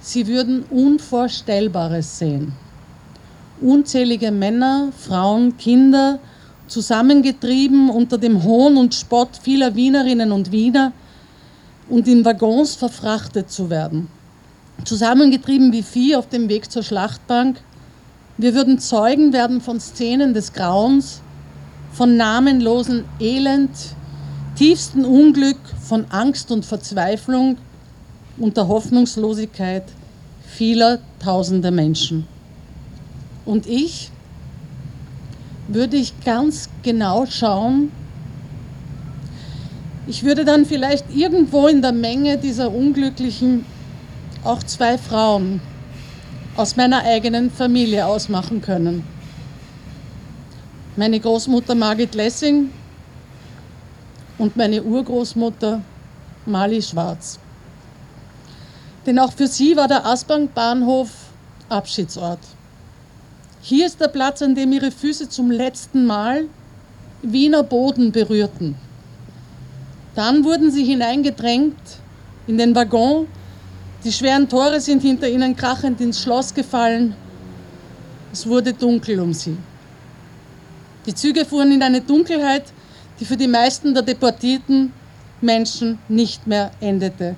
sie 0.00 0.26
würden 0.26 0.64
Unvorstellbares 0.64 2.18
sehen. 2.18 2.52
Unzählige 3.60 4.30
Männer, 4.30 4.92
Frauen, 4.96 5.56
Kinder, 5.56 6.18
zusammengetrieben 6.66 7.88
unter 7.88 8.18
dem 8.18 8.42
Hohn 8.42 8.76
und 8.76 8.94
Spott 8.94 9.30
vieler 9.40 9.74
Wienerinnen 9.74 10.30
und 10.30 10.52
Wiener 10.52 10.92
und 11.88 12.06
in 12.06 12.24
Waggons 12.24 12.74
verfrachtet 12.74 13.50
zu 13.50 13.70
werden 13.70 14.08
zusammengetrieben 14.84 15.72
wie 15.72 15.82
Vieh 15.82 16.16
auf 16.16 16.28
dem 16.28 16.48
Weg 16.48 16.70
zur 16.70 16.82
Schlachtbank. 16.82 17.60
Wir 18.36 18.54
würden 18.54 18.78
Zeugen 18.78 19.32
werden 19.32 19.60
von 19.60 19.80
Szenen 19.80 20.34
des 20.34 20.52
Grauens, 20.52 21.20
von 21.92 22.16
namenlosen 22.16 23.04
Elend, 23.18 23.70
tiefsten 24.56 25.04
Unglück, 25.04 25.58
von 25.82 26.06
Angst 26.10 26.50
und 26.50 26.64
Verzweiflung 26.64 27.56
und 28.38 28.56
der 28.56 28.68
Hoffnungslosigkeit 28.68 29.84
vieler 30.46 30.98
tausender 31.18 31.70
Menschen. 31.70 32.26
Und 33.44 33.66
ich 33.66 34.10
würde 35.68 35.96
ich 35.96 36.12
ganz 36.24 36.68
genau 36.82 37.26
schauen, 37.26 37.90
ich 40.06 40.22
würde 40.22 40.44
dann 40.44 40.64
vielleicht 40.66 41.06
irgendwo 41.14 41.66
in 41.66 41.82
der 41.82 41.92
Menge 41.92 42.38
dieser 42.38 42.72
Unglücklichen 42.72 43.64
auch 44.46 44.62
zwei 44.62 44.96
Frauen 44.96 45.60
aus 46.56 46.76
meiner 46.76 47.02
eigenen 47.02 47.50
Familie 47.50 48.06
ausmachen 48.06 48.62
können. 48.62 49.04
Meine 50.96 51.20
Großmutter 51.20 51.74
Margit 51.74 52.14
Lessing 52.14 52.70
und 54.38 54.56
meine 54.56 54.82
Urgroßmutter 54.82 55.82
Mali 56.46 56.80
Schwarz. 56.80 57.38
Denn 59.04 59.18
auch 59.18 59.32
für 59.32 59.46
sie 59.46 59.76
war 59.76 59.88
der 59.88 60.06
Aspang-Bahnhof 60.06 61.10
Abschiedsort. 61.68 62.38
Hier 63.60 63.86
ist 63.86 64.00
der 64.00 64.08
Platz, 64.08 64.42
an 64.42 64.54
dem 64.54 64.72
ihre 64.72 64.90
Füße 64.90 65.28
zum 65.28 65.50
letzten 65.50 66.06
Mal 66.06 66.44
Wiener 67.22 67.62
Boden 67.62 68.12
berührten. 68.12 68.76
Dann 70.14 70.44
wurden 70.44 70.70
sie 70.70 70.84
hineingedrängt 70.84 71.76
in 72.46 72.58
den 72.58 72.74
Waggon. 72.74 73.26
Die 74.06 74.12
schweren 74.12 74.48
Tore 74.48 74.80
sind 74.80 75.02
hinter 75.02 75.28
ihnen 75.28 75.56
krachend 75.56 76.00
ins 76.00 76.22
Schloss 76.22 76.54
gefallen. 76.54 77.16
Es 78.32 78.46
wurde 78.46 78.72
dunkel 78.72 79.18
um 79.18 79.32
sie. 79.32 79.56
Die 81.06 81.12
Züge 81.12 81.44
fuhren 81.44 81.72
in 81.72 81.82
eine 81.82 82.00
Dunkelheit, 82.02 82.66
die 83.18 83.24
für 83.24 83.36
die 83.36 83.48
meisten 83.48 83.94
der 83.94 84.04
deportierten 84.04 84.92
Menschen 85.40 85.98
nicht 86.08 86.46
mehr 86.46 86.70
endete. 86.78 87.34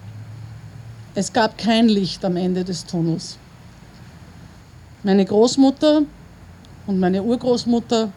Es 1.14 1.32
gab 1.32 1.56
kein 1.56 1.88
Licht 1.88 2.22
am 2.22 2.36
Ende 2.36 2.64
des 2.64 2.84
Tunnels. 2.84 3.38
Meine 5.02 5.24
Großmutter 5.24 6.02
und 6.86 7.00
meine 7.00 7.22
Urgroßmutter 7.22 8.12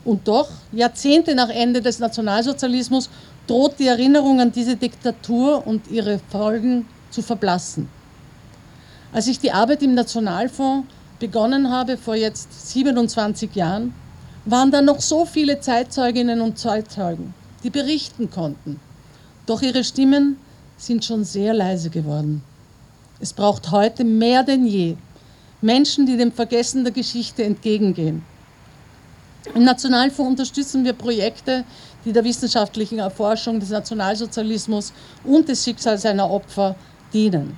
Und 0.04 0.28
doch, 0.28 0.50
Jahrzehnte 0.72 1.36
nach 1.36 1.50
Ende 1.50 1.82
des 1.82 2.00
Nationalsozialismus, 2.00 3.10
droht 3.46 3.78
die 3.78 3.88
Erinnerung 3.88 4.42
an 4.42 4.52
diese 4.52 4.76
Diktatur 4.76 5.66
und 5.68 5.88
ihre 5.92 6.20
Folgen 6.30 6.88
zu 7.12 7.22
verblassen. 7.22 7.90
Als 9.14 9.28
ich 9.28 9.40
die 9.40 9.52
Arbeit 9.52 9.84
im 9.84 9.94
Nationalfonds 9.94 10.88
begonnen 11.20 11.70
habe, 11.70 11.96
vor 11.98 12.16
jetzt 12.16 12.72
27 12.72 13.54
Jahren, 13.56 13.94
waren 14.46 14.72
da 14.72 14.82
noch 14.82 15.02
so 15.02 15.26
viele 15.26 15.60
Zeitzeuginnen 15.60 16.42
und 16.42 16.60
Zeitzeugen, 16.60 17.34
die 17.64 17.70
berichten 17.70 18.30
konnten. 18.30 18.80
Doch 19.46 19.62
ihre 19.62 19.84
Stimmen 19.84 20.38
sind 20.78 21.04
schon 21.04 21.24
sehr 21.24 21.54
leise 21.54 21.90
geworden. 21.90 22.44
Es 23.20 23.34
braucht 23.34 23.72
heute 23.72 24.04
mehr 24.04 24.44
denn 24.44 24.68
je 24.68 24.96
Menschen, 25.62 26.06
die 26.06 26.18
dem 26.18 26.32
Vergessen 26.32 26.84
der 26.84 26.94
Geschichte 26.94 27.44
entgegengehen. 27.44 28.24
Im 29.54 29.64
Nationalfonds 29.64 30.32
unterstützen 30.32 30.84
wir 30.84 30.94
Projekte, 30.94 31.64
die 32.04 32.12
der 32.12 32.24
wissenschaftlichen 32.24 33.00
Erforschung 33.00 33.60
des 33.60 33.70
Nationalsozialismus 33.70 34.94
und 35.24 35.48
des 35.48 35.64
Schicksals 35.64 36.02
seiner 36.02 36.30
Opfer 36.30 36.76
dienen. 37.14 37.58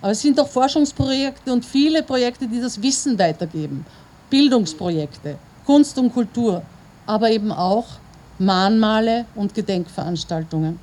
Aber 0.00 0.12
es 0.12 0.20
sind 0.20 0.38
auch 0.40 0.48
Forschungsprojekte 0.48 1.52
und 1.52 1.64
viele 1.64 2.02
Projekte, 2.02 2.46
die 2.46 2.60
das 2.60 2.80
Wissen 2.82 3.18
weitergeben. 3.18 3.84
Bildungsprojekte, 4.30 5.38
Kunst 5.66 5.98
und 5.98 6.12
Kultur, 6.12 6.62
aber 7.06 7.30
eben 7.30 7.52
auch 7.52 7.86
Mahnmale 8.38 9.26
und 9.34 9.54
Gedenkveranstaltungen. 9.54 10.78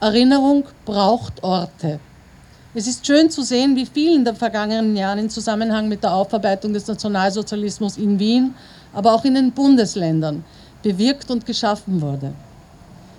Erinnerung 0.00 0.64
braucht 0.84 1.42
Orte. 1.42 2.00
Es 2.74 2.86
ist 2.86 3.06
schön 3.06 3.30
zu 3.30 3.42
sehen, 3.42 3.76
wie 3.76 3.86
viel 3.86 4.16
in 4.16 4.24
den 4.24 4.34
vergangenen 4.34 4.96
Jahren 4.96 5.20
im 5.20 5.30
Zusammenhang 5.30 5.88
mit 5.88 6.02
der 6.02 6.12
Aufarbeitung 6.12 6.72
des 6.72 6.86
Nationalsozialismus 6.86 7.96
in 7.96 8.18
Wien, 8.18 8.54
aber 8.92 9.14
auch 9.14 9.24
in 9.24 9.34
den 9.34 9.52
Bundesländern 9.52 10.44
bewirkt 10.82 11.30
und 11.30 11.46
geschaffen 11.46 12.02
wurde. 12.02 12.32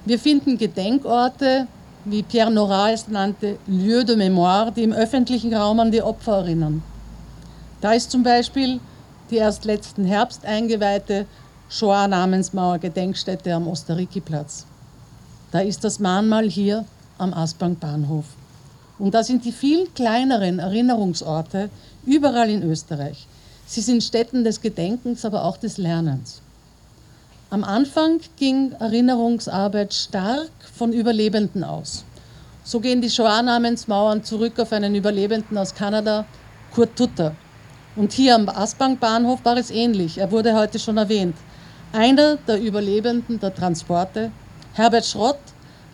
Wir 0.06 0.20
finden 0.20 0.58
Gedenkorte, 0.58 1.68
wie 2.04 2.22
Pierre 2.22 2.52
Nora 2.52 2.92
es 2.92 3.08
nannte, 3.08 3.58
Lieu 3.66 4.04
de 4.04 4.16
Mémoire, 4.16 4.72
die 4.72 4.84
im 4.84 4.94
öffentlichen 4.94 5.54
Raum 5.54 5.80
an 5.80 5.92
die 5.92 6.02
Opfer 6.02 6.40
erinnern. 6.40 6.84
Da 7.82 7.94
ist 7.94 8.12
zum 8.12 8.22
Beispiel 8.22 8.80
die 9.30 9.38
erst 9.38 9.66
letzten 9.66 10.06
Herbst 10.06 10.46
eingeweihte 10.46 11.26
Shoah-Namensmauer-Gedenkstätte 11.70 13.54
am 13.54 13.68
Osteriki-Platz. 13.68 14.66
Da 15.52 15.60
ist 15.60 15.84
das 15.84 16.00
Mahnmal 16.00 16.50
hier 16.50 16.86
am 17.18 17.34
Aspang-Bahnhof. 17.34 18.26
Und 19.00 19.14
da 19.14 19.24
sind 19.24 19.46
die 19.46 19.52
viel 19.52 19.88
kleineren 19.88 20.60
Erinnerungsorte 20.60 21.70
überall 22.06 22.50
in 22.50 22.64
Österreich. 22.64 23.28
Sie 23.66 23.82
sind 23.82 24.04
Stätten 24.04 24.44
des 24.44 24.62
Gedenkens, 24.62 25.26
aber 25.26 25.44
auch 25.44 25.58
des 25.58 25.78
Lernens. 25.78 26.42
Am 27.50 27.64
Anfang 27.64 28.20
ging 28.38 28.74
Erinnerungsarbeit 28.80 29.94
stark 29.94 30.52
von 30.74 30.94
Überlebenden 30.94 31.64
aus. 31.64 32.04
So 32.64 32.80
gehen 32.80 33.02
die 33.02 33.10
Shoah-Namensmauern 33.10 34.24
zurück 34.24 34.60
auf 34.60 34.72
einen 34.72 34.96
Überlebenden 34.96 35.58
aus 35.58 35.74
Kanada, 35.74 36.26
Kurt 36.74 36.96
Tutter. 36.96 37.36
Und 37.96 38.12
hier 38.12 38.36
am 38.36 38.50
Aspang-Bahnhof 38.50 39.40
war 39.44 39.58
es 39.58 39.72
ähnlich. 39.72 40.18
Er 40.18 40.32
wurde 40.32 40.54
heute 40.54 40.80
schon 40.80 40.98
erwähnt. 40.98 41.36
Einer 41.94 42.36
der 42.36 42.62
Überlebenden 42.62 43.40
der 43.40 43.56
Transporte, 43.56 44.32
Herbert 44.74 45.06
Schrott, 45.06 45.40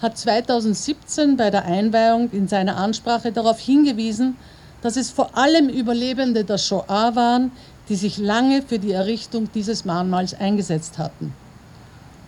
hat 0.02 0.18
2017 0.18 1.38
bei 1.38 1.52
der 1.52 1.66
Einweihung 1.66 2.32
in 2.32 2.48
seiner 2.48 2.78
Ansprache 2.78 3.32
darauf 3.32 3.60
hingewiesen, 3.60 4.36
dass 4.82 4.98
es 4.98 5.12
vor 5.12 5.38
allem 5.38 5.70
Überlebende 5.70 6.44
der 6.44 6.58
Shoah 6.58 7.16
waren, 7.16 7.52
die 7.88 7.96
sich 7.96 8.18
lange 8.18 8.64
für 8.64 8.80
die 8.80 8.94
Errichtung 8.94 9.50
dieses 9.54 9.86
Mahnmals 9.86 10.34
eingesetzt 10.34 10.98
hatten. 10.98 11.36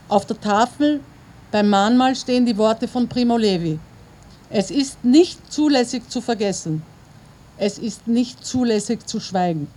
Auf 0.08 0.28
der 0.28 0.40
Tafel 0.40 1.00
beim 1.52 1.70
Mahnmal 1.70 2.16
stehen 2.16 2.46
die 2.46 2.58
Worte 2.58 2.88
von 2.88 3.08
Primo 3.08 3.38
Levi. 3.38 3.80
Es 4.52 4.70
ist 4.70 5.04
nicht 5.04 5.52
zulässig 5.52 6.08
zu 6.10 6.22
vergessen. 6.22 6.84
Es 7.58 7.78
ist 7.78 8.08
nicht 8.08 8.44
zulässig 8.44 9.06
zu 9.06 9.20
schweigen. 9.20 9.68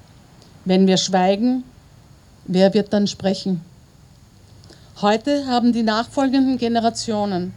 Wenn 0.65 0.87
wir 0.87 0.97
schweigen, 0.97 1.63
wer 2.47 2.73
wird 2.73 2.93
dann 2.93 3.07
sprechen? 3.07 3.61
Heute 5.03 5.47
haben 5.47 5.73
die 5.73 5.83
nachfolgenden 5.83 6.57
Generationen 6.57 7.53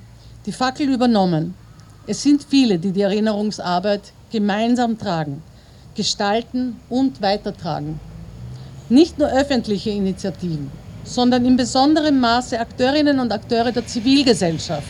die 0.46 0.52
Fackel 0.52 0.90
übernommen. 0.90 1.54
Es 2.06 2.22
sind 2.22 2.44
viele, 2.44 2.80
die 2.80 2.92
die 2.92 3.02
Erinnerungsarbeit 3.02 4.12
gemeinsam 4.30 4.98
tragen, 4.98 5.42
gestalten 5.96 6.76
und 6.90 7.22
weitertragen. 7.22 8.00
Nicht 8.90 9.20
nur 9.20 9.30
öffentliche 9.30 9.92
Initiativen, 9.92 10.70
sondern 11.06 11.46
in 11.46 11.56
besonderem 11.56 12.20
Maße 12.20 12.60
Akteurinnen 12.60 13.20
und 13.20 13.32
Akteure 13.32 13.72
der 13.72 13.88
Zivilgesellschaft, 13.88 14.88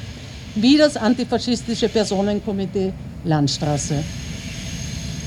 wie 0.56 0.78
das 0.78 0.98
antifaschistische 0.98 1.90
Personenkomitee 1.90 2.94
Landstraße. 3.26 4.04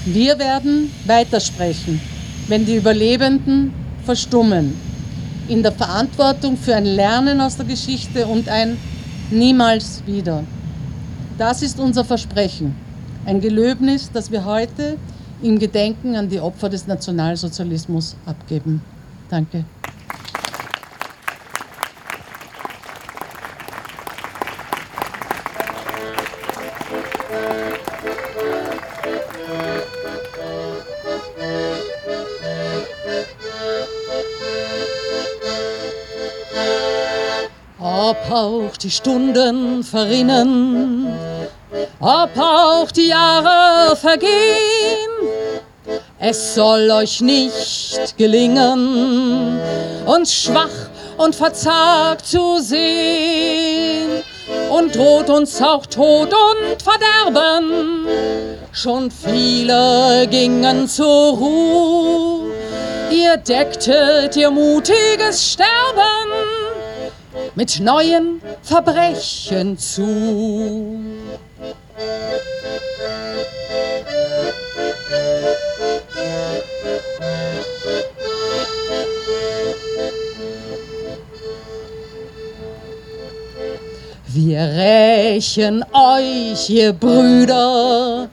Wir 0.04 0.36
werden 0.38 0.90
weitersprechen, 1.06 2.00
wenn 2.48 2.66
die 2.66 2.74
Überlebenden 2.74 3.72
verstummen, 4.04 4.76
in 5.46 5.62
der 5.62 5.70
Verantwortung 5.70 6.56
für 6.56 6.74
ein 6.74 6.84
Lernen 6.84 7.40
aus 7.40 7.56
der 7.56 7.66
Geschichte 7.66 8.26
und 8.26 8.48
ein 8.48 8.76
Niemals 9.30 10.02
wieder. 10.04 10.42
Das 11.38 11.62
ist 11.62 11.78
unser 11.78 12.04
Versprechen, 12.04 12.74
ein 13.26 13.40
Gelöbnis, 13.40 14.10
das 14.12 14.30
wir 14.32 14.44
heute 14.44 14.96
im 15.40 15.58
Gedenken 15.60 16.16
an 16.16 16.28
die 16.28 16.40
Opfer 16.40 16.68
des 16.68 16.86
Nationalsozialismus 16.88 18.16
abgeben. 18.26 18.82
Danke. 19.30 19.64
Die 38.82 38.90
Stunden 38.90 39.84
verrinnen, 39.84 41.06
ob 42.00 42.30
auch 42.36 42.90
die 42.90 43.08
Jahre 43.08 43.94
vergehen, 43.96 44.28
es 46.18 46.54
soll 46.54 46.90
euch 46.90 47.20
nicht 47.20 48.16
gelingen, 48.16 49.60
uns 50.06 50.34
schwach 50.34 50.90
und 51.16 51.34
verzagt 51.34 52.26
zu 52.26 52.58
sehen. 52.60 54.22
Und 54.70 54.96
droht 54.96 55.30
uns 55.30 55.62
auch 55.62 55.86
Tod 55.86 56.28
und 56.32 56.82
Verderben. 56.82 58.06
Schon 58.72 59.10
viele 59.10 60.26
gingen 60.28 60.88
zur 60.88 61.36
Ruhe, 61.36 62.52
ihr 63.10 63.36
decktet 63.36 64.36
ihr 64.36 64.50
mutiges 64.50 65.52
Sterben 65.52 66.32
mit 67.54 67.80
neuen 67.80 68.41
Verbrechen 68.72 69.76
zu. 69.76 70.98
Wir 84.26 84.60
rächen 84.60 85.84
euch, 85.92 86.70
ihr 86.70 86.94
Brüder, 86.94 88.30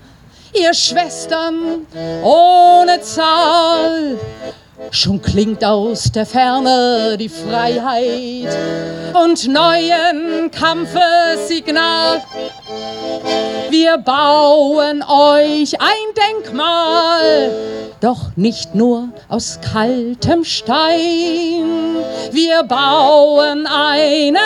ihr 0.53 0.73
Schwestern 0.73 1.85
ohne 2.23 3.01
Zahl. 3.01 4.17
Schon 4.91 5.21
klingt 5.21 5.63
aus 5.63 6.11
der 6.11 6.25
Ferne 6.25 7.15
die 7.19 7.29
Freiheit 7.29 8.57
und 9.13 9.47
neuen 9.47 10.49
Kampfesignal. 10.51 12.21
Wir 13.69 13.97
bauen 13.99 15.03
euch 15.03 15.79
ein 15.79 16.43
Denkmal, 16.43 17.51
doch 18.01 18.35
nicht 18.35 18.73
nur 18.73 19.09
aus 19.27 19.59
kaltem 19.61 20.43
Stein. 20.43 21.97
Wir 22.31 22.63
bauen 22.63 23.67
eine 23.67 24.39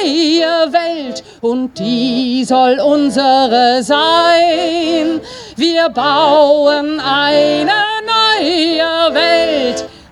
neue 0.00 0.72
Welt 0.72 1.24
und 1.40 1.78
die 1.78 2.44
soll 2.44 2.78
unsere 2.78 3.82
sein. 3.82 5.20
Wir 5.56 5.88
bauen 5.88 7.00
eine 7.00 7.69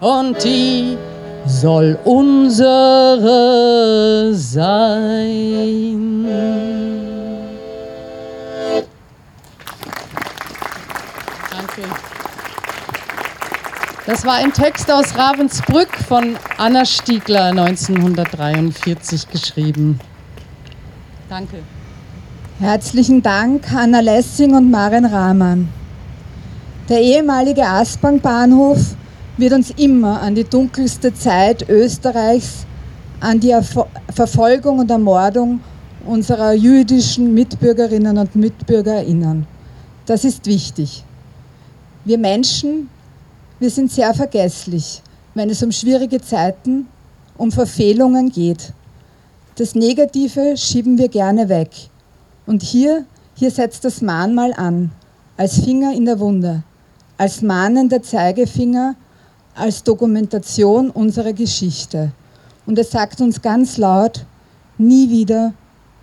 und 0.00 0.42
die 0.44 0.96
soll 1.46 1.98
unsere 2.04 3.18
sein. 4.34 6.26
Danke. 11.50 11.82
Das 14.06 14.24
war 14.24 14.34
ein 14.34 14.52
Text 14.52 14.90
aus 14.90 15.16
Ravensbrück 15.16 15.96
von 15.96 16.36
Anna 16.56 16.84
Stiegler 16.84 17.46
1943 17.46 19.28
geschrieben. 19.28 19.98
Danke. 21.28 21.58
Herzlichen 22.60 23.22
Dank 23.22 23.72
Anna 23.72 24.00
Lessing 24.00 24.54
und 24.54 24.70
Maren 24.70 25.04
Rahmann. 25.04 25.68
Der 26.88 27.00
ehemalige 27.00 27.66
Aspang-Bahnhof 27.66 28.96
wird 29.38 29.52
uns 29.52 29.70
immer 29.76 30.20
an 30.20 30.34
die 30.34 30.44
dunkelste 30.44 31.14
Zeit 31.14 31.68
Österreichs, 31.68 32.66
an 33.20 33.40
die 33.40 33.50
Erfo 33.50 33.86
Verfolgung 34.12 34.80
und 34.80 34.90
Ermordung 34.90 35.60
unserer 36.04 36.52
jüdischen 36.52 37.34
Mitbürgerinnen 37.34 38.18
und 38.18 38.34
Mitbürger 38.34 38.94
erinnern. 38.94 39.46
Das 40.06 40.24
ist 40.24 40.46
wichtig. 40.46 41.04
Wir 42.04 42.18
Menschen, 42.18 42.88
wir 43.60 43.70
sind 43.70 43.92
sehr 43.92 44.12
vergesslich, 44.14 45.02
wenn 45.34 45.50
es 45.50 45.62
um 45.62 45.70
schwierige 45.70 46.20
Zeiten, 46.20 46.88
um 47.36 47.52
Verfehlungen 47.52 48.30
geht. 48.30 48.72
Das 49.56 49.74
Negative 49.74 50.56
schieben 50.56 50.98
wir 50.98 51.08
gerne 51.08 51.48
weg. 51.48 51.70
Und 52.46 52.62
hier, 52.62 53.04
hier 53.34 53.50
setzt 53.50 53.84
das 53.84 54.00
Mahnmal 54.00 54.52
an, 54.54 54.90
als 55.36 55.60
Finger 55.60 55.92
in 55.92 56.06
der 56.06 56.18
Wunde, 56.18 56.62
als 57.18 57.42
mahnender 57.42 58.02
Zeigefinger, 58.02 58.96
als 59.58 59.82
Dokumentation 59.82 60.90
unserer 60.90 61.32
Geschichte. 61.32 62.12
Und 62.66 62.78
es 62.78 62.90
sagt 62.90 63.20
uns 63.20 63.42
ganz 63.42 63.76
laut, 63.76 64.24
nie 64.78 65.10
wieder, 65.10 65.52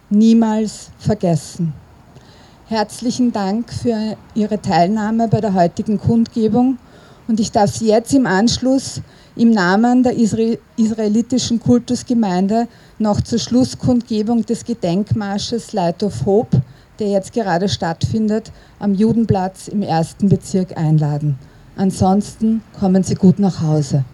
niemals 0.09 0.89
vergessen. 0.99 1.73
Herzlichen 2.67 3.31
Dank 3.31 3.71
für 3.71 4.17
Ihre 4.33 4.61
Teilnahme 4.61 5.27
bei 5.27 5.39
der 5.39 5.53
heutigen 5.53 5.99
Kundgebung 5.99 6.79
und 7.27 7.39
ich 7.39 7.51
darf 7.51 7.71
Sie 7.71 7.87
jetzt 7.87 8.13
im 8.13 8.25
Anschluss 8.25 9.01
im 9.35 9.51
Namen 9.51 10.03
der 10.03 10.15
israelitischen 10.15 11.59
Kultusgemeinde 11.59 12.67
noch 12.99 13.21
zur 13.21 13.39
Schlusskundgebung 13.39 14.45
des 14.45 14.63
Gedenkmarsches 14.63 15.73
Light 15.73 16.03
of 16.03 16.25
Hope, 16.25 16.61
der 16.99 17.09
jetzt 17.09 17.33
gerade 17.33 17.67
stattfindet, 17.67 18.51
am 18.79 18.93
Judenplatz 18.93 19.67
im 19.67 19.81
ersten 19.81 20.29
Bezirk 20.29 20.77
einladen. 20.77 21.37
Ansonsten 21.77 22.61
kommen 22.79 23.03
Sie 23.03 23.15
gut 23.15 23.37
nach 23.39 23.61
Hause. 23.61 24.05